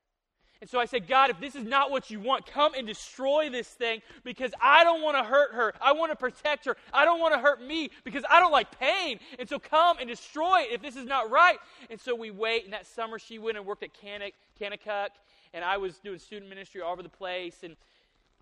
And 0.64 0.70
so 0.70 0.80
I 0.80 0.86
said, 0.86 1.06
God, 1.06 1.28
if 1.28 1.38
this 1.38 1.56
is 1.56 1.64
not 1.66 1.90
what 1.90 2.10
you 2.10 2.18
want, 2.18 2.46
come 2.46 2.72
and 2.72 2.86
destroy 2.86 3.50
this 3.50 3.68
thing 3.68 4.00
because 4.24 4.50
I 4.62 4.82
don't 4.82 5.02
want 5.02 5.14
to 5.18 5.22
hurt 5.22 5.52
her. 5.52 5.74
I 5.78 5.92
want 5.92 6.10
to 6.10 6.16
protect 6.16 6.64
her. 6.64 6.74
I 6.90 7.04
don't 7.04 7.20
want 7.20 7.34
to 7.34 7.38
hurt 7.38 7.60
me 7.60 7.90
because 8.02 8.24
I 8.30 8.40
don't 8.40 8.50
like 8.50 8.80
pain. 8.80 9.20
And 9.38 9.46
so 9.46 9.58
come 9.58 9.98
and 9.98 10.08
destroy 10.08 10.60
it 10.62 10.72
if 10.72 10.80
this 10.80 10.96
is 10.96 11.04
not 11.04 11.30
right. 11.30 11.58
And 11.90 12.00
so 12.00 12.14
we 12.14 12.30
wait. 12.30 12.64
And 12.64 12.72
that 12.72 12.86
summer 12.86 13.18
she 13.18 13.38
went 13.38 13.58
and 13.58 13.66
worked 13.66 13.82
at 13.82 13.90
Kanakuk, 13.92 15.08
and 15.52 15.62
I 15.62 15.76
was 15.76 15.98
doing 15.98 16.18
student 16.18 16.48
ministry 16.48 16.80
all 16.80 16.92
over 16.92 17.02
the 17.02 17.10
place. 17.10 17.56
And 17.62 17.76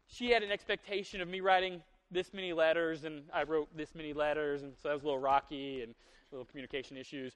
she 0.06 0.30
had 0.30 0.44
an 0.44 0.52
expectation 0.52 1.20
of 1.20 1.26
me 1.26 1.40
writing 1.40 1.82
this 2.12 2.32
many 2.32 2.52
letters, 2.52 3.02
and 3.02 3.24
I 3.34 3.42
wrote 3.42 3.68
this 3.76 3.96
many 3.96 4.12
letters. 4.12 4.62
And 4.62 4.74
so 4.80 4.90
that 4.90 4.94
was 4.94 5.02
a 5.02 5.06
little 5.06 5.18
rocky 5.18 5.82
and 5.82 5.92
little 6.30 6.46
communication 6.46 6.96
issues. 6.96 7.32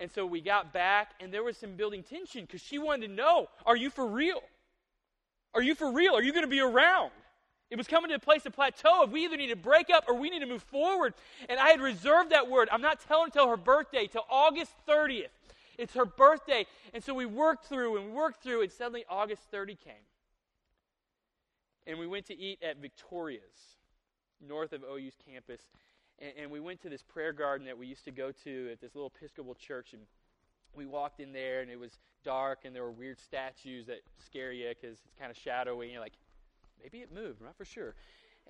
And 0.00 0.10
so 0.10 0.24
we 0.24 0.40
got 0.40 0.72
back, 0.72 1.12
and 1.20 1.32
there 1.32 1.42
was 1.42 1.56
some 1.56 1.74
building 1.74 2.02
tension 2.02 2.42
because 2.42 2.60
she 2.60 2.78
wanted 2.78 3.08
to 3.08 3.12
know 3.12 3.48
Are 3.66 3.76
you 3.76 3.90
for 3.90 4.06
real? 4.06 4.40
Are 5.54 5.62
you 5.62 5.74
for 5.74 5.90
real? 5.90 6.14
Are 6.14 6.22
you 6.22 6.32
going 6.32 6.44
to 6.44 6.50
be 6.50 6.60
around? 6.60 7.10
It 7.70 7.76
was 7.76 7.86
coming 7.86 8.08
to 8.08 8.14
a 8.14 8.18
place 8.18 8.46
of 8.46 8.54
plateau 8.54 9.02
of 9.02 9.12
we 9.12 9.24
either 9.24 9.36
need 9.36 9.48
to 9.48 9.56
break 9.56 9.90
up 9.90 10.04
or 10.08 10.14
we 10.14 10.30
need 10.30 10.38
to 10.38 10.46
move 10.46 10.62
forward. 10.62 11.14
And 11.48 11.60
I 11.60 11.68
had 11.68 11.80
reserved 11.80 12.30
that 12.30 12.48
word. 12.48 12.68
I'm 12.72 12.80
not 12.80 13.00
telling 13.06 13.26
until 13.26 13.48
her 13.48 13.58
birthday, 13.58 14.06
till 14.06 14.24
August 14.30 14.72
30th. 14.88 15.26
It's 15.76 15.94
her 15.94 16.06
birthday. 16.06 16.66
And 16.94 17.04
so 17.04 17.12
we 17.12 17.26
worked 17.26 17.66
through 17.66 17.98
and 17.98 18.14
worked 18.14 18.42
through, 18.42 18.62
and 18.62 18.72
suddenly 18.72 19.04
August 19.08 19.42
30 19.50 19.74
came. 19.76 19.94
And 21.86 21.98
we 21.98 22.06
went 22.06 22.26
to 22.26 22.38
eat 22.38 22.62
at 22.62 22.78
Victoria's, 22.78 23.76
north 24.46 24.72
of 24.72 24.82
OU's 24.82 25.14
campus 25.26 25.60
and, 26.20 26.32
and 26.42 26.50
we 26.50 26.60
went 26.60 26.80
to 26.82 26.88
this 26.88 27.02
prayer 27.02 27.32
garden 27.32 27.66
that 27.66 27.76
we 27.76 27.86
used 27.86 28.04
to 28.04 28.10
go 28.10 28.32
to 28.44 28.68
at 28.72 28.80
this 28.80 28.94
little 28.94 29.12
Episcopal 29.14 29.54
church, 29.54 29.92
and 29.92 30.02
we 30.74 30.86
walked 30.86 31.20
in 31.20 31.32
there, 31.32 31.60
and 31.60 31.70
it 31.70 31.78
was 31.78 31.98
dark, 32.24 32.60
and 32.64 32.74
there 32.74 32.82
were 32.82 32.92
weird 32.92 33.18
statues 33.20 33.86
that 33.86 34.00
scare 34.24 34.52
you 34.52 34.68
because 34.68 34.98
it's 35.04 35.18
kind 35.18 35.30
of 35.30 35.36
shadowy. 35.36 35.86
And 35.86 35.92
you're 35.92 36.02
like, 36.02 36.18
maybe 36.82 36.98
it 36.98 37.12
moved, 37.12 37.40
I'm 37.40 37.46
not 37.46 37.56
for 37.56 37.64
sure. 37.64 37.94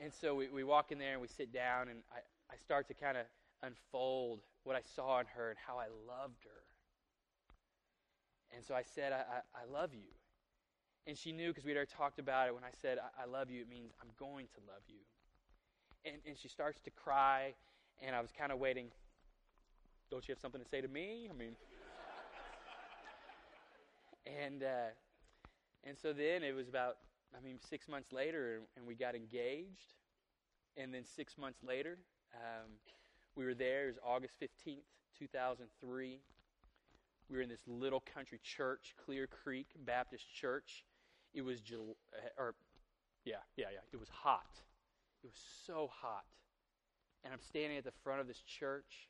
And 0.02 0.12
so 0.12 0.34
we, 0.34 0.48
we 0.48 0.64
walk 0.64 0.92
in 0.92 0.98
there 0.98 1.12
and 1.12 1.20
we 1.20 1.28
sit 1.28 1.52
down, 1.52 1.88
and 1.88 2.00
I, 2.12 2.18
I 2.52 2.56
start 2.56 2.88
to 2.88 2.94
kind 2.94 3.16
of 3.16 3.24
unfold 3.62 4.40
what 4.64 4.76
I 4.76 4.82
saw 4.94 5.20
in 5.20 5.26
her 5.34 5.50
and 5.50 5.58
how 5.66 5.78
I 5.78 5.86
loved 6.06 6.44
her. 6.44 6.62
And 8.54 8.64
so 8.64 8.74
I 8.74 8.82
said, 8.82 9.12
I, 9.12 9.16
I, 9.16 9.62
I 9.62 9.72
love 9.72 9.92
you. 9.92 10.08
And 11.06 11.16
she 11.16 11.32
knew 11.32 11.48
because 11.48 11.64
we'd 11.64 11.76
already 11.76 11.90
talked 11.96 12.18
about 12.18 12.48
it. 12.48 12.54
When 12.54 12.64
I 12.64 12.70
said, 12.80 12.98
I, 12.98 13.22
I 13.22 13.26
love 13.26 13.50
you, 13.50 13.62
it 13.62 13.68
means 13.68 13.92
I'm 14.00 14.10
going 14.18 14.46
to 14.54 14.60
love 14.66 14.82
you 14.86 15.00
and, 16.04 16.16
and 16.26 16.36
she 16.38 16.48
starts 16.48 16.80
to 16.82 16.90
cry, 16.90 17.54
and 18.04 18.14
I 18.14 18.20
was 18.20 18.30
kind 18.30 18.52
of 18.52 18.58
waiting. 18.58 18.88
Don't 20.10 20.26
you 20.26 20.32
have 20.32 20.40
something 20.40 20.60
to 20.60 20.68
say 20.68 20.80
to 20.80 20.88
me? 20.88 21.28
I 21.30 21.36
mean, 21.36 21.56
and 24.26 24.62
uh, 24.62 24.90
and 25.84 25.96
so 25.98 26.12
then 26.12 26.42
it 26.42 26.54
was 26.54 26.68
about, 26.68 26.96
I 27.36 27.44
mean, 27.44 27.58
six 27.68 27.88
months 27.88 28.12
later, 28.12 28.60
and 28.76 28.86
we 28.86 28.94
got 28.94 29.14
engaged, 29.14 29.94
and 30.76 30.92
then 30.92 31.04
six 31.04 31.36
months 31.36 31.58
later, 31.66 31.98
um, 32.34 32.70
we 33.36 33.44
were 33.44 33.54
there. 33.54 33.84
It 33.84 33.86
was 33.88 33.98
August 34.04 34.34
fifteenth, 34.38 34.84
two 35.18 35.26
thousand 35.26 35.66
three. 35.80 36.20
We 37.30 37.36
were 37.36 37.42
in 37.42 37.50
this 37.50 37.66
little 37.66 38.00
country 38.00 38.40
church, 38.42 38.94
Clear 39.04 39.26
Creek 39.26 39.66
Baptist 39.84 40.24
Church. 40.32 40.84
It 41.34 41.42
was, 41.42 41.60
July, 41.60 41.92
or 42.38 42.54
yeah, 43.26 43.36
yeah, 43.56 43.66
yeah. 43.70 43.80
It 43.92 44.00
was 44.00 44.08
hot. 44.08 44.62
It 45.22 45.26
was 45.26 45.40
so 45.66 45.90
hot. 45.92 46.24
And 47.24 47.32
I'm 47.32 47.40
standing 47.40 47.76
at 47.76 47.84
the 47.84 47.92
front 48.04 48.20
of 48.20 48.26
this 48.26 48.40
church. 48.40 49.08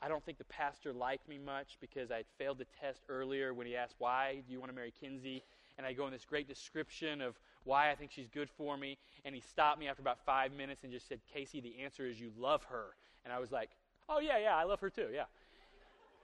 I 0.00 0.08
don't 0.08 0.24
think 0.24 0.38
the 0.38 0.44
pastor 0.44 0.92
liked 0.92 1.28
me 1.28 1.38
much 1.38 1.78
because 1.80 2.10
I 2.10 2.18
had 2.18 2.26
failed 2.36 2.58
the 2.58 2.66
test 2.80 3.02
earlier 3.08 3.54
when 3.54 3.66
he 3.66 3.74
asked, 3.74 3.96
Why 3.98 4.42
do 4.46 4.52
you 4.52 4.60
want 4.60 4.70
to 4.70 4.76
marry 4.76 4.92
Kinsey? 5.00 5.42
And 5.76 5.86
I 5.86 5.92
go 5.92 6.06
in 6.06 6.12
this 6.12 6.24
great 6.24 6.46
description 6.46 7.20
of 7.20 7.38
why 7.64 7.90
I 7.90 7.94
think 7.94 8.10
she's 8.12 8.28
good 8.28 8.50
for 8.50 8.76
me. 8.76 8.98
And 9.24 9.34
he 9.34 9.40
stopped 9.40 9.78
me 9.78 9.88
after 9.88 10.02
about 10.02 10.18
five 10.24 10.52
minutes 10.52 10.84
and 10.84 10.92
just 10.92 11.08
said, 11.08 11.20
Casey, 11.32 11.60
the 11.60 11.82
answer 11.82 12.06
is 12.06 12.20
you 12.20 12.30
love 12.38 12.64
her. 12.64 12.94
And 13.24 13.32
I 13.32 13.38
was 13.38 13.50
like, 13.50 13.70
Oh, 14.08 14.20
yeah, 14.20 14.38
yeah, 14.38 14.56
I 14.56 14.64
love 14.64 14.80
her 14.80 14.90
too, 14.90 15.08
yeah. 15.12 15.24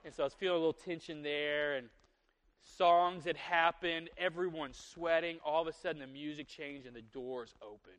And 0.05 0.13
so 0.13 0.23
I 0.23 0.25
was 0.25 0.33
feeling 0.33 0.55
a 0.55 0.59
little 0.59 0.73
tension 0.73 1.21
there, 1.21 1.75
and 1.75 1.87
songs 2.77 3.25
had 3.25 3.37
happened, 3.37 4.09
everyone's 4.17 4.77
sweating. 4.77 5.37
All 5.43 5.61
of 5.61 5.67
a 5.67 5.73
sudden, 5.73 5.99
the 5.99 6.07
music 6.07 6.47
changed 6.47 6.87
and 6.87 6.95
the 6.95 7.01
doors 7.01 7.53
opened 7.61 7.97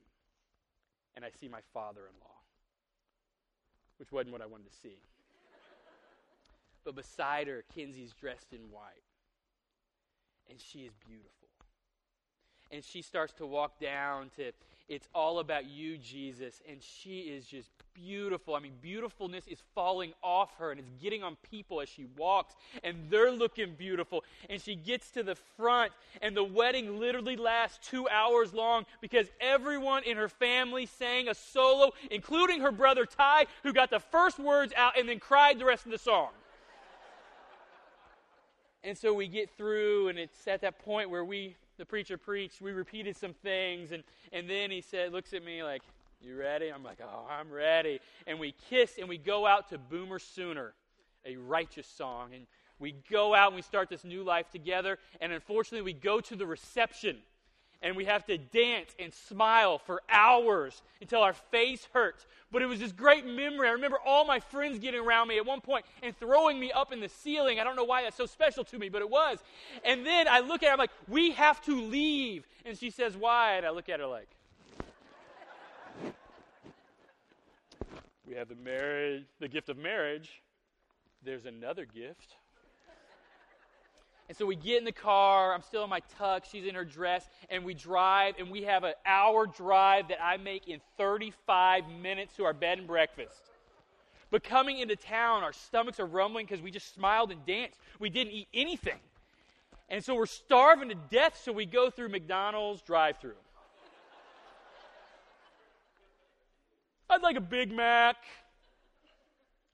and 1.17 1.25
I 1.25 1.31
see 1.31 1.49
my 1.49 1.61
father 1.73 2.03
in 2.03 2.21
law, 2.21 2.37
which 3.99 4.13
wasn't 4.13 4.33
what 4.33 4.43
I 4.43 4.47
wanted 4.47 4.71
to 4.71 4.79
see. 4.79 4.99
But 6.85 6.95
beside 6.95 7.49
her, 7.49 7.65
Kinsey's 7.75 8.13
dressed 8.13 8.53
in 8.53 8.61
white, 8.71 9.03
and 10.49 10.61
she 10.61 10.81
is 10.81 10.93
beautiful. 11.09 11.49
And 12.71 12.85
she 12.85 13.03
starts 13.03 13.33
to 13.35 13.47
walk 13.47 13.81
down 13.81 14.31
to 14.37 14.53
it's 14.89 15.09
all 15.15 15.41
about 15.41 15.69
you, 15.69 15.99
Jesus. 15.99 16.61
And 16.69 16.81
she 16.81 17.21
is 17.21 17.45
just 17.45 17.71
beautiful. 17.93 18.55
I 18.55 18.61
mean, 18.61 18.75
beautifulness 18.81 19.47
is 19.49 19.59
falling 19.75 20.13
off 20.23 20.55
her 20.59 20.71
and 20.71 20.79
it's 20.79 20.91
getting 21.03 21.25
on 21.25 21.37
people 21.51 21.81
as 21.81 21.89
she 21.89 22.07
walks, 22.17 22.55
and 22.85 23.11
they're 23.11 23.33
looking 23.33 23.75
beautiful. 23.75 24.23
And 24.49 24.61
she 24.61 24.77
gets 24.77 25.11
to 25.13 25.23
the 25.23 25.35
front, 25.57 25.93
and 26.23 26.37
the 26.37 26.45
wedding 26.45 27.01
literally 27.01 27.37
lasts 27.37 27.89
two 27.89 28.09
hours 28.09 28.55
long 28.55 28.87
because 29.01 29.27
everyone 29.41 30.05
in 30.05 30.17
her 30.17 30.29
family 30.29 30.87
sang 30.87 31.29
a 31.29 31.35
solo, 31.35 31.93
including 32.11 32.61
her 32.61 32.73
brother 32.73 33.07
Ty, 33.07 33.47
who 33.65 33.73
got 33.73 33.91
the 33.91 34.01
first 34.01 34.39
words 34.39 34.73
out 34.77 34.99
and 34.99 35.09
then 35.09 35.19
cried 35.19 35.59
the 35.59 35.65
rest 35.65 35.85
of 35.85 35.91
the 35.91 35.99
song. 35.99 36.29
And 38.85 38.97
so 38.97 39.13
we 39.13 39.27
get 39.27 39.51
through, 39.57 40.09
and 40.11 40.19
it's 40.19 40.47
at 40.47 40.61
that 40.61 40.79
point 40.79 41.11
where 41.11 41.25
we 41.25 41.57
the 41.77 41.85
preacher 41.85 42.19
preached, 42.19 42.61
we 42.61 42.73
repeated 42.73 43.17
some 43.17 43.33
things, 43.33 43.93
and, 43.93 44.03
and 44.33 44.49
then 44.49 44.71
he 44.71 44.81
said, 44.81 45.13
looks 45.13 45.33
at 45.33 45.45
me 45.45 45.63
like, 45.63 45.83
You 46.21 46.37
ready? 46.39 46.69
I'm 46.69 46.83
like, 46.83 46.99
Oh, 47.03 47.27
I'm 47.31 47.51
ready. 47.51 48.01
And 48.27 48.39
we 48.39 48.55
kiss 48.69 48.99
and 48.99 49.09
we 49.09 49.19
go 49.19 49.47
out 49.47 49.69
to 49.71 49.79
Boomer 49.79 50.19
Sooner, 50.19 50.73
a 51.25 51.37
righteous 51.37 51.87
song. 51.87 52.31
And 52.35 52.47
we 52.79 52.95
go 53.11 53.35
out 53.35 53.49
and 53.49 53.57
we 53.57 53.63
start 53.63 53.89
this 53.89 54.05
new 54.05 54.23
life 54.23 54.51
together. 54.51 54.99
And 55.21 55.33
unfortunately, 55.33 55.83
we 55.83 55.93
go 55.93 56.21
to 56.21 56.37
the 56.37 56.47
reception 56.47 57.19
and 57.83 57.97
we 57.97 58.05
have 58.05 58.25
to 58.27 58.39
dance 58.39 58.95
and 58.99 59.13
smile 59.13 59.79
for 59.79 60.03
hours 60.11 60.83
until 61.01 61.21
our 61.21 61.35
face 61.35 61.87
hurts. 61.93 62.27
But 62.51 62.63
it 62.63 62.67
was 62.67 62.81
this 62.81 62.93
great 62.93 63.27
memory. 63.27 63.69
I 63.69 63.73
remember 63.73 63.99
all 64.05 64.25
my 64.25 64.41
friends 64.41 64.79
getting 64.79 65.01
around 65.01 65.29
me 65.29 65.37
at 65.37 65.47
one 65.47 65.61
point 65.61 65.85
and 66.03 66.17
throwing 66.17 66.59
me 66.59 66.73
up 66.73 66.93
in 66.93 67.01
the 67.01 67.09
ceiling. 67.09 67.61
I 67.61 67.65
don't 67.65 67.77
know 67.77 67.85
why 67.85 68.03
that's 68.03 68.17
so 68.17 68.27
special 68.27 68.65
to 68.65 68.79
me, 68.79 68.89
but 68.89 69.03
it 69.03 69.11
was. 69.11 69.39
And 69.85 70.07
then 70.07 70.29
I 70.29 70.41
look 70.41 70.63
at 70.63 70.69
her, 70.69 70.73
I'm 70.73 70.79
like, 70.79 70.91
we 71.09 71.33
have 71.33 71.61
to 71.63 71.81
leave. 71.81 72.47
And 72.65 72.79
she 72.79 72.91
says, 72.91 73.17
why? 73.17 73.55
And 73.57 73.67
I 73.67 73.71
look 73.71 73.89
at 73.89 74.01
her 74.01 74.07
like, 74.07 74.29
we 78.27 78.35
have 78.35 78.49
the 78.49 78.57
marriage, 78.57 79.25
the 79.39 79.49
gift 79.49 79.69
of 79.69 79.77
marriage. 79.77 80.43
There's 81.23 81.47
another 81.47 81.85
gift. 81.85 82.37
And 84.29 84.37
so 84.37 84.45
we 84.45 84.57
get 84.57 84.79
in 84.79 84.85
the 84.85 84.93
car. 84.93 85.55
I'm 85.55 85.63
still 85.63 85.85
in 85.85 85.91
my 85.91 86.01
tux. 86.21 86.47
She's 86.51 86.65
in 86.65 86.75
her 86.75 86.85
dress. 86.85 87.29
And 87.49 87.65
we 87.65 87.75
drive, 87.75 88.35
and 88.39 88.51
we 88.51 88.63
have 88.63 88.85
an 88.85 88.95
hour 89.05 89.47
drive 89.47 90.09
that 90.09 90.23
I 90.23 90.37
make 90.37 90.69
in 90.69 90.81
35 90.97 91.89
minutes 91.89 92.35
to 92.37 92.45
our 92.45 92.53
bed 92.53 92.79
and 92.79 92.87
breakfast. 92.87 93.41
But 94.31 94.43
coming 94.43 94.79
into 94.79 94.97
town, 94.97 95.45
our 95.45 95.53
stomachs 95.53 96.01
are 96.01 96.07
rumbling 96.07 96.47
because 96.47 96.61
we 96.61 96.73
just 96.73 96.93
smiled 96.93 97.31
and 97.31 97.47
danced. 97.47 97.79
We 98.01 98.11
didn't 98.11 98.33
eat 98.33 98.49
anything. 98.53 98.99
And 99.89 100.05
so 100.05 100.17
we're 100.17 100.27
starving 100.27 100.89
to 100.89 100.97
death, 100.97 101.41
so 101.45 101.53
we 101.53 101.65
go 101.65 101.91
through 101.91 102.09
McDonald's 102.09 102.83
drive 102.83 103.19
through. 103.19 103.35
I'd 107.09 107.23
like 107.23 107.37
a 107.37 107.41
Big 107.41 107.71
Mac. 107.71 108.17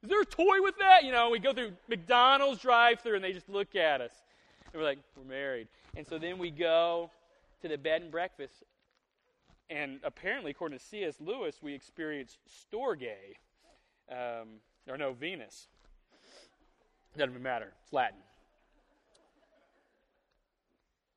Is 0.03 0.11
there 0.11 0.21
a 0.21 0.27
toy 0.27 0.61
with 0.61 0.77
that? 0.81 1.05
You 1.05 1.13
know, 1.13 1.31
we 1.31 1.39
go 1.39 1.55
through 1.55 1.73
McDonald's 1.89 2.61
drive 2.61 3.01
through 3.01 3.17
and 3.17 3.25
they 3.25 3.33
just 3.33 3.49
look 3.49 3.75
at 3.75 4.03
us. 4.03 4.13
And 4.73 4.81
we're 4.81 4.89
like, 4.89 4.99
we're 5.17 5.25
married. 5.25 5.69
And 5.97 6.07
so 6.07 6.19
then 6.19 6.39
we 6.39 6.51
go 6.51 7.11
to 7.61 7.69
the 7.69 7.77
bed 7.77 8.03
and 8.03 8.11
breakfast. 8.11 8.63
And 9.69 10.01
apparently, 10.05 10.51
according 10.51 10.79
to 10.79 10.85
C.S. 10.85 11.17
Lewis, 11.21 11.57
we 11.63 11.75
experience 11.75 12.39
storge. 12.49 13.07
Um, 14.11 14.61
or 14.89 14.99
no, 14.99 15.13
Venus. 15.13 15.69
Doesn't 17.17 17.31
even 17.31 17.43
matter. 17.43 17.73
It's 17.83 17.93
Latin. 17.93 18.19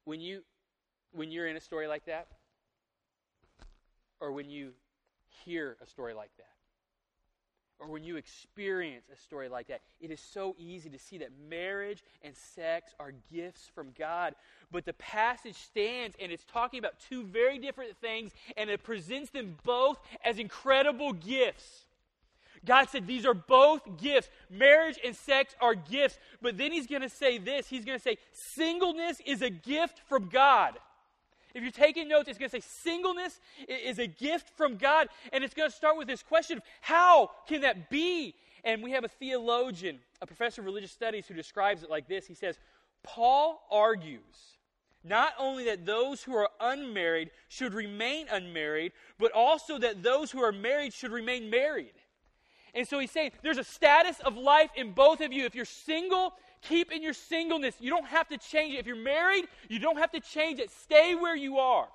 When 0.04 0.22
you 0.22 0.42
when 1.14 1.32
you're 1.32 1.48
in 1.48 1.56
a 1.56 1.62
story 1.62 1.88
like 1.88 2.06
that, 2.06 2.28
or 4.20 4.34
when 4.34 4.50
you 4.50 4.72
hear 5.46 5.78
a 5.82 5.88
story 5.88 6.14
like 6.14 6.32
that, 6.38 6.55
or 7.80 7.88
when 7.88 8.04
you 8.04 8.16
experience 8.18 9.06
a 9.12 9.18
story 9.18 9.50
like 9.50 9.68
that, 9.68 9.82
it 10.00 10.12
is 10.12 10.20
so 10.20 10.56
easy 10.58 10.90
to 10.90 11.00
see 11.00 11.18
that 11.18 11.30
marriage 11.50 12.04
and 12.22 12.36
sex 12.36 12.94
are 13.00 13.14
gifts 13.32 13.70
from 13.74 13.90
God. 13.98 14.34
But 14.72 14.86
the 14.86 14.94
passage 14.94 15.56
stands 15.56 16.16
and 16.20 16.32
it's 16.32 16.46
talking 16.46 16.80
about 16.80 17.00
two 17.10 17.24
very 17.24 17.58
different 17.60 17.98
things, 17.98 18.32
and 18.56 18.70
it 18.70 18.84
presents 18.84 19.32
them 19.32 19.58
both 19.64 20.00
as 20.24 20.40
incredible 20.40 21.14
gifts. 21.14 21.86
God 22.66 22.90
said 22.90 23.06
these 23.06 23.26
are 23.26 23.34
both 23.34 23.98
gifts. 23.98 24.30
Marriage 24.50 25.00
and 25.04 25.16
sex 25.16 25.56
are 25.62 25.76
gifts. 25.76 26.18
But 26.42 26.58
then 26.58 26.72
he's 26.72 26.88
going 26.88 27.04
to 27.04 27.10
say 27.10 27.38
this 27.38 27.68
He's 27.68 27.86
going 27.86 27.98
to 27.98 28.04
say, 28.04 28.18
singleness 28.32 29.22
is 29.26 29.42
a 29.42 29.50
gift 29.50 30.02
from 30.08 30.30
God. 30.30 30.74
If 31.56 31.64
you're 31.64 31.72
taking 31.72 32.10
notes, 32.10 32.28
it's 32.28 32.38
going 32.38 32.52
to 32.52 32.62
say 32.62 32.68
singleness 32.68 33.40
is 33.68 33.98
a 33.98 34.08
gift 34.08 34.52
from 34.58 34.76
God. 34.76 35.08
And 35.32 35.44
it's 35.44 35.54
going 35.54 35.70
to 35.70 35.76
start 35.76 35.98
with 35.98 36.08
this 36.08 36.22
question 36.22 36.58
of 36.58 36.64
how 36.82 37.32
can 37.48 37.62
that 37.62 37.90
be? 37.90 38.36
And 38.66 38.84
we 38.84 38.92
have 38.92 39.06
a 39.06 39.08
theologian, 39.08 40.00
a 40.22 40.28
professor 40.28 40.62
of 40.62 40.66
religious 40.66 40.92
studies, 40.92 41.28
who 41.28 41.34
describes 41.34 41.82
it 41.82 41.90
like 41.90 42.08
this. 42.08 42.28
He 42.28 42.34
says, 42.34 42.60
Paul 43.04 43.66
argues 43.72 44.58
not 45.04 45.34
only 45.40 45.66
that 45.66 45.86
those 45.86 46.24
who 46.24 46.36
are 46.36 46.50
unmarried 46.60 47.30
should 47.48 47.74
remain 47.74 48.28
unmarried, 48.30 48.92
but 49.18 49.32
also 49.32 49.78
that 49.78 50.04
those 50.04 50.32
who 50.32 50.44
are 50.44 50.52
married 50.52 50.94
should 50.94 51.12
remain 51.12 51.50
married. 51.50 51.94
And 52.74 52.88
so 52.88 53.00
he's 53.00 53.12
saying 53.12 53.32
there's 53.44 53.60
a 53.60 53.64
status 53.64 54.20
of 54.20 54.36
life 54.36 54.72
in 54.76 54.92
both 54.92 55.22
of 55.22 55.32
you. 55.32 55.46
If 55.46 55.56
you're 55.56 55.64
single, 55.64 56.34
keep 56.68 56.92
in 56.92 57.02
your 57.02 57.14
singleness. 57.14 57.76
You 57.80 57.90
don't 57.90 58.08
have 58.08 58.28
to 58.30 58.38
change 58.38 58.74
it. 58.76 58.78
If 58.78 58.88
you're 58.88 58.96
married, 58.96 59.46
you 59.70 59.80
don't 59.80 59.98
have 59.98 60.12
to 60.12 60.20
change 60.20 60.60
it. 60.60 60.70
Stay 60.72 61.16
where 61.16 61.36
you 61.36 61.58
are. 61.58 61.88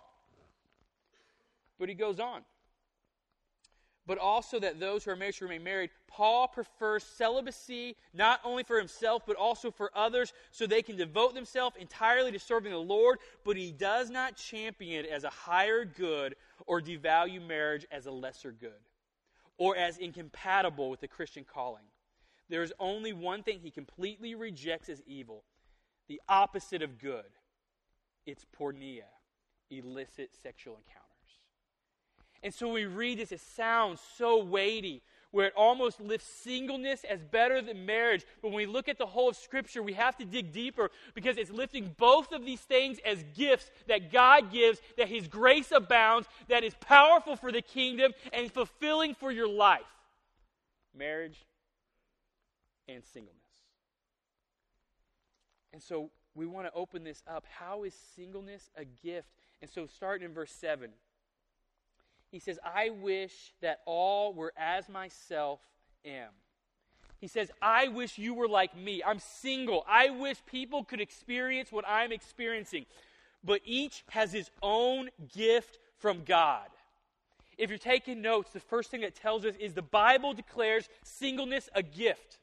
But 1.79 1.89
he 1.89 1.95
goes 1.95 2.21
on. 2.21 2.43
But 4.07 4.19
also 4.19 4.59
that 4.59 4.81
those 4.81 5.05
who 5.05 5.13
are 5.13 5.17
married 5.17 5.37
should 5.37 5.45
remain 5.45 5.63
married. 5.63 5.91
Paul 6.09 6.49
prefers 6.49 7.05
celibacy 7.05 7.97
not 8.13 8.41
only 8.45 8.65
for 8.65 8.77
himself, 8.77 9.23
but 9.27 9.37
also 9.37 9.71
for 9.71 9.91
others, 9.95 10.33
so 10.51 10.67
they 10.67 10.83
can 10.83 10.97
devote 10.97 11.35
themselves 11.35 11.77
entirely 11.79 12.33
to 12.33 12.39
serving 12.39 12.73
the 12.73 12.79
Lord. 12.79 13.19
But 13.45 13.57
he 13.57 13.71
does 13.71 14.11
not 14.11 14.37
champion 14.37 15.05
it 15.05 15.11
as 15.11 15.25
a 15.25 15.31
higher 15.31 15.85
good 15.85 16.35
or 16.67 16.81
devalue 16.81 17.47
marriage 17.47 17.87
as 17.93 18.07
a 18.07 18.11
lesser 18.11 18.51
good 18.51 18.73
or 19.59 19.77
as 19.77 19.99
incompatible 19.99 20.91
with 20.91 21.01
the 21.01 21.09
Christian 21.09 21.45
calling. 21.45 21.85
There 22.51 22.63
is 22.63 22.73
only 22.79 23.13
one 23.13 23.43
thing 23.43 23.61
he 23.61 23.71
completely 23.71 24.35
rejects 24.35 24.89
as 24.89 25.03
evil 25.07 25.45
the 26.09 26.21
opposite 26.29 26.83
of 26.83 26.99
good 26.99 27.25
it's 28.27 28.45
porneia, 28.59 29.09
illicit 29.71 30.31
sexual 30.43 30.75
encounters. 30.75 31.07
And 32.43 32.53
so 32.53 32.73
we 32.73 32.85
read 32.85 33.19
this, 33.19 33.33
it 33.33 33.41
sounds 33.41 34.01
so 34.17 34.43
weighty, 34.43 35.03
where 35.31 35.47
it 35.47 35.53
almost 35.57 36.01
lifts 36.01 36.27
singleness 36.27 37.05
as 37.09 37.23
better 37.25 37.63
than 37.63 37.87
marriage. 37.87 38.25
But 38.43 38.49
when 38.49 38.57
we 38.57 38.67
look 38.67 38.89
at 38.89 38.99
the 38.99 39.07
whole 39.07 39.29
of 39.29 39.37
Scripture, 39.37 39.83
we 39.83 39.93
have 39.93 40.17
to 40.19 40.25
dig 40.25 40.53
deeper 40.53 40.91
because 41.15 41.39
it's 41.39 41.51
lifting 41.51 41.95
both 41.97 42.33
of 42.33 42.45
these 42.45 42.61
things 42.61 42.99
as 43.07 43.25
gifts 43.37 43.71
that 43.87 44.13
God 44.13 44.53
gives, 44.53 44.81
that 44.99 45.09
His 45.09 45.29
grace 45.29 45.73
abounds, 45.73 46.29
that 46.49 46.65
is 46.65 46.75
powerful 46.81 47.37
for 47.37 47.53
the 47.53 47.63
kingdom 47.63 48.13
and 48.33 48.53
fulfilling 48.53 49.15
for 49.15 49.31
your 49.31 49.49
life 49.49 49.83
marriage 50.97 51.47
and 52.95 53.05
singleness. 53.05 53.37
And 55.73 55.83
so 55.83 56.11
we 56.35 56.47
want 56.47 56.67
to 56.67 56.73
open 56.73 57.05
this 57.05 57.23
up. 57.29 57.45
How 57.59 57.85
is 57.85 57.95
singleness 58.17 58.71
a 58.77 58.85
gift? 58.85 59.29
And 59.61 59.71
so, 59.71 59.87
starting 59.87 60.27
in 60.27 60.35
verse 60.35 60.53
7. 60.53 60.91
He 62.31 62.39
says, 62.39 62.59
I 62.65 62.91
wish 62.91 63.33
that 63.61 63.81
all 63.87 64.33
were 64.33 64.53
as 64.57 64.89
myself 64.89 65.61
am. 66.05 66.31
He 67.21 67.27
says, 67.27 67.51
I 67.61 67.89
wish 67.89 68.19
you 68.19 68.35
were 68.35 68.49
like 68.49 68.77
me. 68.77 69.03
I'm 69.05 69.19
single. 69.19 69.85
I 69.89 70.11
wish 70.11 70.39
people 70.47 70.85
could 70.85 71.01
experience 71.01 71.73
what 71.73 71.85
I'm 71.87 72.13
experiencing. 72.13 72.87
But 73.45 73.61
each 73.65 74.05
has 74.11 74.33
his 74.33 74.51
own 74.63 75.11
gift 75.35 75.79
from 75.99 76.25
God. 76.25 76.69
If 77.59 77.69
you're 77.69 77.79
taking 77.79 78.23
notes, 78.23 78.53
the 78.53 78.61
first 78.61 78.91
thing 78.91 79.03
that 79.03 79.15
tells 79.15 79.45
us 79.45 79.55
is 79.59 79.75
the 79.75 79.83
Bible 79.83 80.33
declares 80.33 80.89
singleness 81.03 81.69
a 81.75 81.83
gift. 81.83 82.39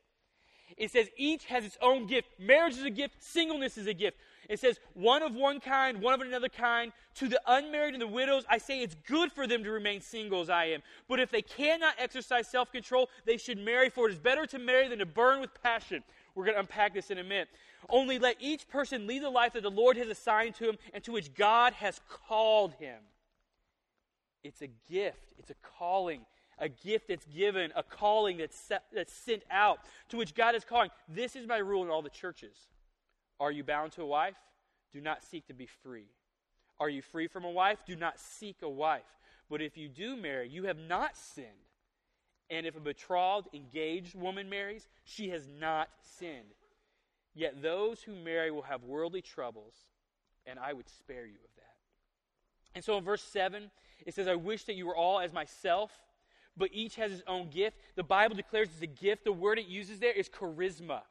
It 0.76 0.92
says 0.92 1.10
each 1.16 1.46
has 1.46 1.64
its 1.64 1.78
own 1.82 2.08
gift. 2.08 2.28
Marriage 2.40 2.74
is 2.74 2.84
a 2.84 2.90
gift, 2.90 3.24
singleness 3.24 3.78
is 3.78 3.88
a 3.88 3.94
gift. 3.94 4.18
It 4.50 4.60
says, 4.60 4.80
one 4.94 5.24
of 5.24 5.36
one 5.36 5.60
kind, 5.60 6.02
one 6.02 6.14
of 6.14 6.22
another 6.22 6.50
kind. 6.50 6.92
To 7.16 7.28
the 7.28 7.42
unmarried 7.48 7.94
and 7.94 8.02
the 8.02 8.08
widows, 8.08 8.46
I 8.50 8.58
say 8.58 8.82
it's 8.82 8.96
good 9.08 9.32
for 9.32 9.48
them 9.48 9.64
to 9.64 9.72
remain 9.72 10.02
single 10.02 10.42
as 10.42 10.50
I 10.50 10.66
am. 10.66 10.82
But 11.08 11.20
if 11.20 11.32
they 11.32 11.42
cannot 11.42 11.96
exercise 11.98 12.48
self 12.48 12.72
control, 12.72 13.10
they 13.26 13.38
should 13.38 13.58
marry, 13.58 13.90
for 13.90 14.08
it 14.08 14.14
is 14.14 14.20
better 14.20 14.46
to 14.48 14.60
marry 14.60 14.88
than 14.88 15.00
to 15.00 15.06
burn 15.06 15.42
with 15.42 15.50
passion. 15.62 16.04
We're 16.36 16.46
going 16.46 16.56
to 16.56 16.62
unpack 16.62 16.94
this 16.94 17.10
in 17.10 17.18
a 17.18 17.24
minute. 17.24 17.50
Only 17.90 18.20
let 18.20 18.38
each 18.40 18.70
person 18.70 19.08
lead 19.08 19.24
the 19.24 19.30
life 19.30 19.54
that 19.54 19.64
the 19.64 19.72
Lord 19.72 19.98
has 19.98 20.08
assigned 20.08 20.56
to 20.56 20.70
him 20.70 20.78
and 20.94 21.04
to 21.04 21.12
which 21.12 21.34
God 21.34 21.74
has 21.74 22.00
called 22.08 22.74
him. 22.74 23.00
It's 24.44 24.62
a 24.62 24.68
gift, 24.90 25.34
it's 25.38 25.50
a 25.50 25.56
calling 25.78 26.26
a 26.60 26.70
gift 26.70 27.08
that's 27.10 27.26
given, 27.26 27.72
a 27.76 27.84
calling 27.84 28.38
that's, 28.38 28.58
set, 28.58 28.84
that's 28.94 29.14
sent 29.14 29.44
out, 29.52 29.80
to 30.10 30.18
which 30.18 30.34
God 30.34 30.56
is 30.56 30.66
calling. 30.66 30.90
This 31.08 31.36
is 31.36 31.48
my 31.48 31.58
rule 31.58 31.84
in 31.84 31.90
all 31.90 32.02
the 32.02 32.10
churches. 32.10 32.56
Are 33.40 33.52
you 33.52 33.64
bound 33.64 33.92
to 33.94 34.02
a 34.02 34.06
wife? 34.08 34.38
Do 34.92 35.02
not 35.02 35.24
seek 35.24 35.48
to 35.48 35.54
be 35.54 35.68
free. 35.68 36.08
Are 36.80 36.90
you 36.90 37.02
free 37.02 37.28
from 37.28 37.46
a 37.46 37.52
wife? 37.52 37.80
Do 37.86 37.96
not 37.96 38.20
seek 38.20 38.58
a 38.62 38.70
wife. 38.70 39.02
But 39.50 39.62
if 39.62 39.78
you 39.78 39.88
do 39.88 40.16
marry, 40.16 40.50
you 40.50 40.64
have 40.66 40.78
not 40.78 41.16
sinned. 41.16 41.48
And 42.50 42.66
if 42.66 42.76
a 42.76 42.80
betrothed, 42.80 43.50
engaged 43.54 44.16
woman 44.16 44.50
marries, 44.50 44.88
she 45.04 45.30
has 45.30 45.48
not 45.60 45.90
sinned. 46.20 46.56
Yet 47.36 47.62
those 47.62 48.02
who 48.02 48.16
marry 48.16 48.52
will 48.52 48.64
have 48.64 48.84
worldly 48.84 49.22
troubles, 49.22 49.76
and 50.46 50.58
I 50.58 50.74
would 50.74 50.90
spare 50.90 51.26
you 51.26 51.36
of 51.36 51.56
that. 51.58 51.76
And 52.74 52.84
so 52.84 52.98
in 52.98 53.04
verse 53.04 53.22
7, 53.22 53.70
it 54.06 54.14
says, 54.14 54.28
I 54.28 54.36
wish 54.36 54.64
that 54.64 54.76
you 54.76 54.88
were 54.88 54.96
all 54.96 55.20
as 55.20 55.34
myself, 55.34 55.92
but 56.58 56.70
each 56.74 56.96
has 56.96 57.12
his 57.12 57.24
own 57.28 57.50
gift. 57.50 57.78
The 57.96 58.04
Bible 58.04 58.36
declares 58.36 58.70
it's 58.74 58.82
a 58.82 58.88
gift. 58.88 59.24
The 59.24 59.32
word 59.32 59.60
it 59.60 59.68
uses 59.68 60.00
there 60.00 60.14
is 60.14 60.30
charisma. 60.30 61.02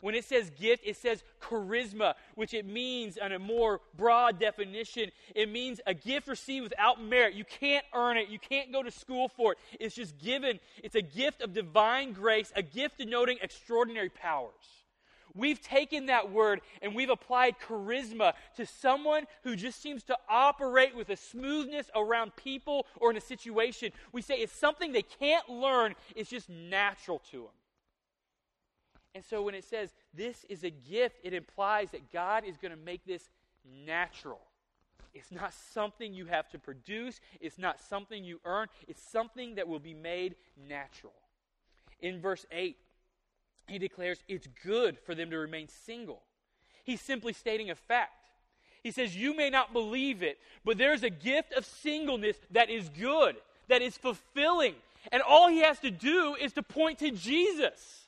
When 0.00 0.14
it 0.14 0.26
says 0.26 0.50
gift, 0.50 0.82
it 0.84 0.98
says 0.98 1.24
charisma, 1.40 2.12
which 2.34 2.52
it 2.52 2.66
means, 2.66 3.16
on 3.16 3.32
a 3.32 3.38
more 3.38 3.80
broad 3.96 4.38
definition, 4.38 5.10
it 5.34 5.48
means 5.48 5.80
a 5.86 5.94
gift 5.94 6.28
received 6.28 6.64
without 6.64 7.02
merit. 7.02 7.32
You 7.32 7.44
can't 7.44 7.86
earn 7.94 8.18
it, 8.18 8.28
you 8.28 8.38
can't 8.38 8.70
go 8.70 8.82
to 8.82 8.90
school 8.90 9.28
for 9.28 9.52
it. 9.52 9.58
It's 9.80 9.94
just 9.94 10.18
given. 10.18 10.60
It's 10.82 10.94
a 10.94 11.00
gift 11.00 11.40
of 11.40 11.54
divine 11.54 12.12
grace, 12.12 12.52
a 12.54 12.62
gift 12.62 12.98
denoting 12.98 13.38
extraordinary 13.40 14.10
powers. 14.10 14.83
We've 15.34 15.60
taken 15.60 16.06
that 16.06 16.30
word 16.30 16.60
and 16.80 16.94
we've 16.94 17.10
applied 17.10 17.56
charisma 17.58 18.34
to 18.56 18.66
someone 18.66 19.24
who 19.42 19.56
just 19.56 19.82
seems 19.82 20.04
to 20.04 20.16
operate 20.28 20.94
with 20.94 21.10
a 21.10 21.16
smoothness 21.16 21.90
around 21.94 22.36
people 22.36 22.86
or 22.96 23.10
in 23.10 23.16
a 23.16 23.20
situation. 23.20 23.90
We 24.12 24.22
say 24.22 24.36
it's 24.36 24.52
something 24.52 24.92
they 24.92 25.02
can't 25.02 25.48
learn, 25.48 25.94
it's 26.14 26.30
just 26.30 26.48
natural 26.48 27.20
to 27.30 27.38
them. 27.38 27.54
And 29.14 29.24
so 29.24 29.42
when 29.42 29.54
it 29.54 29.64
says 29.64 29.92
this 30.12 30.44
is 30.48 30.62
a 30.62 30.70
gift, 30.70 31.16
it 31.24 31.34
implies 31.34 31.90
that 31.90 32.12
God 32.12 32.44
is 32.44 32.56
going 32.56 32.72
to 32.72 32.78
make 32.78 33.04
this 33.04 33.28
natural. 33.84 34.40
It's 35.14 35.30
not 35.30 35.52
something 35.72 36.12
you 36.12 36.26
have 36.26 36.48
to 36.50 36.58
produce, 36.58 37.20
it's 37.40 37.58
not 37.58 37.80
something 37.80 38.24
you 38.24 38.40
earn, 38.44 38.68
it's 38.88 39.02
something 39.02 39.54
that 39.54 39.68
will 39.68 39.78
be 39.78 39.94
made 39.94 40.34
natural. 40.68 41.12
In 42.00 42.20
verse 42.20 42.44
8, 42.50 42.76
he 43.66 43.78
declares 43.78 44.18
it's 44.28 44.48
good 44.64 44.98
for 45.04 45.14
them 45.14 45.30
to 45.30 45.38
remain 45.38 45.68
single. 45.68 46.22
He's 46.84 47.00
simply 47.00 47.32
stating 47.32 47.70
a 47.70 47.74
fact. 47.74 48.12
He 48.82 48.90
says, 48.90 49.16
You 49.16 49.34
may 49.34 49.50
not 49.50 49.72
believe 49.72 50.22
it, 50.22 50.38
but 50.64 50.76
there's 50.78 51.02
a 51.02 51.10
gift 51.10 51.52
of 51.54 51.64
singleness 51.64 52.36
that 52.50 52.68
is 52.68 52.88
good, 52.90 53.36
that 53.68 53.82
is 53.82 53.96
fulfilling. 53.96 54.74
And 55.10 55.22
all 55.22 55.48
he 55.48 55.60
has 55.60 55.78
to 55.80 55.90
do 55.90 56.36
is 56.40 56.52
to 56.52 56.62
point 56.62 56.98
to 56.98 57.10
Jesus. 57.10 58.04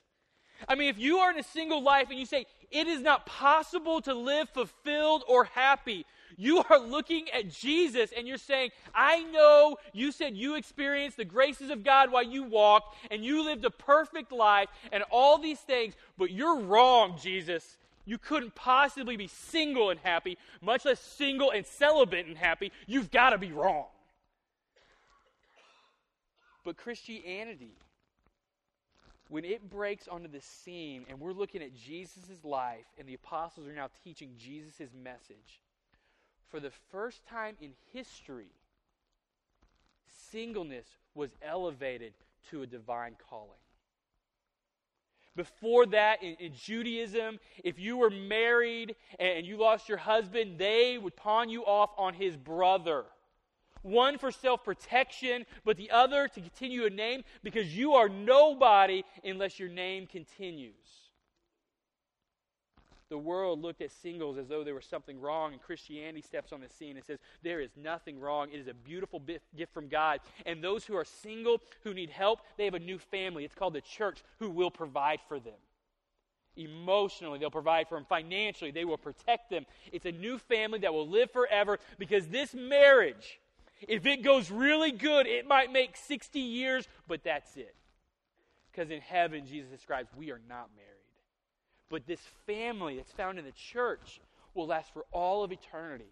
I 0.69 0.75
mean, 0.75 0.89
if 0.89 0.99
you 0.99 1.19
are 1.19 1.31
in 1.31 1.39
a 1.39 1.43
single 1.43 1.83
life 1.83 2.09
and 2.11 2.19
you 2.19 2.27
say, 2.27 2.47
it 2.71 2.87
is 2.87 3.01
not 3.01 3.27
possible 3.27 4.01
to 4.03 4.15
live 4.15 4.49
fulfilled 4.51 5.23
or 5.29 5.45
happy, 5.45 6.07
You 6.37 6.63
are 6.71 6.79
looking 6.79 7.29
at 7.31 7.51
Jesus 7.51 8.11
and 8.17 8.27
you're 8.27 8.39
saying, 8.39 8.71
I 8.95 9.23
know 9.23 9.77
you 9.93 10.13
said 10.13 10.37
you 10.37 10.57
experienced 10.57 11.17
the 11.17 11.25
graces 11.25 11.71
of 11.71 11.85
God 11.85 12.11
while 12.11 12.23
you 12.23 12.43
walked 12.43 12.97
and 13.11 13.25
you 13.25 13.45
lived 13.45 13.65
a 13.65 13.71
perfect 13.71 14.33
life 14.33 14.69
and 14.93 15.03
all 15.11 15.39
these 15.39 15.61
things, 15.61 15.95
but 16.19 16.31
you're 16.31 16.61
wrong, 16.61 17.19
Jesus. 17.21 17.77
You 18.05 18.19
couldn't 18.19 18.55
possibly 18.55 19.17
be 19.17 19.27
single 19.27 19.91
and 19.91 19.99
happy, 20.01 20.39
much 20.61 20.85
less 20.85 21.01
single 21.01 21.51
and 21.51 21.67
celibate 21.67 22.27
and 22.27 22.39
happy. 22.39 22.71
You've 22.87 23.11
got 23.11 23.31
to 23.31 23.39
be 23.39 23.51
wrong. 23.51 23.87
But 26.65 26.77
Christianity, 26.77 27.75
when 29.29 29.45
it 29.45 29.69
breaks 29.69 30.07
onto 30.09 30.29
the 30.29 30.41
scene 30.41 31.05
and 31.09 31.21
we're 31.21 31.33
looking 31.33 31.63
at 31.63 31.75
Jesus' 31.75 32.45
life 32.45 32.87
and 32.99 33.09
the 33.09 33.15
apostles 33.15 33.67
are 33.67 33.73
now 33.73 33.89
teaching 34.05 34.31
Jesus' 34.39 34.91
message, 34.95 35.61
for 36.51 36.61
the 36.61 36.73
first 36.91 37.25
time 37.27 37.57
in 37.61 37.73
history, 37.93 38.51
singleness 40.31 40.87
was 41.15 41.31
elevated 41.43 42.13
to 42.51 42.63
a 42.63 42.67
divine 42.67 43.17
calling. 43.29 43.51
Before 45.35 45.85
that, 45.87 46.23
in, 46.23 46.35
in, 46.37 46.55
Judaism, 46.55 47.39
if 47.63 47.79
you 47.79 47.99
were 47.99 48.11
married 48.11 48.97
and 49.19 49.47
you 49.47 49.59
lost 49.59 49.89
your 49.89 49.99
husband, 49.99 50.59
they 50.59 50.97
would 50.97 51.15
pawn 51.15 51.51
you 51.51 51.63
off 51.65 51.91
on 51.99 52.15
his 52.15 52.37
brother. 52.37 53.05
One 53.83 54.19
for 54.19 54.33
self 54.33 54.65
protection, 54.65 55.45
but 55.65 55.77
the 55.77 55.91
other 55.91 56.27
to 56.27 56.41
continue 56.41 56.87
a 56.87 56.91
name 56.91 57.23
because 57.45 57.77
you 57.77 57.95
are 57.95 58.09
nobody 58.09 59.05
unless 59.23 59.61
your 59.61 59.69
name 59.69 60.07
continues. 60.07 60.73
The 63.09 63.19
world 63.19 63.63
looked 63.63 63.83
at 63.83 63.93
singles 63.93 64.37
as 64.37 64.49
though 64.49 64.65
there 64.65 64.75
was 64.75 64.85
something 64.85 65.21
wrong, 65.21 65.53
and 65.53 65.63
Christianity 65.63 66.23
steps 66.23 66.53
on 66.53 66.61
the 66.61 66.69
scene 66.69 66.97
and 66.97 67.07
says, 67.07 67.19
There 67.43 67.61
is 67.61 67.71
nothing 67.77 68.19
wrong. 68.19 68.49
It 68.53 68.59
is 68.59 68.67
a 68.67 68.75
beautiful 68.75 69.23
gift 69.57 69.73
from 69.73 69.89
God. 69.89 70.21
And 70.45 70.63
those 70.63 70.85
who 70.85 70.97
are 70.97 71.05
single, 71.05 71.61
who 71.85 71.95
need 71.95 72.11
help, 72.11 72.41
they 72.57 72.65
have 72.65 72.75
a 72.75 72.81
new 72.81 72.99
family. 72.99 73.45
It's 73.45 73.55
called 73.55 73.75
the 73.75 73.81
church, 73.81 74.23
who 74.41 74.51
will 74.51 74.73
provide 74.73 75.21
for 75.29 75.39
them. 75.39 75.55
Emotionally, 76.57 77.39
they'll 77.39 77.51
provide 77.51 77.87
for 77.87 77.97
them. 77.97 78.07
Financially, 78.09 78.73
they 78.73 78.85
will 78.85 78.99
protect 78.99 79.51
them. 79.51 79.67
It's 79.93 80.07
a 80.07 80.13
new 80.13 80.39
family 80.39 80.81
that 80.81 80.93
will 80.93 81.09
live 81.09 81.31
forever 81.31 81.79
because 81.99 82.27
this 82.27 82.55
marriage, 82.55 83.39
if 83.87 84.05
it 84.07 84.25
goes 84.25 84.51
really 84.51 84.91
good, 84.91 85.29
it 85.29 85.47
might 85.47 85.71
make 85.71 85.97
60 85.97 86.41
years, 86.41 86.89
but 87.07 87.23
that's 87.23 87.57
it. 87.57 87.77
Because 88.73 88.91
in 88.91 89.01
heaven, 89.01 89.47
Jesus 89.47 89.71
describes 89.71 90.09
we 90.17 90.33
are 90.33 90.41
not 90.49 90.71
married. 90.75 90.96
But 91.89 92.07
this 92.07 92.21
family 92.47 92.97
that's 92.97 93.13
found 93.13 93.39
in 93.39 93.45
the 93.45 93.53
church 93.53 94.21
will 94.55 94.67
last 94.67 94.93
for 94.93 95.05
all 95.13 95.45
of 95.45 95.53
eternity. 95.53 96.11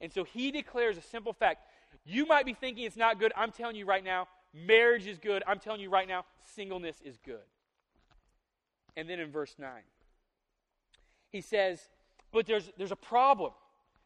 And 0.00 0.12
so 0.12 0.24
he 0.24 0.50
declares 0.50 0.96
a 0.96 1.02
simple 1.02 1.32
fact. 1.32 1.64
You 2.04 2.26
might 2.26 2.46
be 2.46 2.54
thinking 2.54 2.84
it's 2.84 2.96
not 2.96 3.18
good. 3.18 3.32
I'm 3.36 3.52
telling 3.52 3.76
you 3.76 3.86
right 3.86 4.04
now, 4.04 4.28
marriage 4.52 5.06
is 5.06 5.18
good. 5.18 5.42
I'm 5.46 5.58
telling 5.58 5.80
you 5.80 5.90
right 5.90 6.08
now, 6.08 6.24
singleness 6.54 6.96
is 7.04 7.16
good. 7.24 7.44
And 8.96 9.08
then 9.08 9.20
in 9.20 9.30
verse 9.30 9.54
9, 9.58 9.70
he 11.30 11.40
says, 11.40 11.80
But 12.32 12.46
there's, 12.46 12.70
there's 12.76 12.92
a 12.92 12.96
problem 12.96 13.52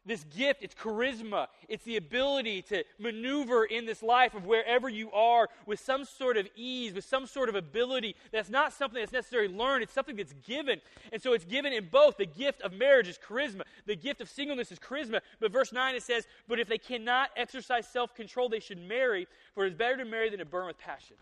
this 0.07 0.23
gift, 0.35 0.63
it's 0.63 0.73
charisma. 0.73 1.47
It's 1.67 1.83
the 1.83 1.97
ability 1.97 2.61
to 2.63 2.83
maneuver 2.97 3.65
in 3.65 3.85
this 3.85 4.01
life 4.01 4.33
of 4.33 4.45
wherever 4.45 4.89
you 4.89 5.11
are 5.11 5.49
with 5.65 5.79
some 5.79 6.05
sort 6.05 6.37
of 6.37 6.47
ease, 6.55 6.93
with 6.93 7.05
some 7.05 7.27
sort 7.27 7.49
of 7.49 7.55
ability. 7.55 8.15
That's 8.31 8.49
not 8.49 8.73
something 8.73 8.99
that's 8.99 9.11
necessarily 9.11 9.53
learned, 9.53 9.83
it's 9.83 9.93
something 9.93 10.15
that's 10.15 10.33
given. 10.45 10.79
And 11.11 11.21
so 11.21 11.33
it's 11.33 11.45
given 11.45 11.73
in 11.73 11.89
both. 11.91 12.17
The 12.17 12.25
gift 12.25 12.61
of 12.61 12.73
marriage 12.73 13.07
is 13.07 13.19
charisma, 13.19 13.63
the 13.85 13.95
gift 13.95 14.21
of 14.21 14.29
singleness 14.29 14.71
is 14.71 14.79
charisma. 14.79 15.19
But 15.39 15.51
verse 15.51 15.71
9 15.71 15.95
it 15.95 16.03
says, 16.03 16.25
But 16.47 16.59
if 16.59 16.67
they 16.67 16.77
cannot 16.77 17.29
exercise 17.35 17.87
self 17.87 18.15
control, 18.15 18.49
they 18.49 18.59
should 18.59 18.79
marry, 18.79 19.27
for 19.53 19.65
it 19.65 19.73
is 19.73 19.77
better 19.77 19.97
to 19.97 20.05
marry 20.05 20.29
than 20.29 20.39
to 20.39 20.45
burn 20.45 20.67
with 20.67 20.77
passion. 20.77 21.17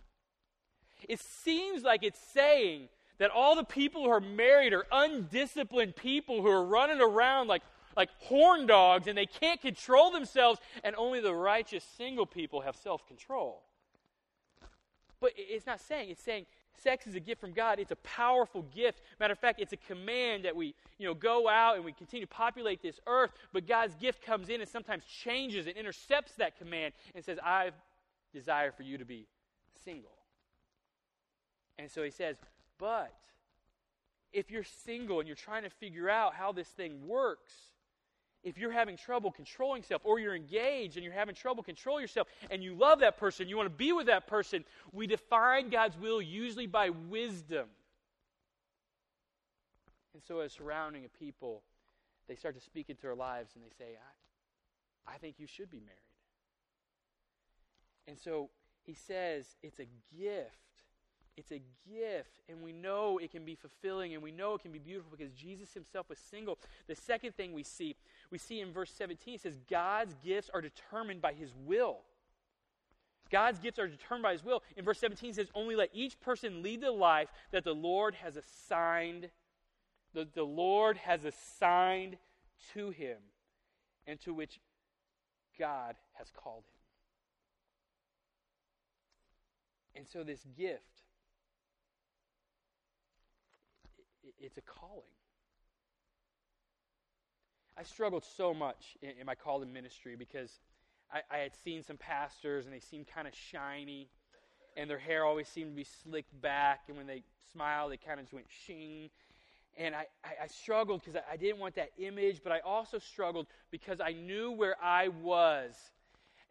It 1.09 1.19
seems 1.19 1.83
like 1.83 2.03
it's 2.03 2.19
saying 2.33 2.89
that 3.17 3.31
all 3.31 3.55
the 3.55 3.63
people 3.63 4.03
who 4.03 4.09
are 4.09 4.19
married 4.21 4.73
are 4.73 4.85
undisciplined 4.91 5.95
people 5.95 6.41
who 6.41 6.49
are 6.49 6.65
running 6.65 6.99
around 6.99 7.47
like 7.47 7.61
like 7.95 8.09
horn 8.19 8.65
dogs 8.65 9.07
and 9.07 9.17
they 9.17 9.25
can't 9.25 9.61
control 9.61 10.11
themselves, 10.11 10.59
and 10.83 10.95
only 10.95 11.21
the 11.21 11.33
righteous 11.33 11.83
single 11.97 12.25
people 12.25 12.61
have 12.61 12.75
self 12.75 13.07
control. 13.07 13.63
But 15.21 15.31
it's 15.35 15.65
not 15.65 15.79
saying, 15.79 16.09
it's 16.09 16.21
saying 16.21 16.45
sex 16.81 17.07
is 17.07 17.15
a 17.15 17.19
gift 17.19 17.41
from 17.41 17.53
God. 17.53 17.79
It's 17.79 17.91
a 17.91 17.97
powerful 17.97 18.63
gift. 18.63 19.01
Matter 19.19 19.31
of 19.31 19.39
fact, 19.39 19.59
it's 19.59 19.73
a 19.73 19.77
command 19.77 20.45
that 20.45 20.55
we, 20.55 20.75
you 20.97 21.07
know, 21.07 21.13
go 21.13 21.47
out 21.47 21.75
and 21.75 21.85
we 21.85 21.93
continue 21.93 22.25
to 22.25 22.31
populate 22.31 22.81
this 22.81 22.99
earth, 23.07 23.31
but 23.53 23.67
God's 23.67 23.95
gift 23.95 24.23
comes 24.23 24.49
in 24.49 24.61
and 24.61 24.69
sometimes 24.69 25.03
changes 25.05 25.67
and 25.67 25.75
intercepts 25.75 26.33
that 26.35 26.57
command 26.57 26.93
and 27.15 27.23
says, 27.23 27.39
I 27.43 27.71
desire 28.33 28.71
for 28.71 28.83
you 28.83 28.97
to 28.97 29.05
be 29.05 29.27
single. 29.83 30.11
And 31.77 31.89
so 31.89 32.03
he 32.03 32.11
says, 32.11 32.37
but 32.77 33.15
if 34.31 34.51
you're 34.51 34.63
single 34.63 35.19
and 35.19 35.27
you're 35.27 35.35
trying 35.35 35.63
to 35.63 35.69
figure 35.69 36.09
out 36.09 36.35
how 36.35 36.51
this 36.51 36.67
thing 36.67 37.07
works, 37.07 37.53
if 38.45 38.59
you're 38.59 38.71
having 38.71 38.95
trouble 38.95 39.31
controlling 39.31 39.81
yourself 39.81 40.03
or 40.05 40.19
you're 40.19 40.35
engaged 40.35 40.95
and 40.95 41.03
you're 41.03 41.13
having 41.13 41.35
trouble 41.35 41.63
controlling 41.63 42.03
yourself 42.03 42.27
and 42.51 42.63
you 42.63 42.75
love 42.75 42.99
that 42.99 43.17
person, 43.17 43.49
you 43.49 43.57
want 43.57 43.65
to 43.65 43.75
be 43.75 43.91
with 43.91 44.05
that 44.05 44.27
person, 44.27 44.63
we 44.93 45.07
define 45.07 45.69
God's 45.69 45.97
will 45.97 46.21
usually 46.21 46.67
by 46.67 46.91
wisdom. 46.91 47.67
And 50.13 50.23
so, 50.23 50.39
as 50.39 50.53
surrounding 50.53 51.03
a 51.03 51.09
people, 51.09 51.63
they 52.29 52.35
start 52.35 52.55
to 52.55 52.61
speak 52.61 52.89
into 52.89 53.07
our 53.07 53.15
lives 53.15 53.51
and 53.55 53.63
they 53.63 53.73
say, 53.77 53.97
I, 55.07 55.15
I 55.15 55.17
think 55.17 55.35
you 55.39 55.47
should 55.47 55.69
be 55.69 55.79
married. 55.79 55.91
And 58.07 58.17
so 58.17 58.49
he 58.85 58.93
says 58.93 59.45
it's 59.63 59.79
a 59.79 59.87
gift 60.15 60.64
it's 61.37 61.51
a 61.51 61.61
gift, 61.89 62.39
and 62.47 62.61
we 62.61 62.71
know 62.71 63.17
it 63.17 63.31
can 63.31 63.43
be 63.43 63.55
fulfilling, 63.55 64.13
and 64.13 64.23
we 64.23 64.31
know 64.31 64.53
it 64.53 64.61
can 64.61 64.71
be 64.71 64.79
beautiful 64.79 65.11
because 65.15 65.33
Jesus 65.33 65.73
himself 65.73 66.07
was 66.07 66.17
single. 66.17 66.57
The 66.87 66.95
second 66.95 67.35
thing 67.35 67.53
we 67.53 67.63
see, 67.63 67.95
we 68.31 68.37
see 68.37 68.61
in 68.61 68.71
verse 68.71 68.91
17, 68.91 69.35
it 69.35 69.41
says, 69.41 69.57
God's 69.69 70.15
gifts 70.23 70.49
are 70.53 70.61
determined 70.61 71.21
by 71.21 71.33
his 71.33 71.53
will. 71.65 71.99
God's 73.29 73.59
gifts 73.59 73.79
are 73.79 73.87
determined 73.87 74.23
by 74.23 74.31
his 74.31 74.45
will. 74.45 74.63
In 74.77 74.85
verse 74.85 74.99
17 74.99 75.31
it 75.31 75.35
says, 75.35 75.47
Only 75.53 75.75
let 75.75 75.89
each 75.93 76.19
person 76.21 76.63
lead 76.63 76.81
the 76.81 76.91
life 76.91 77.29
that 77.51 77.65
the 77.65 77.73
Lord 77.73 78.15
has 78.15 78.37
assigned, 78.37 79.29
the, 80.13 80.27
the 80.33 80.43
Lord 80.43 80.95
has 80.97 81.25
assigned 81.25 82.17
to 82.73 82.91
him, 82.91 83.17
and 84.07 84.21
to 84.21 84.33
which 84.33 84.61
God 85.59 85.95
has 86.13 86.31
called 86.31 86.63
him. 86.63 86.71
And 89.95 90.07
so 90.07 90.23
this 90.23 90.45
gift 90.57 91.04
it's 94.39 94.57
a 94.57 94.61
calling. 94.61 95.03
I 97.77 97.83
struggled 97.83 98.23
so 98.23 98.53
much 98.53 98.97
in, 99.01 99.11
in 99.19 99.25
my 99.25 99.35
to 99.35 99.73
ministry 99.73 100.15
because 100.15 100.49
I, 101.11 101.21
I, 101.29 101.37
had 101.39 101.51
seen 101.63 101.83
some 101.83 101.97
pastors 101.97 102.65
and 102.65 102.73
they 102.73 102.79
seemed 102.79 103.07
kind 103.07 103.27
of 103.27 103.33
shiny, 103.35 104.09
and 104.77 104.89
their 104.89 104.97
hair 104.97 105.25
always 105.25 105.47
seemed 105.47 105.71
to 105.71 105.75
be 105.75 105.87
slicked 106.03 106.41
back, 106.41 106.83
and 106.87 106.97
when 106.97 107.07
they 107.07 107.23
smiled, 107.51 107.91
they 107.91 107.97
kind 107.97 108.19
of 108.19 108.25
just 108.25 108.33
went 108.33 108.47
shing. 108.65 109.09
And 109.77 109.93
I, 109.93 110.05
I, 110.23 110.43
I 110.43 110.47
struggled 110.47 111.01
because 111.01 111.15
I, 111.15 111.33
I 111.33 111.37
didn't 111.37 111.59
want 111.59 111.75
that 111.75 111.89
image, 111.97 112.41
but 112.43 112.53
I 112.53 112.59
also 112.59 112.97
struggled 112.97 113.47
because 113.71 113.99
I 113.99 114.13
knew 114.13 114.51
where 114.51 114.75
I 114.81 115.09
was 115.09 115.75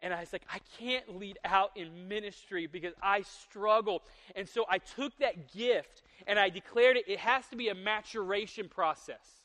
and 0.01 0.13
I 0.13 0.19
was 0.19 0.33
like, 0.33 0.45
I 0.51 0.59
can't 0.79 1.17
lead 1.17 1.39
out 1.45 1.71
in 1.75 2.07
ministry 2.07 2.67
because 2.67 2.93
I 3.01 3.21
struggle. 3.21 4.03
And 4.35 4.47
so 4.47 4.65
I 4.69 4.77
took 4.77 5.17
that 5.17 5.51
gift 5.53 6.03
and 6.27 6.37
I 6.37 6.49
declared 6.49 6.97
it, 6.97 7.05
it 7.07 7.19
has 7.19 7.47
to 7.47 7.55
be 7.55 7.69
a 7.69 7.75
maturation 7.75 8.69
process. 8.69 9.41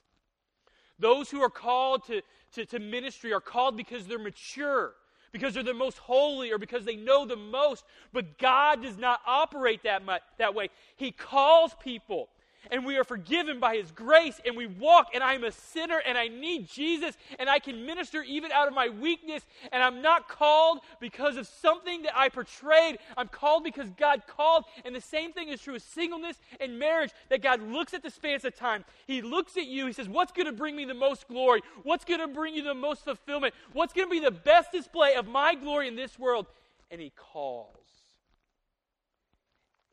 Those 0.99 1.31
who 1.31 1.41
are 1.41 1.51
called 1.51 2.05
to, 2.09 2.21
to, 2.53 2.67
to 2.67 2.79
ministry 2.79 3.33
are 3.33 3.41
called 3.41 3.77
because 3.77 4.07
they're 4.07 4.19
mature, 4.19 4.93
because 5.33 5.55
they're 5.55 5.63
the 5.63 5.73
most 5.73 5.97
holy, 5.97 6.53
or 6.53 6.59
because 6.59 6.85
they 6.85 6.97
know 6.97 7.25
the 7.25 7.37
most. 7.37 7.85
But 8.13 8.39
God 8.39 8.83
does 8.83 8.99
not 8.99 9.21
operate 9.27 9.83
that, 9.85 10.05
much, 10.05 10.21
that 10.39 10.55
way. 10.55 10.69
He 10.97 11.11
calls 11.11 11.75
people 11.83 12.29
and 12.71 12.85
we 12.85 12.97
are 12.97 13.05
forgiven 13.05 13.61
by 13.61 13.77
His 13.77 13.91
grace, 13.91 14.41
and 14.45 14.57
we 14.57 14.67
walk, 14.67 15.09
and 15.15 15.23
I'm 15.23 15.45
a 15.45 15.53
sinner, 15.53 16.01
and 16.07 16.17
I 16.17 16.29
need 16.29 16.69
Jesus, 16.69 17.17
and 17.39 17.49
I 17.49 17.59
can 17.59 17.85
minister 17.87 18.23
even 18.23 18.53
out 18.53 18.69
of 18.69 18.75
my 18.75 18.89
weakness, 18.89 19.45
and 19.73 19.83
I'm 19.83 20.03
not 20.03 20.29
called 20.29 20.81
because 21.01 21.37
of 21.37 21.47
something 21.47 22.03
that 22.03 22.17
I 22.17 22.29
portrayed. 22.29 22.99
I'm 23.17 23.29
called 23.29 23.65
because 23.65 23.91
God 23.91 24.23
called, 24.27 24.65
and 24.85 24.95
the 24.95 25.01
same 25.01 25.33
thing 25.33 25.49
is 25.49 25.61
true 25.61 25.75
of 25.75 25.83
singleness 25.83 26.37
and 26.59 26.79
marriage, 26.79 27.11
that 27.29 27.43
God 27.43 27.63
looks 27.63 27.95
at 27.95 28.03
the 28.03 28.11
span 28.11 28.31
of 28.45 28.55
time. 28.55 28.85
He 29.07 29.23
looks 29.23 29.57
at 29.57 29.67
you, 29.67 29.87
He 29.87 29.93
says, 29.93 30.09
What's 30.09 30.33
going 30.33 30.47
to 30.47 30.53
bring 30.53 30.77
me 30.77 30.85
the 30.85 30.95
most 30.95 31.27
glory? 31.27 31.63
What's 31.83 32.05
going 32.05 32.21
to 32.21 32.29
bring 32.29 32.55
you 32.55 32.63
the 32.63 32.75
most 32.75 33.05
fulfillment? 33.05 33.55
What's 33.73 33.93
going 33.93 34.09
to 34.09 34.11
be 34.11 34.21
the 34.21 34.31
best 34.31 34.73
display 34.73 35.15
of 35.15 35.27
my 35.27 35.55
glory 35.55 35.89
in 35.89 35.97
this 35.97 36.19
world? 36.19 36.47
And 36.91 37.01
He 37.01 37.13
calls. 37.17 37.80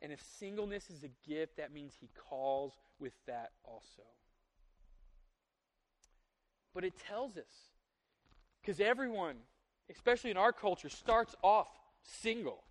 And 0.02 0.12
if 0.12 0.22
singleness 0.40 0.90
is 0.90 1.04
a 1.04 1.10
gift, 1.28 1.58
that 1.58 1.74
means 1.74 1.94
he 2.00 2.10
calls 2.30 2.74
with 3.00 3.14
that 3.26 3.52
also. 3.64 4.04
But 6.74 6.84
it 6.84 6.94
tells 7.08 7.38
us 7.38 7.72
Because 8.62 8.80
everyone, 8.80 9.38
especially 9.90 10.32
in 10.32 10.38
our 10.38 10.52
culture, 10.52 10.90
starts 10.90 11.36
off 11.42 11.68
single. 12.04 12.64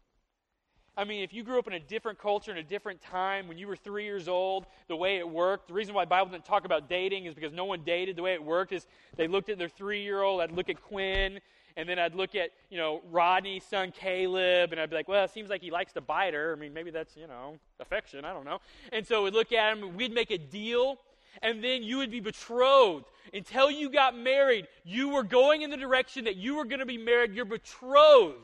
I 0.98 1.04
mean, 1.04 1.22
if 1.22 1.34
you 1.34 1.42
grew 1.42 1.58
up 1.58 1.66
in 1.66 1.74
a 1.74 1.80
different 1.80 2.18
culture 2.18 2.50
in 2.50 2.56
a 2.56 2.62
different 2.62 3.02
time, 3.02 3.48
when 3.48 3.58
you 3.58 3.66
were 3.66 3.76
three 3.76 4.04
years 4.04 4.28
old, 4.28 4.64
the 4.88 4.96
way 4.96 5.18
it 5.18 5.28
worked, 5.28 5.68
the 5.68 5.74
reason 5.74 5.94
why 5.94 6.04
the 6.04 6.08
Bible 6.08 6.30
didn't 6.30 6.46
talk 6.46 6.64
about 6.64 6.88
dating 6.88 7.26
is 7.26 7.34
because 7.34 7.52
no 7.52 7.66
one 7.66 7.82
dated. 7.84 8.16
The 8.16 8.22
way 8.22 8.32
it 8.32 8.42
worked 8.42 8.72
is 8.72 8.86
they 9.16 9.28
looked 9.28 9.50
at 9.50 9.58
their 9.58 9.68
three 9.68 10.02
year 10.02 10.22
old, 10.22 10.40
I'd 10.40 10.52
look 10.52 10.70
at 10.70 10.80
Quinn, 10.80 11.40
and 11.76 11.88
then 11.88 11.98
I'd 11.98 12.14
look 12.14 12.34
at, 12.34 12.50
you 12.70 12.78
know, 12.78 13.02
Rodney's 13.10 13.64
son 13.64 13.92
Caleb, 13.92 14.72
and 14.72 14.80
I'd 14.80 14.88
be 14.88 14.96
like, 14.96 15.08
well, 15.08 15.24
it 15.24 15.30
seems 15.30 15.50
like 15.50 15.60
he 15.60 15.70
likes 15.70 15.92
to 15.92 16.00
bite 16.00 16.34
her. 16.34 16.52
I 16.52 16.58
mean, 16.58 16.72
maybe 16.72 16.90
that's, 16.90 17.16
you 17.16 17.26
know, 17.26 17.58
affection. 17.80 18.24
I 18.24 18.32
don't 18.32 18.44
know. 18.44 18.60
And 18.92 19.06
so 19.06 19.24
we'd 19.24 19.34
look 19.34 19.52
at 19.52 19.76
him, 19.76 19.96
we'd 19.96 20.12
make 20.12 20.30
a 20.30 20.38
deal, 20.38 20.98
and 21.42 21.62
then 21.62 21.82
you 21.82 21.98
would 21.98 22.10
be 22.10 22.20
betrothed. 22.20 23.06
Until 23.34 23.70
you 23.70 23.90
got 23.90 24.16
married, 24.16 24.68
you 24.84 25.10
were 25.10 25.22
going 25.22 25.62
in 25.62 25.70
the 25.70 25.76
direction 25.76 26.24
that 26.24 26.36
you 26.36 26.56
were 26.56 26.64
going 26.64 26.78
to 26.78 26.86
be 26.86 26.96
married. 26.96 27.34
You're 27.34 27.44
betrothed. 27.44 28.36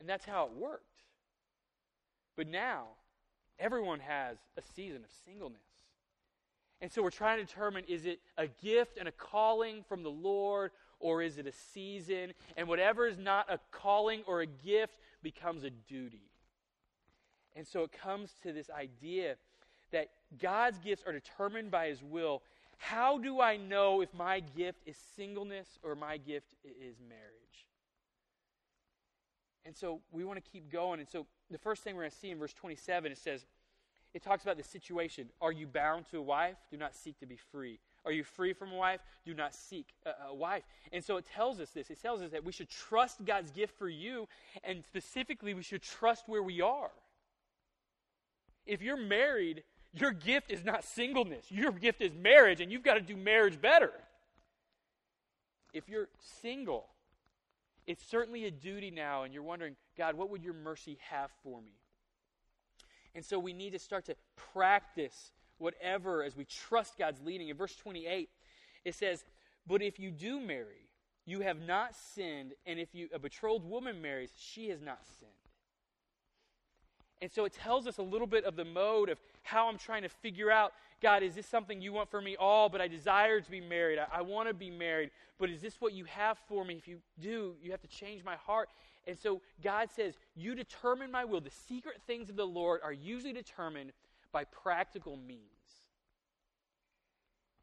And 0.00 0.08
that's 0.08 0.24
how 0.24 0.46
it 0.46 0.52
worked. 0.52 0.84
But 2.36 2.48
now, 2.48 2.84
everyone 3.58 4.00
has 4.00 4.38
a 4.56 4.62
season 4.74 4.98
of 5.04 5.10
singleness. 5.24 5.60
And 6.80 6.90
so 6.92 7.02
we're 7.02 7.10
trying 7.10 7.38
to 7.38 7.44
determine 7.44 7.84
is 7.88 8.04
it 8.04 8.20
a 8.36 8.46
gift 8.46 8.98
and 8.98 9.08
a 9.08 9.12
calling 9.12 9.84
from 9.88 10.02
the 10.02 10.10
Lord, 10.10 10.70
or 11.00 11.22
is 11.22 11.38
it 11.38 11.46
a 11.46 11.52
season? 11.52 12.32
And 12.56 12.68
whatever 12.68 13.06
is 13.06 13.18
not 13.18 13.50
a 13.50 13.58
calling 13.70 14.22
or 14.26 14.40
a 14.40 14.46
gift 14.46 14.94
becomes 15.22 15.64
a 15.64 15.70
duty. 15.70 16.30
And 17.56 17.66
so 17.66 17.82
it 17.82 17.92
comes 17.92 18.32
to 18.42 18.52
this 18.52 18.70
idea 18.70 19.36
that 19.92 20.10
God's 20.40 20.78
gifts 20.78 21.04
are 21.06 21.12
determined 21.12 21.70
by 21.70 21.88
His 21.88 22.02
will. 22.02 22.42
How 22.78 23.18
do 23.18 23.40
I 23.40 23.56
know 23.56 24.00
if 24.00 24.12
my 24.12 24.40
gift 24.40 24.80
is 24.86 24.96
singleness 25.16 25.78
or 25.82 25.94
my 25.94 26.16
gift 26.16 26.54
is 26.64 26.96
marriage? 27.08 27.68
And 29.64 29.74
so 29.74 30.00
we 30.12 30.24
want 30.24 30.44
to 30.44 30.50
keep 30.50 30.70
going. 30.70 31.00
And 31.00 31.08
so 31.08 31.26
the 31.50 31.58
first 31.58 31.82
thing 31.82 31.94
we're 31.94 32.02
going 32.02 32.10
to 32.10 32.16
see 32.16 32.30
in 32.30 32.38
verse 32.38 32.52
27, 32.52 33.12
it 33.12 33.18
says, 33.18 33.46
it 34.12 34.22
talks 34.22 34.42
about 34.44 34.56
the 34.56 34.62
situation. 34.62 35.28
Are 35.40 35.52
you 35.52 35.66
bound 35.66 36.06
to 36.10 36.18
a 36.18 36.22
wife? 36.22 36.56
Do 36.70 36.76
not 36.76 36.94
seek 36.94 37.18
to 37.20 37.26
be 37.26 37.36
free. 37.36 37.80
Are 38.04 38.12
you 38.12 38.24
free 38.24 38.52
from 38.52 38.72
a 38.72 38.76
wife? 38.76 39.00
Do 39.24 39.34
not 39.34 39.54
seek 39.54 39.86
a, 40.04 40.28
a, 40.28 40.34
wife. 40.34 40.62
And 40.92 41.02
so 41.02 41.16
it 41.16 41.24
tells 41.24 41.58
us 41.60 41.70
this. 41.70 41.90
It 41.90 42.00
tells 42.02 42.20
us 42.20 42.32
that 42.32 42.44
we 42.44 42.52
should 42.52 42.68
trust 42.68 43.24
God's 43.24 43.50
gift 43.50 43.78
for 43.78 43.88
you, 43.88 44.28
and 44.62 44.84
specifically, 44.84 45.54
we 45.54 45.62
should 45.62 45.82
trust 45.82 46.24
where 46.28 46.42
we 46.42 46.60
are. 46.60 46.90
If 48.66 48.82
you're 48.82 48.96
married, 48.96 49.62
your 49.92 50.10
gift 50.10 50.50
is 50.50 50.64
not 50.64 50.84
singleness, 50.84 51.46
your 51.50 51.72
gift 51.72 52.02
is 52.02 52.12
marriage, 52.14 52.60
and 52.60 52.70
you've 52.70 52.82
got 52.82 52.94
to 52.94 53.00
do 53.00 53.16
marriage 53.16 53.60
better. 53.60 53.92
If 55.72 55.88
you're 55.88 56.08
single, 56.42 56.86
it's 57.86 58.04
certainly 58.04 58.44
a 58.44 58.50
duty 58.50 58.90
now, 58.90 59.22
and 59.22 59.32
you're 59.32 59.42
wondering, 59.42 59.76
God, 59.96 60.14
what 60.14 60.30
would 60.30 60.42
your 60.42 60.54
mercy 60.54 60.98
have 61.10 61.30
for 61.42 61.60
me? 61.60 61.72
And 63.14 63.24
so 63.24 63.38
we 63.38 63.52
need 63.52 63.72
to 63.72 63.78
start 63.78 64.06
to 64.06 64.16
practice 64.52 65.32
whatever 65.58 66.22
as 66.22 66.36
we 66.36 66.44
trust 66.44 66.98
God's 66.98 67.20
leading. 67.22 67.48
In 67.48 67.56
verse 67.56 67.76
28, 67.76 68.28
it 68.84 68.94
says, 68.94 69.24
But 69.66 69.82
if 69.82 69.98
you 69.98 70.10
do 70.10 70.40
marry, 70.40 70.88
you 71.26 71.40
have 71.40 71.60
not 71.60 71.94
sinned, 71.94 72.52
and 72.66 72.78
if 72.78 72.94
you, 72.94 73.08
a 73.14 73.18
betrothed 73.18 73.64
woman 73.64 74.02
marries, 74.02 74.30
she 74.36 74.68
has 74.68 74.80
not 74.82 75.00
sinned. 75.18 75.30
And 77.22 77.32
so 77.32 77.46
it 77.46 77.54
tells 77.54 77.86
us 77.86 77.96
a 77.96 78.02
little 78.02 78.26
bit 78.26 78.44
of 78.44 78.56
the 78.56 78.64
mode 78.64 79.08
of 79.08 79.18
how 79.42 79.68
I'm 79.68 79.78
trying 79.78 80.02
to 80.02 80.08
figure 80.08 80.50
out 80.50 80.72
God, 81.00 81.22
is 81.22 81.34
this 81.34 81.46
something 81.46 81.80
you 81.80 81.92
want 81.92 82.10
for 82.10 82.20
me 82.20 82.36
all? 82.36 82.68
But 82.68 82.80
I 82.80 82.88
desire 82.88 83.40
to 83.40 83.50
be 83.50 83.60
married. 83.60 83.98
I, 83.98 84.18
I 84.18 84.22
want 84.22 84.48
to 84.48 84.54
be 84.54 84.70
married. 84.70 85.10
But 85.38 85.50
is 85.50 85.60
this 85.60 85.80
what 85.80 85.92
you 85.92 86.04
have 86.04 86.38
for 86.48 86.64
me? 86.64 86.76
If 86.76 86.88
you 86.88 86.98
do, 87.20 87.54
you 87.62 87.70
have 87.72 87.82
to 87.82 87.88
change 87.88 88.24
my 88.24 88.36
heart. 88.36 88.68
And 89.06 89.18
so 89.18 89.42
God 89.62 89.90
says, 89.94 90.14
You 90.34 90.54
determine 90.54 91.10
my 91.10 91.24
will. 91.24 91.40
The 91.40 91.50
secret 91.50 92.00
things 92.06 92.30
of 92.30 92.36
the 92.36 92.46
Lord 92.46 92.80
are 92.82 92.92
usually 92.92 93.32
determined 93.32 93.92
by 94.34 94.44
practical 94.44 95.16
means. 95.16 95.40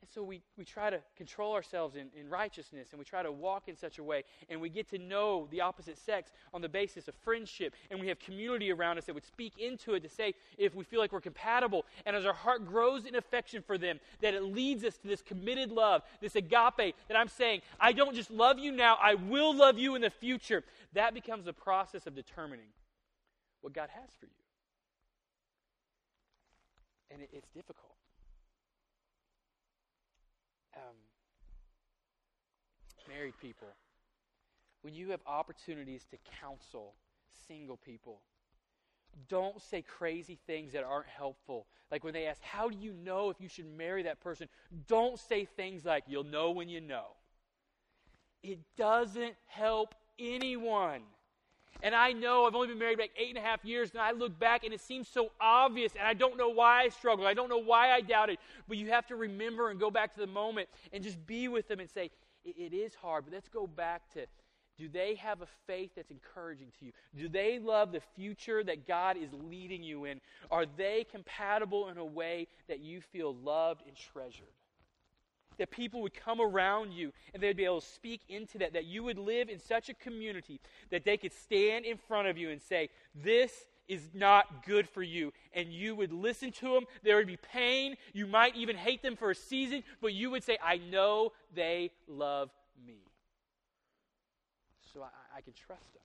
And 0.02 0.10
so 0.10 0.24
we, 0.24 0.42
we 0.58 0.66
try 0.66 0.90
to 0.90 1.00
control 1.16 1.54
ourselves 1.54 1.96
in, 1.96 2.08
in 2.20 2.28
righteousness 2.28 2.88
and 2.92 2.98
we 2.98 3.06
try 3.06 3.22
to 3.22 3.32
walk 3.32 3.68
in 3.68 3.76
such 3.76 4.00
a 4.00 4.04
way 4.04 4.24
and 4.50 4.60
we 4.60 4.70
get 4.70 4.90
to 4.92 4.98
know 4.98 5.48
the 5.52 5.62
opposite 5.62 5.98
sex 5.98 6.32
on 6.56 6.62
the 6.62 6.70
basis 6.70 7.08
of 7.08 7.14
friendship 7.24 7.76
and 7.92 8.00
we 8.00 8.08
have 8.08 8.18
community 8.18 8.72
around 8.72 8.98
us 8.98 9.06
that 9.06 9.14
would 9.14 9.26
speak 9.26 9.60
into 9.60 9.94
it 9.94 10.02
to 10.02 10.10
say 10.10 10.34
if 10.58 10.74
we 10.74 10.84
feel 10.84 11.00
like 11.00 11.12
we're 11.12 11.22
compatible 11.22 11.86
and 12.08 12.16
as 12.16 12.26
our 12.26 12.34
heart 12.34 12.66
grows 12.66 13.06
in 13.06 13.16
affection 13.16 13.62
for 13.62 13.78
them 13.78 14.00
that 14.22 14.34
it 14.34 14.42
leads 14.42 14.84
us 14.84 14.98
to 14.98 15.08
this 15.08 15.22
committed 15.22 15.72
love, 15.72 16.02
this 16.20 16.36
agape 16.36 16.96
that 17.10 17.16
I'm 17.16 17.28
saying, 17.28 17.62
I 17.80 17.92
don't 17.92 18.16
just 18.16 18.32
love 18.32 18.58
you 18.58 18.72
now, 18.72 18.98
I 19.00 19.16
will 19.16 19.54
love 19.54 19.78
you 19.78 19.94
in 19.94 20.02
the 20.02 20.10
future. 20.10 20.64
That 20.94 21.14
becomes 21.14 21.46
the 21.46 21.54
process 21.54 22.08
of 22.08 22.16
determining 22.16 22.70
what 23.62 23.74
God 23.74 23.90
has 23.94 24.10
for 24.20 24.26
you. 24.26 24.41
And 27.12 27.22
it, 27.22 27.30
it's 27.34 27.50
difficult. 27.50 27.96
Um, 30.76 30.96
married 33.08 33.34
people, 33.42 33.68
when 34.82 34.94
you 34.94 35.10
have 35.12 35.20
opportunities 35.28 36.06
to 36.12 36.18
counsel 36.40 36.94
single 37.48 37.78
people, 37.78 38.22
don't 39.28 39.62
say 39.62 39.82
crazy 39.82 40.40
things 40.48 40.72
that 40.74 40.84
aren't 40.84 41.08
helpful. 41.08 41.68
Like 41.92 42.04
when 42.04 42.14
they 42.14 42.26
ask, 42.28 42.42
How 42.42 42.70
do 42.70 42.78
you 42.78 42.94
know 42.94 43.30
if 43.30 43.42
you 43.42 43.50
should 43.50 43.66
marry 43.66 44.04
that 44.04 44.22
person? 44.22 44.48
Don't 44.88 45.20
say 45.20 45.46
things 45.46 45.86
like, 45.86 46.06
You'll 46.08 46.24
know 46.24 46.52
when 46.52 46.70
you 46.70 46.82
know. 46.82 47.08
It 48.44 48.60
doesn't 48.78 49.36
help 49.48 49.94
anyone. 50.18 51.02
And 51.84 51.96
I 51.96 52.12
know 52.12 52.46
I've 52.46 52.56
only 52.56 52.68
been 52.68 52.80
married 52.80 53.00
like 53.00 53.12
eight 53.18 53.30
and 53.30 53.38
a 53.38 53.42
half 53.42 53.66
years, 53.66 53.92
and 53.92 54.02
I 54.02 54.12
look 54.12 54.38
back 54.38 54.64
and 54.64 54.74
it 54.74 54.82
seems 54.82 55.08
so 55.08 55.32
obvious, 55.40 55.94
and 55.98 56.08
I 56.08 56.14
don't 56.14 56.38
know 56.38 56.50
why 56.50 56.84
I 56.84 56.90
struggled. 56.90 57.28
I 57.28 57.34
don't 57.34 57.50
know 57.50 57.58
why 57.58 57.92
I 57.92 58.02
doubted. 58.02 58.38
But 58.68 58.78
you 58.78 58.90
have 58.90 59.08
to 59.08 59.16
remember 59.16 59.70
and 59.70 59.80
go 59.80 59.90
back 59.90 60.14
to 60.14 60.20
the 60.20 60.28
moment 60.28 60.70
and 60.94 61.04
just 61.04 61.26
be 61.26 61.48
with 61.48 61.68
them 61.68 61.80
and 61.80 61.90
say, 61.90 62.12
it, 62.46 62.56
it 62.58 62.76
is 62.76 62.94
hard, 62.96 63.26
but 63.26 63.34
let's 63.34 63.50
go 63.50 63.68
back 63.68 64.02
to 64.14 64.26
do 64.78 64.90
they 64.90 65.14
have 65.16 65.42
a 65.42 65.48
faith 65.68 65.92
that's 65.96 66.10
encouraging 66.10 66.72
to 66.80 66.86
you? 66.86 66.92
Do 67.16 67.30
they 67.30 67.60
love 67.60 67.92
the 67.92 68.02
future 68.16 68.64
that 68.64 68.88
God 68.88 69.16
is 69.16 69.30
leading 69.32 69.84
you 69.84 70.06
in? 70.06 70.20
Are 70.50 70.66
they 70.66 71.06
compatible 71.12 71.90
in 71.90 71.98
a 71.98 72.06
way 72.06 72.48
that 72.68 72.80
you 72.80 73.00
feel 73.00 73.36
loved 73.36 73.84
and 73.86 73.96
treasured? 73.96 74.48
That 75.62 75.70
people 75.70 76.02
would 76.02 76.16
come 76.16 76.42
around 76.42 76.92
you 76.92 77.14
and 77.34 77.42
they'd 77.42 77.56
be 77.56 77.66
able 77.66 77.82
to 77.82 77.88
speak 77.88 78.22
into 78.30 78.58
that, 78.58 78.74
that 78.74 78.86
you 78.86 79.04
would 79.04 79.20
live 79.20 79.48
in 79.48 79.60
such 79.60 79.90
a 79.90 79.94
community 79.94 80.60
that 80.90 81.06
they 81.06 81.18
could 81.18 81.32
stand 81.32 81.86
in 81.86 81.98
front 81.98 82.28
of 82.28 82.36
you 82.36 82.50
and 82.50 82.60
say, 82.60 82.90
This 83.14 83.52
is 83.88 84.10
not 84.16 84.66
good 84.66 84.90
for 84.90 85.04
you. 85.04 85.32
And 85.54 85.72
you 85.72 85.96
would 85.96 86.12
listen 86.12 86.52
to 86.54 86.74
them. 86.74 86.86
There 87.04 87.16
would 87.18 87.28
be 87.28 87.38
pain. 87.38 87.96
You 88.12 88.26
might 88.26 88.56
even 88.56 88.76
hate 88.76 89.04
them 89.04 89.16
for 89.16 89.30
a 89.30 89.36
season, 89.36 89.84
but 90.02 90.14
you 90.14 90.32
would 90.32 90.44
say, 90.44 90.58
I 90.64 90.78
know 90.78 91.32
they 91.54 91.92
love 92.08 92.50
me. 92.84 93.04
So 94.92 95.04
I, 95.04 95.38
I 95.38 95.42
can 95.42 95.54
trust 95.54 95.94
them. 95.94 96.02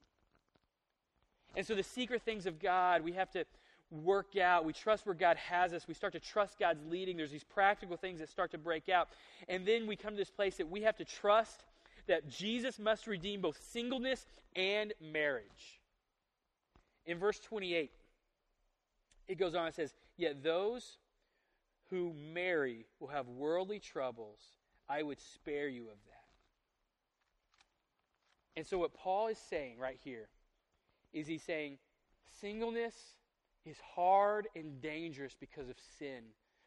And 1.55 1.65
so 1.65 1.73
the 1.73 1.83
secret 1.83 2.21
things 2.21 2.45
of 2.45 2.59
God, 2.59 3.01
we 3.01 3.13
have 3.13 3.31
to 3.31 3.43
work 3.89 4.37
out. 4.37 4.65
We 4.65 4.73
trust 4.73 5.05
where 5.05 5.15
God 5.15 5.37
has 5.37 5.73
us. 5.73 5.87
We 5.87 5.93
start 5.93 6.13
to 6.13 6.19
trust 6.19 6.59
God's 6.59 6.83
leading. 6.89 7.17
There's 7.17 7.31
these 7.31 7.43
practical 7.43 7.97
things 7.97 8.19
that 8.19 8.29
start 8.29 8.51
to 8.51 8.57
break 8.57 8.89
out. 8.89 9.09
And 9.47 9.65
then 9.65 9.87
we 9.87 9.95
come 9.95 10.11
to 10.11 10.17
this 10.17 10.29
place 10.29 10.57
that 10.57 10.69
we 10.69 10.81
have 10.81 10.97
to 10.97 11.05
trust 11.05 11.63
that 12.07 12.29
Jesus 12.29 12.79
must 12.79 13.07
redeem 13.07 13.41
both 13.41 13.59
singleness 13.71 14.25
and 14.55 14.93
marriage. 15.01 15.79
In 17.05 17.17
verse 17.17 17.39
28, 17.39 17.91
it 19.27 19.37
goes 19.37 19.55
on 19.55 19.67
and 19.67 19.75
says, 19.75 19.93
Yet 20.17 20.43
those 20.43 20.97
who 21.89 22.13
marry 22.33 22.85
will 22.99 23.07
have 23.07 23.27
worldly 23.27 23.79
troubles. 23.79 24.39
I 24.89 25.03
would 25.03 25.19
spare 25.19 25.67
you 25.67 25.83
of 25.83 25.97
that. 26.07 26.17
And 28.55 28.65
so, 28.65 28.79
what 28.79 28.93
Paul 28.93 29.27
is 29.27 29.37
saying 29.37 29.77
right 29.77 29.99
here 30.03 30.29
is 31.13 31.27
he's 31.27 31.43
saying 31.43 31.77
singleness 32.41 32.95
is 33.67 33.77
hard 33.95 34.47
and 34.55 34.81
dangerous 34.81 35.35
because 35.39 35.69
of 35.69 35.75
sin. 35.99 36.23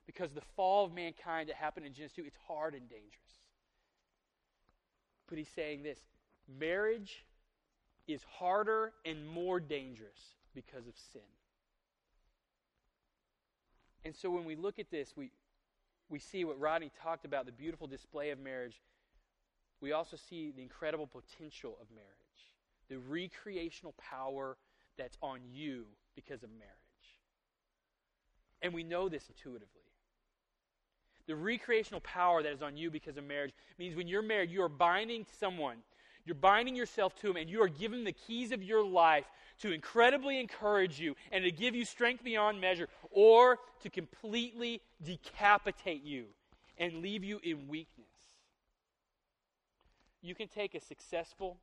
Because 0.07 0.33
the 0.33 0.43
fall 0.57 0.85
of 0.85 0.93
mankind 0.93 1.49
that 1.49 1.57
happened 1.57 1.87
in 1.87 1.95
Genesis 1.95 2.17
2, 2.17 2.25
it's 2.27 2.37
hard 2.47 2.75
and 2.75 2.89
dangerous. 2.89 3.41
But 5.29 5.39
he's 5.39 5.49
saying 5.49 5.83
this 5.83 6.01
marriage 6.59 7.25
is 8.09 8.23
harder 8.39 8.93
and 9.05 9.27
more 9.27 9.61
dangerous 9.61 10.35
because 10.55 10.87
of 10.87 10.95
sin. 11.13 11.23
And 14.05 14.15
so 14.15 14.31
when 14.31 14.45
we 14.45 14.57
look 14.57 14.79
at 14.79 14.91
this, 14.91 15.13
we, 15.17 15.31
we 16.09 16.19
see 16.19 16.45
what 16.45 16.59
Rodney 16.59 16.91
talked 17.03 17.25
about 17.25 17.47
the 17.47 17.53
beautiful 17.53 17.87
display 17.87 18.31
of 18.31 18.39
marriage. 18.39 18.81
We 19.81 19.93
also 19.93 20.17
see 20.17 20.51
the 20.51 20.63
incredible 20.63 21.07
potential 21.07 21.79
of 21.81 21.87
marriage, 21.95 22.09
the 22.89 22.99
recreational 22.99 23.95
power 23.99 24.57
that's 24.99 25.17
on 25.23 25.41
you 25.53 25.85
because 26.15 26.43
of 26.43 26.51
marriage. 26.51 26.90
And 28.63 28.75
we 28.75 28.83
know 28.83 29.09
this 29.09 29.29
intuitively. 29.29 29.83
The 31.27 31.37
recreational 31.37 32.01
power 32.01 32.43
that 32.43 32.53
is 32.53 32.63
on 32.63 32.77
you 32.77 32.91
because 32.91 33.17
of 33.17 33.25
marriage 33.25 33.53
means 33.79 33.95
when 33.95 34.09
you're 34.09 34.23
married, 34.23 34.51
you 34.51 34.63
are 34.63 34.69
binding 34.69 35.27
someone. 35.39 35.77
You're 36.25 36.35
binding 36.35 36.77
yourself 36.77 37.15
to 37.21 37.31
him, 37.31 37.37
and 37.37 37.49
you 37.49 37.63
are 37.63 37.69
given 37.69 38.05
the 38.05 38.13
keys 38.13 38.53
of 38.53 38.63
your 38.63 38.85
life 38.85 39.25
to 39.61 39.73
incredibly 39.73 40.39
encourage 40.39 41.01
you 41.01 41.15
and 41.33 41.45
to 41.45 41.51
give 41.51 41.75
you 41.75 41.85
strength 41.85 42.23
beyond 42.23 42.61
measure, 42.61 42.89
or 43.11 43.59
to 43.83 43.91
completely 43.91 44.83
decapitate 45.03 46.03
you 46.03 46.27
and 46.79 46.97
leave 46.97 47.25
you 47.25 47.41
in 47.43 47.69
weakness. 47.69 48.07
You 50.23 50.35
can 50.35 50.49
take 50.49 50.75
a 50.75 50.81
successful, 50.81 51.59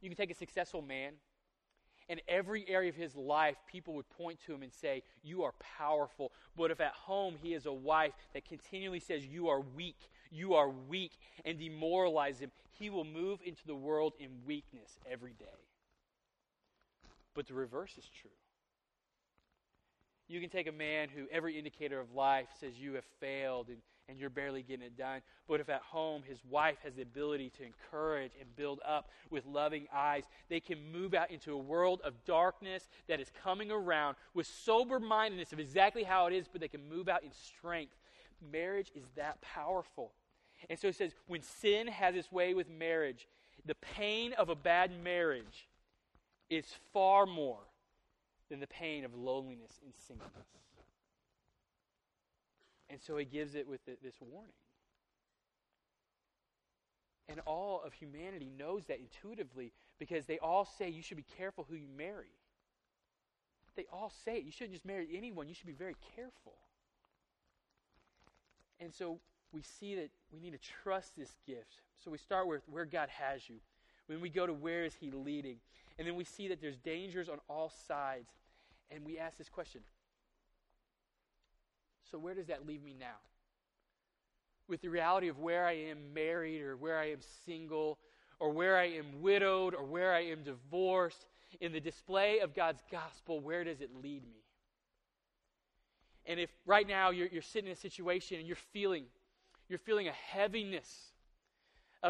you 0.00 0.08
can 0.08 0.16
take 0.16 0.30
a 0.30 0.34
successful 0.34 0.82
man 0.82 1.12
in 2.08 2.20
every 2.28 2.68
area 2.68 2.88
of 2.88 2.96
his 2.96 3.16
life, 3.16 3.56
people 3.70 3.94
would 3.94 4.08
point 4.10 4.38
to 4.46 4.54
him 4.54 4.62
and 4.62 4.72
say, 4.72 5.02
You 5.22 5.42
are 5.42 5.52
powerful. 5.78 6.32
But 6.56 6.70
if 6.70 6.80
at 6.80 6.92
home 6.92 7.34
he 7.42 7.54
is 7.54 7.66
a 7.66 7.72
wife 7.72 8.12
that 8.34 8.44
continually 8.44 9.00
says, 9.00 9.26
You 9.26 9.48
are 9.48 9.60
weak, 9.60 9.98
you 10.30 10.54
are 10.54 10.68
weak, 10.68 11.12
and 11.44 11.58
demoralize 11.58 12.38
him, 12.38 12.50
he 12.70 12.90
will 12.90 13.04
move 13.04 13.40
into 13.44 13.66
the 13.66 13.74
world 13.74 14.12
in 14.18 14.28
weakness 14.46 14.98
every 15.10 15.34
day. 15.38 15.46
But 17.34 17.46
the 17.46 17.54
reverse 17.54 17.96
is 17.98 18.08
true. 18.20 18.30
You 20.28 20.40
can 20.40 20.50
take 20.50 20.66
a 20.66 20.72
man 20.72 21.08
who 21.08 21.26
every 21.30 21.58
indicator 21.58 22.00
of 22.00 22.14
life 22.14 22.48
says 22.58 22.78
you 22.78 22.94
have 22.94 23.04
failed 23.20 23.68
and 23.68 23.78
and 24.08 24.18
you're 24.18 24.30
barely 24.30 24.62
getting 24.62 24.86
it 24.86 24.96
done. 24.96 25.20
But 25.48 25.60
if 25.60 25.68
at 25.68 25.82
home 25.82 26.22
his 26.26 26.38
wife 26.48 26.76
has 26.84 26.94
the 26.94 27.02
ability 27.02 27.50
to 27.58 27.64
encourage 27.64 28.32
and 28.40 28.54
build 28.56 28.80
up 28.86 29.10
with 29.30 29.44
loving 29.46 29.86
eyes, 29.92 30.24
they 30.48 30.60
can 30.60 30.92
move 30.92 31.14
out 31.14 31.30
into 31.30 31.52
a 31.52 31.58
world 31.58 32.00
of 32.04 32.24
darkness 32.24 32.88
that 33.08 33.20
is 33.20 33.30
coming 33.42 33.70
around 33.70 34.16
with 34.34 34.46
sober 34.46 35.00
mindedness 35.00 35.52
of 35.52 35.60
exactly 35.60 36.04
how 36.04 36.26
it 36.26 36.32
is, 36.32 36.46
but 36.48 36.60
they 36.60 36.68
can 36.68 36.88
move 36.88 37.08
out 37.08 37.24
in 37.24 37.32
strength. 37.32 37.96
Marriage 38.52 38.92
is 38.94 39.04
that 39.16 39.40
powerful. 39.40 40.12
And 40.70 40.78
so 40.78 40.88
it 40.88 40.96
says, 40.96 41.12
when 41.26 41.42
sin 41.42 41.86
has 41.88 42.14
its 42.14 42.30
way 42.30 42.54
with 42.54 42.68
marriage, 42.68 43.26
the 43.64 43.74
pain 43.74 44.32
of 44.34 44.48
a 44.48 44.54
bad 44.54 44.90
marriage 45.02 45.68
is 46.48 46.66
far 46.92 47.26
more 47.26 47.58
than 48.48 48.60
the 48.60 48.66
pain 48.66 49.04
of 49.04 49.14
loneliness 49.14 49.80
and 49.84 49.92
singleness. 50.06 50.46
And 52.88 53.00
so 53.00 53.16
he 53.16 53.24
gives 53.24 53.54
it 53.54 53.66
with 53.68 53.84
this 53.84 54.14
warning. 54.20 54.52
And 57.28 57.40
all 57.40 57.82
of 57.84 57.92
humanity 57.92 58.50
knows 58.56 58.84
that 58.86 58.98
intuitively 59.00 59.72
because 59.98 60.26
they 60.26 60.38
all 60.38 60.64
say 60.64 60.88
you 60.88 61.02
should 61.02 61.16
be 61.16 61.24
careful 61.36 61.66
who 61.68 61.74
you 61.74 61.88
marry. 61.96 62.30
They 63.76 63.86
all 63.92 64.12
say 64.24 64.36
it. 64.36 64.44
You 64.44 64.52
shouldn't 64.52 64.72
just 64.72 64.86
marry 64.86 65.08
anyone, 65.14 65.48
you 65.48 65.54
should 65.54 65.66
be 65.66 65.72
very 65.72 65.96
careful. 66.14 66.54
And 68.80 68.92
so 68.92 69.18
we 69.52 69.62
see 69.62 69.94
that 69.96 70.10
we 70.32 70.40
need 70.40 70.52
to 70.52 70.70
trust 70.82 71.16
this 71.16 71.34
gift. 71.46 71.82
So 72.02 72.10
we 72.10 72.18
start 72.18 72.46
with 72.46 72.62
where 72.70 72.84
God 72.84 73.08
has 73.08 73.48
you. 73.48 73.56
When 74.06 74.20
we 74.20 74.28
go 74.28 74.46
to 74.46 74.52
where 74.52 74.84
is 74.84 74.94
He 74.94 75.10
leading? 75.10 75.56
And 75.98 76.06
then 76.06 76.14
we 76.14 76.24
see 76.24 76.48
that 76.48 76.60
there's 76.60 76.76
dangers 76.76 77.28
on 77.28 77.38
all 77.48 77.72
sides. 77.88 78.30
And 78.90 79.04
we 79.04 79.18
ask 79.18 79.36
this 79.36 79.48
question 79.48 79.80
so, 82.10 82.18
where 82.18 82.34
does 82.34 82.46
that 82.46 82.66
leave 82.66 82.82
me 82.82 82.94
now? 82.98 83.18
With 84.68 84.80
the 84.80 84.88
reality 84.88 85.28
of 85.28 85.38
where 85.38 85.66
I 85.66 85.72
am 85.72 86.12
married 86.12 86.62
or 86.62 86.76
where 86.76 86.98
I 86.98 87.10
am 87.10 87.20
single 87.44 87.98
or 88.38 88.50
where 88.50 88.76
I 88.76 88.84
am 88.84 89.22
widowed 89.22 89.74
or 89.74 89.84
where 89.84 90.12
I 90.12 90.24
am 90.24 90.42
divorced, 90.42 91.26
in 91.60 91.72
the 91.72 91.80
display 91.80 92.40
of 92.40 92.54
God's 92.54 92.82
gospel, 92.90 93.40
where 93.40 93.64
does 93.64 93.80
it 93.80 93.90
lead 94.02 94.22
me? 94.24 94.42
And 96.26 96.40
if 96.40 96.50
right 96.66 96.86
now 96.86 97.10
you're, 97.10 97.28
you're 97.28 97.42
sitting 97.42 97.68
in 97.68 97.72
a 97.72 97.76
situation 97.76 98.38
and 98.38 98.46
you're 98.46 98.56
feeling, 98.72 99.04
you're 99.68 99.78
feeling 99.78 100.08
a 100.08 100.12
heaviness 100.12 101.12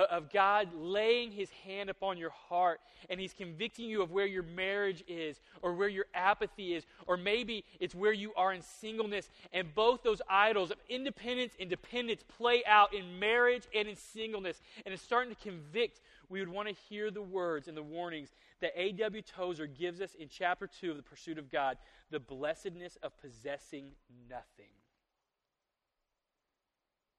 of 0.05 0.33
God 0.33 0.69
laying 0.75 1.33
his 1.33 1.51
hand 1.65 1.91
upon 1.91 2.19
your 2.19 2.31
heart 2.31 2.81
and 3.09 3.21
he's 3.21 3.33
convicting 3.33 3.89
you 3.89 4.03
of 4.03 4.11
where 4.11 4.27
your 4.27 4.43
marriage 4.43 5.03
is 5.09 5.41
or 5.63 5.75
where 5.75 5.89
your 5.89 6.07
apathy 6.15 6.75
is, 6.75 6.87
or 7.07 7.17
maybe 7.17 7.65
it's 7.81 7.95
where 7.95 8.13
you 8.13 8.33
are 8.35 8.53
in 8.53 8.63
singleness. 8.63 9.31
And 9.53 9.75
both 9.75 10.03
those 10.03 10.21
idols 10.29 10.71
of 10.71 10.79
independence 10.89 11.55
and 11.59 11.71
dependence 11.71 12.23
play 12.37 12.63
out 12.67 12.95
in 12.95 13.19
marriage 13.19 13.65
and 13.75 13.89
in 13.89 13.97
singleness. 13.97 14.61
And 14.85 14.93
it's 14.93 15.03
starting 15.03 15.35
to 15.35 15.41
convict. 15.41 16.01
We 16.29 16.41
would 16.41 16.49
want 16.49 16.69
to 16.69 16.75
hear 16.89 17.11
the 17.11 17.23
words 17.23 17.69
and 17.69 17.77
the 17.77 17.83
warnings 17.83 18.31
that 18.61 18.73
A.W. 18.77 19.23
Tozer 19.23 19.67
gives 19.67 20.01
us 20.01 20.15
in 20.15 20.29
chapter 20.29 20.67
2 20.67 20.91
of 20.91 20.97
The 20.97 21.03
Pursuit 21.03 21.39
of 21.39 21.51
God 21.51 21.79
the 22.11 22.21
blessedness 22.21 22.97
of 23.03 23.19
possessing 23.21 23.93
nothing. 24.29 24.71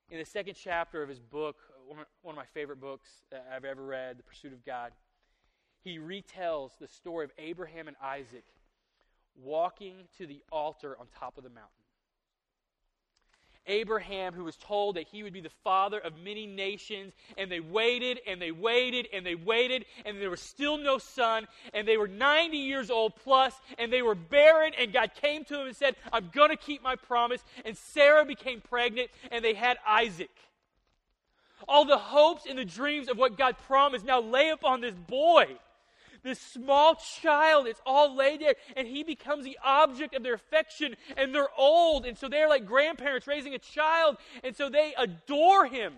In 0.09 0.19
the 0.19 0.25
second 0.25 0.55
chapter 0.55 1.03
of 1.03 1.09
his 1.09 1.19
book, 1.19 1.57
one 1.87 2.05
of 2.25 2.35
my 2.35 2.45
favorite 2.53 2.81
books 2.81 3.07
I've 3.53 3.65
ever 3.65 3.83
read, 3.83 4.17
The 4.17 4.23
Pursuit 4.23 4.53
of 4.53 4.65
God. 4.65 4.91
He 5.83 5.99
retells 5.99 6.71
the 6.79 6.87
story 6.87 7.25
of 7.25 7.31
Abraham 7.37 7.87
and 7.87 7.95
Isaac 8.03 8.43
walking 9.41 9.95
to 10.17 10.25
the 10.25 10.41
altar 10.51 10.97
on 10.99 11.07
top 11.19 11.37
of 11.37 11.43
the 11.43 11.49
mountain. 11.49 11.71
Abraham, 13.67 14.33
who 14.33 14.45
was 14.45 14.55
told 14.55 14.95
that 14.95 15.07
he 15.07 15.23
would 15.23 15.33
be 15.33 15.41
the 15.41 15.51
father 15.63 15.99
of 15.99 16.13
many 16.23 16.47
nations, 16.47 17.13
and 17.37 17.51
they 17.51 17.59
waited 17.59 18.19
and 18.25 18.41
they 18.41 18.51
waited 18.51 19.07
and 19.13 19.25
they 19.25 19.35
waited, 19.35 19.85
and 20.05 20.21
there 20.21 20.29
was 20.29 20.41
still 20.41 20.77
no 20.77 20.97
son, 20.97 21.45
and 21.73 21.85
they 21.85 21.97
were 21.97 22.07
90 22.07 22.57
years 22.57 22.89
old 22.89 23.13
plus, 23.17 23.53
and 23.77 23.91
they 23.91 24.01
were 24.01 24.15
barren, 24.15 24.71
and 24.79 24.93
God 24.93 25.11
came 25.21 25.43
to 25.45 25.59
him 25.59 25.67
and 25.67 25.75
said, 25.75 25.95
I'm 26.13 26.29
going 26.33 26.49
to 26.49 26.55
keep 26.55 26.81
my 26.81 26.95
promise. 26.95 27.43
And 27.65 27.77
Sarah 27.77 28.25
became 28.25 28.61
pregnant, 28.61 29.09
and 29.31 29.43
they 29.43 29.53
had 29.53 29.77
Isaac. 29.85 30.31
All 31.67 31.85
the 31.85 31.97
hopes 31.97 32.45
and 32.47 32.57
the 32.57 32.65
dreams 32.65 33.09
of 33.09 33.17
what 33.17 33.37
God 33.37 33.57
promised 33.67 34.05
now 34.05 34.21
lay 34.21 34.49
upon 34.49 34.81
this 34.81 34.95
boy. 34.95 35.57
This 36.23 36.39
small 36.39 36.95
child, 36.95 37.67
it's 37.67 37.81
all 37.85 38.15
laid 38.15 38.41
there, 38.41 38.55
and 38.75 38.87
he 38.87 39.03
becomes 39.03 39.45
the 39.45 39.57
object 39.63 40.15
of 40.15 40.23
their 40.23 40.33
affection, 40.33 40.95
and 41.15 41.33
they're 41.33 41.47
old, 41.57 42.05
and 42.05 42.17
so 42.17 42.27
they're 42.27 42.49
like 42.49 42.65
grandparents 42.65 43.27
raising 43.27 43.53
a 43.53 43.59
child, 43.59 44.17
and 44.43 44.55
so 44.55 44.69
they 44.69 44.93
adore 44.97 45.67
him. 45.67 45.93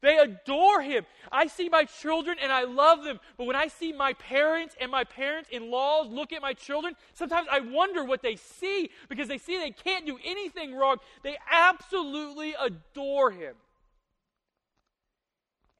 They 0.00 0.18
adore 0.18 0.80
him. 0.80 1.06
I 1.32 1.48
see 1.48 1.68
my 1.68 1.84
children 1.84 2.38
and 2.40 2.52
I 2.52 2.64
love 2.64 3.02
them. 3.02 3.18
But 3.36 3.48
when 3.48 3.56
I 3.56 3.66
see 3.66 3.92
my 3.92 4.12
parents 4.12 4.76
and 4.80 4.90
my 4.92 5.02
parents 5.02 5.48
in 5.50 5.70
laws 5.70 6.06
look 6.08 6.32
at 6.32 6.40
my 6.40 6.52
children, 6.52 6.94
sometimes 7.14 7.48
I 7.50 7.60
wonder 7.60 8.04
what 8.04 8.22
they 8.22 8.36
see 8.36 8.90
because 9.08 9.26
they 9.26 9.38
see 9.38 9.58
they 9.58 9.72
can't 9.72 10.06
do 10.06 10.18
anything 10.24 10.74
wrong. 10.74 10.98
They 11.24 11.36
absolutely 11.50 12.54
adore 12.60 13.32
him. 13.32 13.56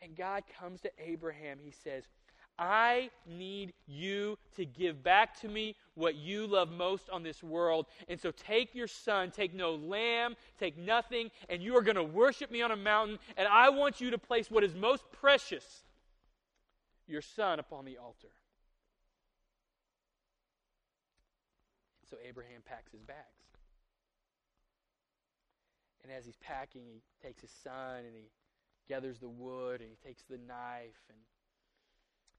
And 0.00 0.16
God 0.16 0.44
comes 0.60 0.80
to 0.82 0.90
Abraham. 0.98 1.58
He 1.62 1.72
says, 1.72 2.04
I 2.58 3.10
need 3.26 3.72
you 3.86 4.36
to 4.56 4.64
give 4.64 5.02
back 5.02 5.40
to 5.40 5.48
me 5.48 5.76
what 5.94 6.16
you 6.16 6.46
love 6.46 6.70
most 6.70 7.08
on 7.08 7.22
this 7.22 7.42
world. 7.42 7.86
And 8.08 8.20
so 8.20 8.32
take 8.32 8.74
your 8.74 8.88
son, 8.88 9.30
take 9.30 9.54
no 9.54 9.76
lamb, 9.76 10.34
take 10.58 10.76
nothing, 10.76 11.30
and 11.48 11.62
you 11.62 11.76
are 11.76 11.82
going 11.82 11.96
to 11.96 12.04
worship 12.04 12.50
me 12.50 12.60
on 12.62 12.72
a 12.72 12.76
mountain. 12.76 13.18
And 13.36 13.46
I 13.46 13.70
want 13.70 14.00
you 14.00 14.10
to 14.10 14.18
place 14.18 14.50
what 14.50 14.64
is 14.64 14.74
most 14.74 15.04
precious, 15.12 15.64
your 17.06 17.22
son, 17.22 17.60
upon 17.60 17.84
the 17.84 17.96
altar. 17.98 18.28
So 22.10 22.16
Abraham 22.26 22.62
packs 22.64 22.90
his 22.90 23.02
bags. 23.02 23.18
And 26.02 26.10
as 26.10 26.24
he's 26.24 26.38
packing, 26.38 26.82
he 26.86 27.02
takes 27.22 27.42
his 27.42 27.50
son 27.62 27.98
and 27.98 28.14
he 28.14 28.30
gathers 28.88 29.18
the 29.18 29.28
wood 29.28 29.80
and 29.80 29.90
he 29.90 29.96
takes 29.96 30.22
the 30.24 30.38
knife 30.38 31.02
and 31.08 31.18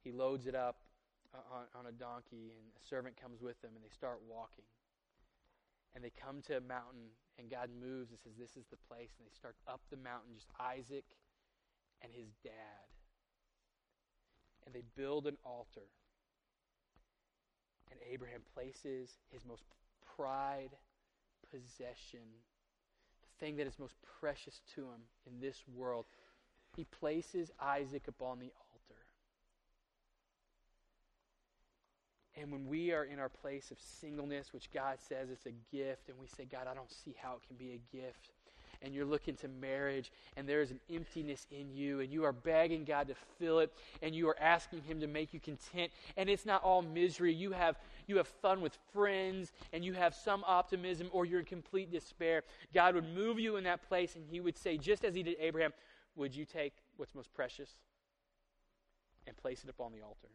he 0.04 0.12
loads 0.12 0.48
it 0.48 0.56
up 0.56 0.78
uh, 1.34 1.56
on, 1.56 1.64
on 1.80 1.86
a 1.86 1.92
donkey 1.92 2.56
and 2.58 2.66
a 2.76 2.88
servant 2.88 3.16
comes 3.20 3.42
with 3.42 3.62
them 3.62 3.72
and 3.76 3.84
they 3.84 3.94
start 3.94 4.20
walking. 4.28 4.66
And 5.96 6.04
they 6.04 6.12
come 6.12 6.42
to 6.48 6.58
a 6.58 6.62
mountain 6.62 7.14
and 7.38 7.50
God 7.50 7.70
moves 7.82 8.12
and 8.12 8.20
says, 8.20 8.34
This 8.38 8.58
is 8.58 8.68
the 8.70 8.78
place. 8.88 9.10
And 9.18 9.26
they 9.26 9.34
start 9.34 9.56
up 9.68 9.82
the 9.90 9.98
mountain, 9.98 10.36
just 10.36 10.50
Isaac 10.60 11.06
and 12.02 12.12
his 12.14 12.30
dad. 12.44 12.88
And 14.66 14.76
they 14.76 14.84
build 14.96 15.26
an 15.26 15.38
altar. 15.44 15.88
And 17.92 18.00
Abraham 18.12 18.42
places 18.54 19.18
his 19.32 19.46
most 19.46 19.64
pride 20.16 20.78
possession, 21.50 22.28
the 23.22 23.46
thing 23.46 23.56
that 23.58 23.66
is 23.66 23.80
most 23.80 23.96
precious 24.20 24.62
to 24.76 24.82
him 24.82 25.02
in 25.26 25.40
this 25.40 25.64
world, 25.74 26.06
he 26.80 26.86
places 26.86 27.52
Isaac 27.60 28.08
upon 28.08 28.40
the 28.40 28.46
altar. 28.46 29.02
And 32.38 32.54
when 32.54 32.70
we 32.70 32.94
are 32.94 33.04
in 33.04 33.20
our 33.20 33.28
place 33.28 33.70
of 33.70 33.78
singleness, 33.82 34.54
which 34.54 34.72
God 34.72 34.98
says 35.06 35.30
it's 35.30 35.46
a 35.46 35.76
gift, 35.76 36.08
and 36.08 36.18
we 36.18 36.28
say, 36.28 36.46
God, 36.50 36.68
I 36.72 36.74
don't 36.74 36.90
see 36.90 37.14
how 37.22 37.34
it 37.34 37.42
can 37.46 37.58
be 37.58 37.74
a 37.74 37.98
gift. 37.98 38.30
and 38.82 38.94
you're 38.94 39.06
looking 39.06 39.36
to 39.36 39.48
marriage 39.48 40.10
and 40.38 40.48
there 40.48 40.62
is 40.62 40.72
an 40.72 40.80
emptiness 40.90 41.46
in 41.52 41.70
you 41.70 42.00
and 42.00 42.12
you 42.12 42.24
are 42.24 42.32
begging 42.32 42.86
God 42.86 43.08
to 43.10 43.16
fill 43.38 43.60
it 43.60 43.74
and 44.02 44.16
you 44.16 44.30
are 44.30 44.40
asking 44.40 44.84
him 44.84 45.02
to 45.02 45.08
make 45.08 45.34
you 45.34 45.40
content 45.40 45.92
and 46.16 46.30
it's 46.30 46.46
not 46.46 46.64
all 46.64 46.82
misery 46.82 47.34
you 47.34 47.52
have 47.52 47.78
you 48.08 48.16
have 48.18 48.28
fun 48.28 48.62
with 48.62 48.78
friends 48.94 49.52
and 49.74 49.84
you 49.84 49.94
have 49.94 50.16
some 50.16 50.44
optimism 50.48 51.10
or 51.12 51.26
you're 51.26 51.40
in 51.40 51.46
complete 51.46 51.92
despair 51.92 52.44
God 52.74 52.96
would 52.96 53.14
move 53.14 53.38
you 53.38 53.58
in 53.58 53.66
that 53.66 53.88
place 53.88 54.16
and 54.16 54.24
he 54.30 54.40
would 54.40 54.58
say 54.58 54.78
just 54.78 55.04
as 55.04 55.14
he 55.14 55.24
did 55.24 55.36
Abraham 55.40 55.74
would 56.20 56.36
you 56.36 56.46
take 56.46 56.74
what's 56.98 57.16
most 57.16 57.34
precious 57.34 57.70
and 59.26 59.36
place 59.38 59.64
it 59.64 59.70
upon 59.70 59.92
the 59.92 60.02
altar 60.02 60.30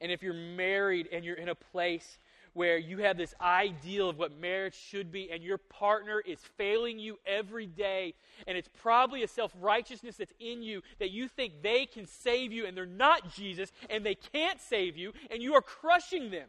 and 0.00 0.10
if 0.10 0.22
you're 0.22 0.34
married 0.34 1.08
and 1.12 1.24
you're 1.24 1.36
in 1.36 1.48
a 1.48 1.54
place 1.54 2.18
where 2.52 2.78
you 2.78 2.98
have 2.98 3.16
this 3.16 3.34
ideal 3.40 4.08
of 4.08 4.16
what 4.16 4.38
marriage 4.38 4.74
should 4.74 5.10
be, 5.10 5.30
and 5.30 5.42
your 5.42 5.58
partner 5.58 6.20
is 6.20 6.38
failing 6.56 6.98
you 6.98 7.18
every 7.26 7.66
day, 7.66 8.14
and 8.46 8.56
it's 8.56 8.68
probably 8.80 9.24
a 9.24 9.28
self 9.28 9.52
righteousness 9.60 10.16
that's 10.16 10.32
in 10.38 10.62
you 10.62 10.80
that 11.00 11.10
you 11.10 11.26
think 11.26 11.62
they 11.62 11.84
can 11.84 12.06
save 12.06 12.52
you, 12.52 12.64
and 12.64 12.76
they're 12.76 12.86
not 12.86 13.34
Jesus, 13.34 13.72
and 13.90 14.06
they 14.06 14.14
can't 14.14 14.60
save 14.60 14.96
you, 14.96 15.12
and 15.30 15.42
you 15.42 15.54
are 15.54 15.62
crushing 15.62 16.30
them. 16.30 16.48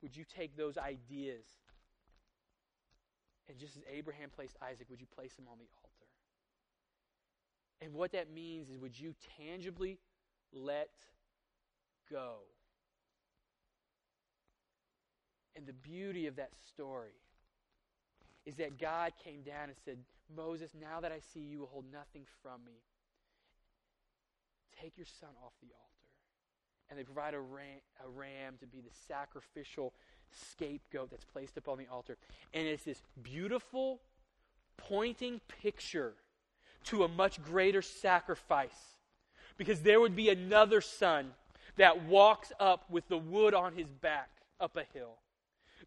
Would 0.00 0.16
you 0.16 0.24
take 0.24 0.56
those 0.56 0.78
ideas 0.78 1.44
and 3.48 3.58
just 3.58 3.76
as 3.76 3.82
Abraham 3.90 4.30
placed 4.34 4.56
Isaac, 4.62 4.88
would 4.90 5.00
you 5.00 5.06
place 5.06 5.36
him 5.38 5.46
on 5.50 5.58
the 5.58 5.68
altar? 5.82 6.08
And 7.80 7.94
what 7.94 8.12
that 8.12 8.32
means 8.32 8.68
is, 8.68 8.78
would 8.78 8.98
you 8.98 9.14
tangibly 9.38 9.98
let 10.52 10.90
go? 12.10 12.38
And 15.56 15.66
the 15.66 15.72
beauty 15.72 16.26
of 16.26 16.36
that 16.36 16.50
story 16.68 17.14
is 18.46 18.56
that 18.56 18.78
God 18.78 19.12
came 19.22 19.42
down 19.42 19.64
and 19.68 19.76
said, 19.84 19.98
Moses, 20.34 20.70
now 20.78 21.00
that 21.00 21.12
I 21.12 21.20
see 21.32 21.40
you 21.40 21.60
will 21.60 21.66
hold 21.66 21.84
nothing 21.92 22.24
from 22.42 22.64
me, 22.64 22.80
take 24.80 24.96
your 24.96 25.06
son 25.20 25.30
off 25.44 25.52
the 25.60 25.68
altar. 25.68 25.84
And 26.88 26.98
they 26.98 27.04
provide 27.04 27.34
a 27.34 27.40
ram, 27.40 27.80
a 28.04 28.08
ram 28.08 28.54
to 28.60 28.66
be 28.66 28.80
the 28.80 28.94
sacrificial 29.06 29.92
scapegoat 30.50 31.10
that's 31.10 31.24
placed 31.24 31.56
upon 31.56 31.78
the 31.78 31.86
altar. 31.90 32.16
And 32.54 32.66
it's 32.66 32.84
this 32.84 33.02
beautiful, 33.22 34.00
pointing 34.76 35.40
picture 35.62 36.14
to 36.84 37.04
a 37.04 37.08
much 37.08 37.42
greater 37.42 37.82
sacrifice. 37.82 38.96
Because 39.56 39.80
there 39.82 40.00
would 40.00 40.14
be 40.14 40.28
another 40.28 40.80
son 40.80 41.32
that 41.76 42.04
walks 42.04 42.52
up 42.60 42.84
with 42.90 43.08
the 43.08 43.18
wood 43.18 43.54
on 43.54 43.72
his 43.72 43.88
back 43.88 44.30
up 44.60 44.76
a 44.76 44.84
hill 44.94 45.16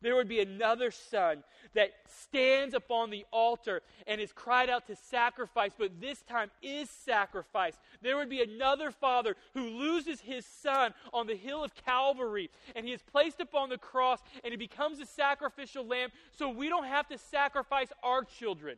there 0.02 0.16
would 0.16 0.28
be 0.28 0.40
another 0.40 0.92
son 0.92 1.44
that 1.74 1.92
stands 2.08 2.74
upon 2.74 3.10
the 3.10 3.26
altar 3.32 3.82
and 4.08 4.20
is 4.20 4.32
cried 4.32 4.70
out 4.70 4.88
to 4.88 4.96
sacrifice, 4.96 5.72
but 5.78 6.02
this 6.02 6.22
time 6.24 6.52
is 6.62 6.90
sacrifice. 6.90 7.80
There 8.02 8.18
would 8.18 8.30
be 8.30 8.42
another 8.42 8.92
father 8.92 9.36
who 9.54 9.62
loses 9.62 10.22
his 10.22 10.46
son 10.46 10.94
on 11.14 11.28
the 11.28 11.36
hill 11.36 11.64
of 11.64 11.76
Calvary, 11.76 12.50
and 12.76 12.86
he 12.86 12.94
is 12.94 13.02
placed 13.02 13.40
upon 13.40 13.70
the 13.70 13.78
cross, 13.78 14.20
and 14.44 14.52
he 14.52 14.58
becomes 14.58 15.00
a 15.00 15.06
sacrificial 15.06 15.86
lamb 15.86 16.10
so 16.32 16.50
we 16.50 16.68
don't 16.68 16.86
have 16.86 17.08
to 17.10 17.18
sacrifice 17.18 17.90
our 18.04 18.24
children. 18.24 18.78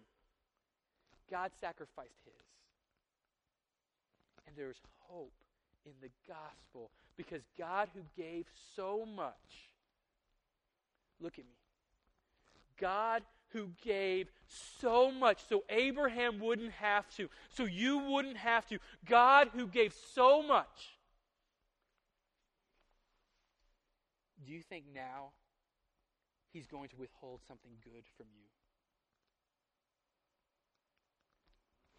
God 1.31 1.51
sacrificed 1.59 2.19
his. 2.25 2.33
And 4.45 4.55
there's 4.55 4.81
hope 5.07 5.33
in 5.85 5.93
the 6.01 6.09
gospel 6.27 6.91
because 7.17 7.41
God, 7.57 7.89
who 7.93 8.01
gave 8.15 8.45
so 8.75 9.05
much, 9.15 9.71
Look 11.19 11.39
at 11.39 11.45
me. 11.45 11.57
God 12.79 13.23
who 13.53 13.69
gave 13.83 14.29
so 14.47 15.11
much 15.11 15.47
so 15.47 15.63
Abraham 15.69 16.39
wouldn't 16.39 16.71
have 16.73 17.07
to, 17.15 17.29
so 17.49 17.65
you 17.65 17.99
wouldn't 17.99 18.37
have 18.37 18.65
to. 18.67 18.79
God 19.07 19.49
who 19.53 19.67
gave 19.67 19.93
so 20.13 20.41
much. 20.41 20.97
Do 24.45 24.51
you 24.51 24.61
think 24.61 24.85
now 24.93 25.31
he's 26.51 26.67
going 26.67 26.89
to 26.89 26.97
withhold 26.97 27.41
something 27.47 27.71
good 27.83 28.03
from 28.17 28.25
you? 28.35 28.49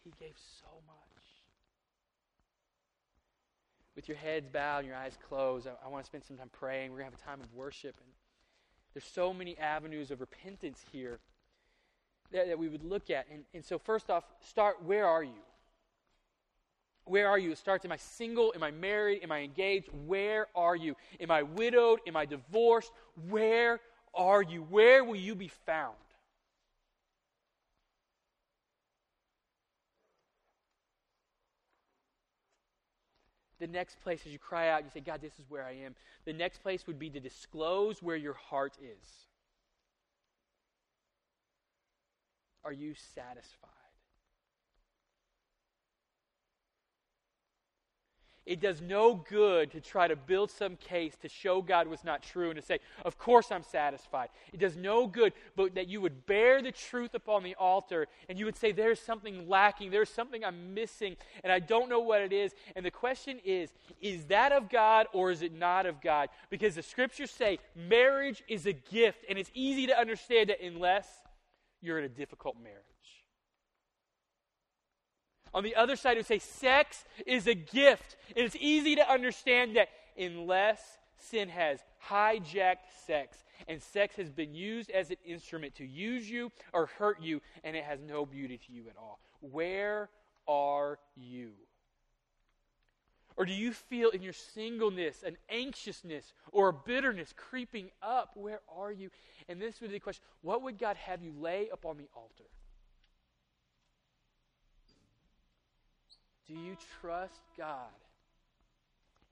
He 0.03 0.13
gave 0.19 0.35
so 0.37 0.67
much. 0.85 1.25
With 3.95 4.07
your 4.07 4.17
heads 4.17 4.49
bowed 4.49 4.79
and 4.79 4.87
your 4.87 4.97
eyes 4.97 5.17
closed, 5.27 5.67
I, 5.67 5.71
I 5.83 5.87
want 5.87 6.03
to 6.03 6.05
spend 6.05 6.23
some 6.25 6.37
time 6.37 6.49
praying. 6.51 6.91
We're 6.91 6.99
going 6.99 7.09
to 7.09 7.17
have 7.17 7.21
a 7.21 7.23
time 7.23 7.41
of 7.41 7.51
worship. 7.53 7.95
And 8.03 8.13
there's 8.95 9.03
so 9.03 9.33
many 9.33 9.57
avenues 9.57 10.09
of 10.09 10.21
repentance 10.21 10.81
here 10.89 11.19
that, 12.31 12.47
that 12.47 12.57
we 12.57 12.69
would 12.69 12.83
look 12.83 13.09
at. 13.09 13.27
And, 13.29 13.43
and 13.53 13.63
so, 13.63 13.77
first 13.77 14.09
off, 14.09 14.23
start 14.39 14.77
where 14.85 15.05
are 15.05 15.21
you? 15.21 15.43
Where 17.03 17.27
are 17.27 17.37
you? 17.37 17.51
It 17.51 17.57
starts 17.57 17.83
Am 17.83 17.91
I 17.91 17.97
single? 17.97 18.53
Am 18.55 18.63
I 18.63 18.71
married? 18.71 19.21
Am 19.21 19.33
I 19.33 19.41
engaged? 19.41 19.89
Where 20.07 20.47
are 20.55 20.77
you? 20.77 20.95
Am 21.19 21.29
I 21.29 21.43
widowed? 21.43 21.99
Am 22.07 22.15
I 22.15 22.25
divorced? 22.25 22.91
Where 23.29 23.81
are 24.13 24.41
you? 24.41 24.61
Where 24.61 25.03
will 25.03 25.17
you 25.17 25.35
be 25.35 25.49
found? 25.65 25.95
The 33.59 33.67
next 33.67 34.01
place, 34.01 34.21
as 34.25 34.31
you 34.31 34.39
cry 34.39 34.69
out, 34.69 34.83
you 34.83 34.89
say, 34.93 34.99
God, 34.99 35.21
this 35.21 35.33
is 35.39 35.45
where 35.49 35.63
I 35.65 35.71
am. 35.85 35.95
The 36.25 36.33
next 36.33 36.61
place 36.61 36.85
would 36.87 36.99
be 36.99 37.09
to 37.09 37.19
disclose 37.19 38.01
where 38.03 38.17
your 38.17 38.33
heart 38.33 38.73
is. 38.81 39.07
Are 42.63 42.73
you 42.73 42.93
satisfied? 43.13 43.69
It 48.45 48.59
does 48.59 48.79
no 48.79 49.15
good 49.15 49.71
to 49.71 49.81
try 49.81 50.07
to 50.07 50.15
build 50.15 50.51
some 50.51 50.75
case 50.75 51.15
to 51.23 51.29
show 51.29 51.63
God 51.63 51.87
was 51.87 52.03
not 52.03 52.21
true 52.21 52.51
and 52.51 52.59
to 52.59 52.65
say, 52.65 52.79
Of 53.03 53.17
course 53.17 53.51
I'm 53.51 53.63
satisfied. 53.63 54.29
It 54.53 54.59
does 54.59 54.75
no 54.75 55.07
good, 55.07 55.33
but 55.55 55.73
that 55.75 55.87
you 55.87 55.99
would 56.01 56.27
bear 56.27 56.61
the 56.61 56.71
truth 56.71 57.15
upon 57.15 57.41
the 57.41 57.55
altar 57.55 58.07
and 58.29 58.37
you 58.37 58.45
would 58.45 58.55
say, 58.55 58.71
There's 58.71 58.99
something 58.99 59.49
lacking, 59.49 59.89
there's 59.89 60.11
something 60.11 60.45
I'm 60.45 60.75
missing, 60.75 61.17
and 61.43 61.51
I 61.51 61.59
don't 61.59 61.89
know 61.89 62.01
what 62.01 62.21
it 62.21 62.31
is. 62.31 62.53
And 62.75 62.85
the 62.85 62.91
question 62.91 63.39
is, 63.43 63.71
Is 63.99 64.25
that 64.25 64.51
of 64.51 64.69
God 64.69 65.07
or 65.11 65.31
is 65.31 65.41
it 65.41 65.53
not 65.53 65.87
of 65.87 65.99
God? 65.99 66.29
Because 66.51 66.75
the 66.75 66.83
scriptures 66.83 67.31
say 67.31 67.57
marriage 67.75 68.43
is 68.47 68.67
a 68.67 68.73
gift, 68.73 69.25
and 69.27 69.39
it's 69.39 69.51
easy 69.55 69.87
to 69.87 69.99
understand 69.99 70.49
that 70.49 70.61
unless 70.63 71.07
you're 71.81 71.97
in 71.97 72.05
a 72.05 72.09
difficult 72.09 72.57
marriage. 72.61 72.94
On 75.55 75.63
the 75.63 75.75
other 75.75 75.95
side, 75.95 76.17
would 76.17 76.25
say 76.25 76.37
sex 76.37 77.05
is 77.25 77.47
a 77.47 77.55
gift. 77.55 78.17
And 78.35 78.45
it's 78.45 78.57
easy 78.59 78.95
to 78.95 79.09
understand 79.09 79.77
that 79.77 79.87
unless 80.19 80.81
sin 81.17 81.47
has 81.47 81.79
hijacked 82.09 82.91
sex 83.07 83.37
and 83.69 83.81
sex 83.81 84.17
has 84.17 84.29
been 84.29 84.53
used 84.53 84.91
as 84.91 85.11
an 85.11 85.17
instrument 85.25 85.73
to 85.75 85.85
use 85.85 86.29
you 86.29 86.51
or 86.73 86.87
hurt 86.87 87.21
you, 87.21 87.41
and 87.63 87.73
it 87.73 87.85
has 87.85 88.01
no 88.01 88.25
beauty 88.25 88.59
to 88.67 88.73
you 88.73 88.83
at 88.89 88.97
all. 88.97 89.21
Where 89.39 90.09
are 90.45 90.99
you? 91.15 91.51
Or 93.37 93.45
do 93.45 93.53
you 93.53 93.71
feel 93.71 94.09
in 94.09 94.21
your 94.21 94.33
singleness 94.33 95.23
an 95.23 95.37
anxiousness 95.49 96.33
or 96.51 96.69
a 96.69 96.73
bitterness 96.73 97.33
creeping 97.35 97.91
up? 98.01 98.31
Where 98.35 98.59
are 98.73 98.91
you? 98.91 99.09
And 99.47 99.61
this 99.61 99.79
would 99.79 99.89
be 99.89 99.95
the 99.95 99.99
question 100.01 100.23
what 100.41 100.63
would 100.63 100.77
God 100.77 100.97
have 100.97 101.23
you 101.23 101.33
lay 101.39 101.69
upon 101.71 101.97
the 101.97 102.09
altar? 102.13 102.49
Do 106.47 106.53
you 106.53 106.77
trust 107.01 107.41
God? 107.57 107.89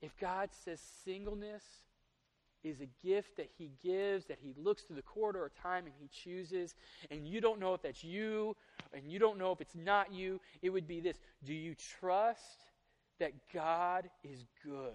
If 0.01 0.17
God 0.17 0.49
says 0.65 0.81
singleness 1.05 1.63
is 2.63 2.81
a 2.81 2.89
gift 3.05 3.37
that 3.37 3.49
He 3.57 3.71
gives, 3.83 4.25
that 4.25 4.39
He 4.41 4.53
looks 4.57 4.83
through 4.83 4.95
the 4.95 5.01
corridor 5.01 5.45
of 5.45 5.53
time 5.55 5.85
and 5.85 5.93
He 5.99 6.07
chooses, 6.07 6.75
and 7.11 7.27
you 7.27 7.41
don't 7.41 7.59
know 7.59 7.73
if 7.73 7.81
that's 7.81 8.03
you, 8.03 8.55
and 8.93 9.11
you 9.11 9.19
don't 9.19 9.37
know 9.37 9.51
if 9.51 9.61
it's 9.61 9.75
not 9.75 10.13
you, 10.13 10.39
it 10.61 10.69
would 10.69 10.87
be 10.87 10.99
this 10.99 11.17
Do 11.45 11.53
you 11.53 11.75
trust 11.99 12.63
that 13.19 13.33
God 13.53 14.09
is 14.23 14.45
good? 14.63 14.93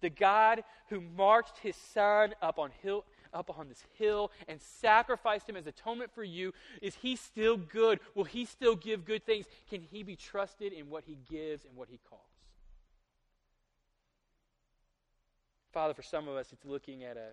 The 0.00 0.10
God 0.10 0.64
who 0.88 1.00
marched 1.00 1.58
His 1.58 1.76
Son 1.76 2.34
up 2.40 2.58
on 2.58 2.70
hill, 2.82 3.04
up 3.32 3.56
on 3.58 3.68
this 3.68 3.84
hill 3.98 4.30
and 4.48 4.60
sacrificed 4.60 5.48
him 5.48 5.56
as 5.56 5.66
atonement 5.66 6.10
for 6.14 6.24
you, 6.24 6.52
is 6.82 6.96
he 6.96 7.16
still 7.16 7.56
good? 7.56 8.00
Will 8.14 8.24
he 8.24 8.44
still 8.44 8.76
give 8.76 9.04
good 9.04 9.24
things? 9.24 9.46
Can 9.68 9.82
he 9.82 10.02
be 10.02 10.16
trusted 10.16 10.72
in 10.72 10.90
what 10.90 11.04
he 11.06 11.18
gives 11.28 11.64
and 11.64 11.76
what 11.76 11.88
he 11.88 11.98
calls? 12.08 12.22
Father, 15.72 15.94
for 15.94 16.02
some 16.02 16.26
of 16.26 16.36
us, 16.36 16.52
it's 16.52 16.64
looking 16.64 17.04
at 17.04 17.16
a, 17.16 17.30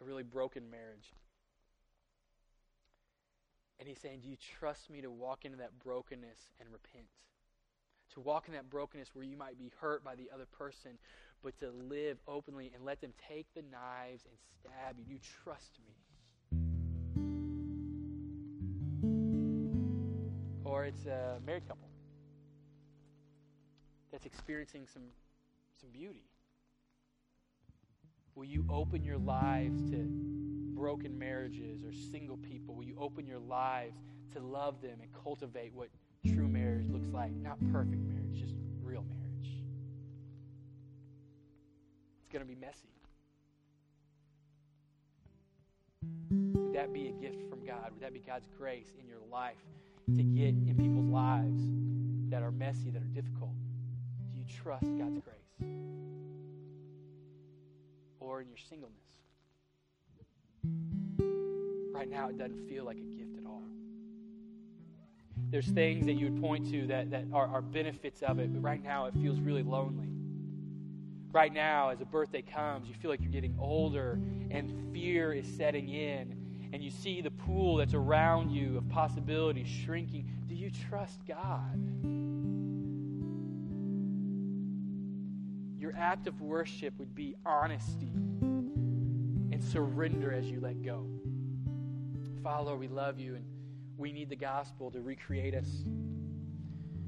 a 0.00 0.04
really 0.04 0.22
broken 0.22 0.70
marriage. 0.70 1.12
And 3.80 3.88
he's 3.88 3.98
saying, 3.98 4.20
Do 4.20 4.28
you 4.28 4.36
trust 4.58 4.90
me 4.90 5.00
to 5.00 5.10
walk 5.10 5.44
into 5.44 5.58
that 5.58 5.78
brokenness 5.82 6.38
and 6.60 6.68
repent? 6.72 7.08
To 8.14 8.20
walk 8.20 8.46
in 8.46 8.54
that 8.54 8.70
brokenness 8.70 9.10
where 9.14 9.24
you 9.24 9.36
might 9.36 9.58
be 9.58 9.72
hurt 9.80 10.04
by 10.04 10.14
the 10.14 10.30
other 10.32 10.46
person, 10.46 10.92
but 11.44 11.56
to 11.58 11.70
live 11.90 12.16
openly 12.26 12.72
and 12.74 12.84
let 12.84 13.00
them 13.02 13.12
take 13.28 13.46
the 13.54 13.62
knives 13.70 14.24
and 14.24 14.34
stab 14.58 14.96
you. 14.98 15.04
You 15.06 15.18
trust 15.44 15.78
me. 15.84 15.94
Or 20.64 20.86
it's 20.86 21.04
a 21.04 21.38
married 21.46 21.68
couple 21.68 21.88
that's 24.10 24.24
experiencing 24.24 24.86
some, 24.92 25.02
some 25.78 25.90
beauty. 25.90 26.24
Will 28.34 28.46
you 28.46 28.64
open 28.70 29.04
your 29.04 29.18
lives 29.18 29.82
to 29.90 30.08
broken 30.74 31.18
marriages 31.18 31.84
or 31.84 31.92
single 31.92 32.38
people? 32.38 32.74
Will 32.74 32.84
you 32.84 32.96
open 32.98 33.26
your 33.26 33.38
lives 33.38 33.98
to 34.32 34.40
love 34.40 34.80
them 34.80 34.98
and 35.02 35.10
cultivate 35.22 35.72
what 35.74 35.88
true 36.26 36.48
marriage 36.48 36.88
looks 36.88 37.12
like? 37.12 37.32
Not 37.32 37.58
perfect 37.70 38.02
marriage, 38.02 38.40
just 38.40 38.54
real 38.82 39.02
marriage. 39.02 39.23
Going 42.34 42.44
to 42.44 42.52
be 42.52 42.60
messy. 42.60 42.88
Would 46.32 46.74
that 46.74 46.92
be 46.92 47.06
a 47.06 47.12
gift 47.12 47.48
from 47.48 47.64
God? 47.64 47.92
Would 47.92 48.02
that 48.02 48.12
be 48.12 48.18
God's 48.18 48.48
grace 48.58 48.88
in 48.98 49.06
your 49.06 49.20
life 49.30 49.54
to 50.16 50.22
get 50.24 50.48
in 50.48 50.74
people's 50.76 51.08
lives 51.08 51.62
that 52.30 52.42
are 52.42 52.50
messy, 52.50 52.90
that 52.90 53.00
are 53.00 53.12
difficult? 53.14 53.52
Do 54.32 54.40
you 54.40 54.44
trust 54.52 54.82
God's 54.98 55.20
grace? 55.20 55.70
Or 58.18 58.40
in 58.40 58.48
your 58.48 58.58
singleness? 58.58 58.98
Right 61.94 62.10
now, 62.10 62.30
it 62.30 62.36
doesn't 62.36 62.68
feel 62.68 62.84
like 62.84 62.96
a 62.96 63.16
gift 63.16 63.38
at 63.38 63.46
all. 63.46 63.62
There's 65.50 65.68
things 65.68 66.04
that 66.06 66.14
you 66.14 66.30
would 66.30 66.42
point 66.42 66.68
to 66.72 66.88
that, 66.88 67.12
that 67.12 67.26
are, 67.32 67.46
are 67.46 67.62
benefits 67.62 68.22
of 68.22 68.40
it, 68.40 68.52
but 68.52 68.60
right 68.60 68.82
now 68.82 69.06
it 69.06 69.14
feels 69.14 69.38
really 69.38 69.62
lonely. 69.62 70.13
Right 71.34 71.52
now, 71.52 71.88
as 71.88 72.00
a 72.00 72.04
birthday 72.04 72.42
comes, 72.42 72.86
you 72.86 72.94
feel 72.94 73.10
like 73.10 73.20
you're 73.20 73.32
getting 73.32 73.56
older 73.58 74.20
and 74.52 74.72
fear 74.92 75.32
is 75.32 75.44
setting 75.56 75.88
in 75.88 76.32
and 76.72 76.80
you 76.80 76.92
see 76.92 77.22
the 77.22 77.32
pool 77.32 77.78
that's 77.78 77.92
around 77.92 78.50
you 78.50 78.78
of 78.78 78.88
possibilities 78.88 79.66
shrinking, 79.66 80.30
do 80.46 80.54
you 80.54 80.70
trust 80.70 81.18
God? 81.26 81.74
Your 85.76 85.92
act 85.96 86.28
of 86.28 86.40
worship 86.40 86.94
would 87.00 87.16
be 87.16 87.34
honesty 87.44 88.12
and 88.12 89.60
surrender 89.60 90.30
as 90.32 90.48
you 90.48 90.60
let 90.60 90.84
go. 90.84 91.04
Father, 92.44 92.76
we 92.76 92.86
love 92.86 93.18
you 93.18 93.34
and 93.34 93.44
we 93.96 94.12
need 94.12 94.28
the 94.28 94.36
gospel 94.36 94.88
to 94.92 95.00
recreate 95.00 95.56
us. 95.56 95.82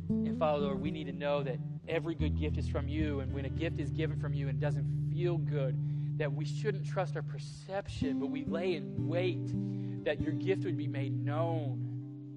And 0.09 0.37
Father, 0.37 0.75
we 0.75 0.91
need 0.91 1.05
to 1.05 1.13
know 1.13 1.45
that 1.45 1.61
every 1.89 2.15
good 2.15 2.39
gift 2.39 2.59
is 2.59 2.69
from 2.69 2.89
you. 2.89 3.21
And 3.21 3.33
when 3.33 3.45
a 3.45 3.51
gift 3.51 3.81
is 3.81 3.91
given 3.91 4.19
from 4.19 4.35
you 4.35 4.49
and 4.49 4.61
doesn't 4.61 4.87
feel 5.13 5.39
good, 5.39 5.77
that 6.19 6.33
we 6.33 6.45
shouldn't 6.45 6.87
trust 6.87 7.17
our 7.17 7.23
perception, 7.23 8.19
but 8.21 8.27
we 8.27 8.45
lay 8.45 8.75
in 8.75 9.09
wait 9.09 10.05
that 10.05 10.21
your 10.21 10.33
gift 10.33 10.65
would 10.65 10.77
be 10.77 10.87
made 10.87 11.25
known. 11.25 11.83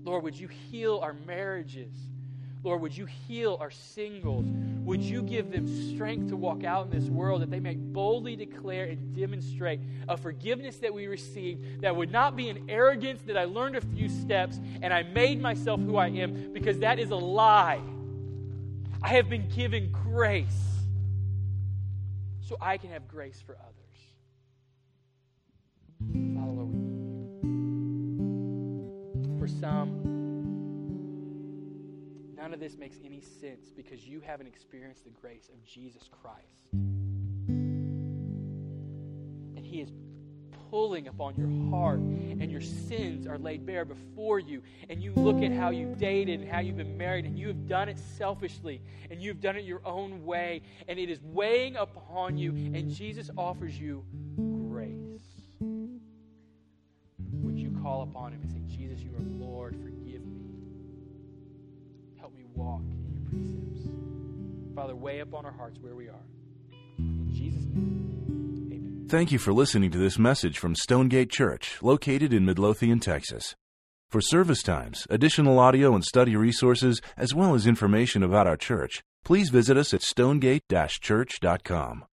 Lord, 0.04 0.24
would 0.24 0.38
you 0.38 0.48
heal 0.48 1.00
our 1.02 1.14
marriages? 1.26 1.94
Lord, 2.64 2.82
would 2.82 2.98
you 2.98 3.06
heal 3.06 3.58
our 3.62 3.72
singles? 3.72 4.46
Would 4.84 5.02
you 5.02 5.22
give 5.22 5.52
them 5.52 5.66
strength 5.94 6.30
to 6.30 6.36
walk 6.36 6.66
out 6.66 6.88
in 6.88 6.92
this 6.92 7.10
world 7.10 7.42
that 7.42 7.50
they 7.50 7.60
may 7.60 7.76
boldly 7.76 8.36
declare 8.36 8.86
and 8.86 9.16
demonstrate 9.16 9.80
a 10.10 10.18
forgiveness 10.18 10.78
that 10.78 10.94
we 10.94 11.08
received 11.08 11.82
that 11.82 11.96
would 11.96 12.12
not 12.12 12.36
be 12.36 12.50
an 12.50 12.66
arrogance 12.68 13.22
that 13.28 13.38
I 13.38 13.46
learned 13.46 13.78
a 13.78 13.82
few 13.82 14.10
steps 14.10 14.60
and 14.82 14.94
I 14.94 15.04
made 15.04 15.42
myself 15.42 15.80
who 15.80 15.96
I 15.96 16.08
am 16.08 16.52
because 16.52 16.80
that 16.80 17.00
is 17.00 17.12
a 17.12 17.16
lie. 17.16 17.82
I 19.02 19.10
have 19.10 19.30
been 19.30 19.48
given 19.50 19.92
grace 19.92 20.80
so 22.42 22.58
I 22.60 22.78
can 22.78 22.90
have 22.92 23.08
grace 23.08 23.42
for 23.46 23.56
others. 23.56 23.76
Father, 26.36 26.66
we 26.66 26.80
need 26.80 27.40
you. 29.24 29.40
For 29.40 29.48
some, 29.48 30.02
none 32.36 32.54
of 32.54 32.60
this 32.60 32.78
makes 32.78 32.98
any 33.06 33.22
sense 33.22 33.70
because 33.76 34.06
you 34.08 34.20
haven't 34.20 34.48
experienced 34.48 35.06
the 35.06 35.12
grace 35.12 35.50
of 35.54 35.64
Jesus 35.64 36.10
Christ. 36.12 36.74
And 39.56 39.66
He 39.66 39.80
is 39.80 39.92
pulling 40.70 41.08
upon 41.08 41.36
your 41.36 41.50
heart, 41.70 42.00
and 42.00 42.52
your 42.52 42.62
sins 42.62 43.28
are 43.28 43.38
laid 43.38 43.66
bare 43.66 43.86
before 43.86 44.40
you. 44.40 44.62
And 44.90 45.02
you 45.02 45.14
look 45.14 45.42
at 45.42 45.52
how 45.52 45.70
you've 45.70 45.98
dated 45.98 46.42
and 46.42 46.50
how 46.50 46.60
you've 46.60 46.78
been 46.78 46.98
married, 46.98 47.26
and 47.26 47.38
you 47.38 47.48
have 47.48 47.68
done 47.68 47.90
it 47.90 47.98
selfishly, 48.18 48.82
and 49.10 49.22
you've 49.22 49.42
done 49.42 49.56
it 49.56 49.64
your 49.64 49.82
own 49.86 50.26
way, 50.26 50.62
and 50.88 51.00
it 51.00 51.10
is 51.10 51.20
weighing 51.24 51.76
upon 51.76 52.38
you, 52.38 52.52
and 52.52 52.90
Jesus 52.90 53.30
offers 53.38 53.80
you 53.80 54.04
grace. 54.70 55.22
Would 57.34 57.58
you 57.58 57.72
call 57.82 58.04
upon 58.04 58.34
Him 58.34 58.42
and 58.42 58.52
say, 58.52 58.78
Jesus, 58.78 59.00
you 59.00 59.12
are 59.12 59.46
Lord, 59.46 59.76
forgive 59.76 60.26
me. 60.26 60.42
Help 62.20 62.36
me 62.36 62.44
walk 62.54 62.82
in 62.82 63.06
your 63.12 63.22
precepts. 63.30 63.88
Father, 64.76 64.96
weigh 64.96 65.20
upon 65.20 65.46
our 65.46 65.52
hearts 65.52 65.80
where 65.80 65.96
we 65.96 66.08
are. 66.08 66.26
Thank 69.10 69.32
you 69.32 69.40
for 69.40 69.54
listening 69.54 69.90
to 69.90 69.98
this 69.98 70.20
message 70.20 70.60
from 70.60 70.76
Stonegate 70.76 71.32
Church, 71.32 71.80
located 71.82 72.32
in 72.32 72.46
Midlothian, 72.46 73.00
Texas. 73.00 73.56
For 74.08 74.22
service 74.22 74.62
times, 74.62 75.08
additional 75.10 75.58
audio 75.58 75.96
and 75.96 76.04
study 76.04 76.36
resources, 76.36 77.02
as 77.18 77.34
well 77.34 77.56
as 77.56 77.66
information 77.66 78.22
about 78.22 78.46
our 78.46 78.56
church, 78.56 79.02
please 79.26 79.50
visit 79.50 79.78
us 79.78 79.96
at 79.96 80.04
stonegate-church.com. 80.04 82.06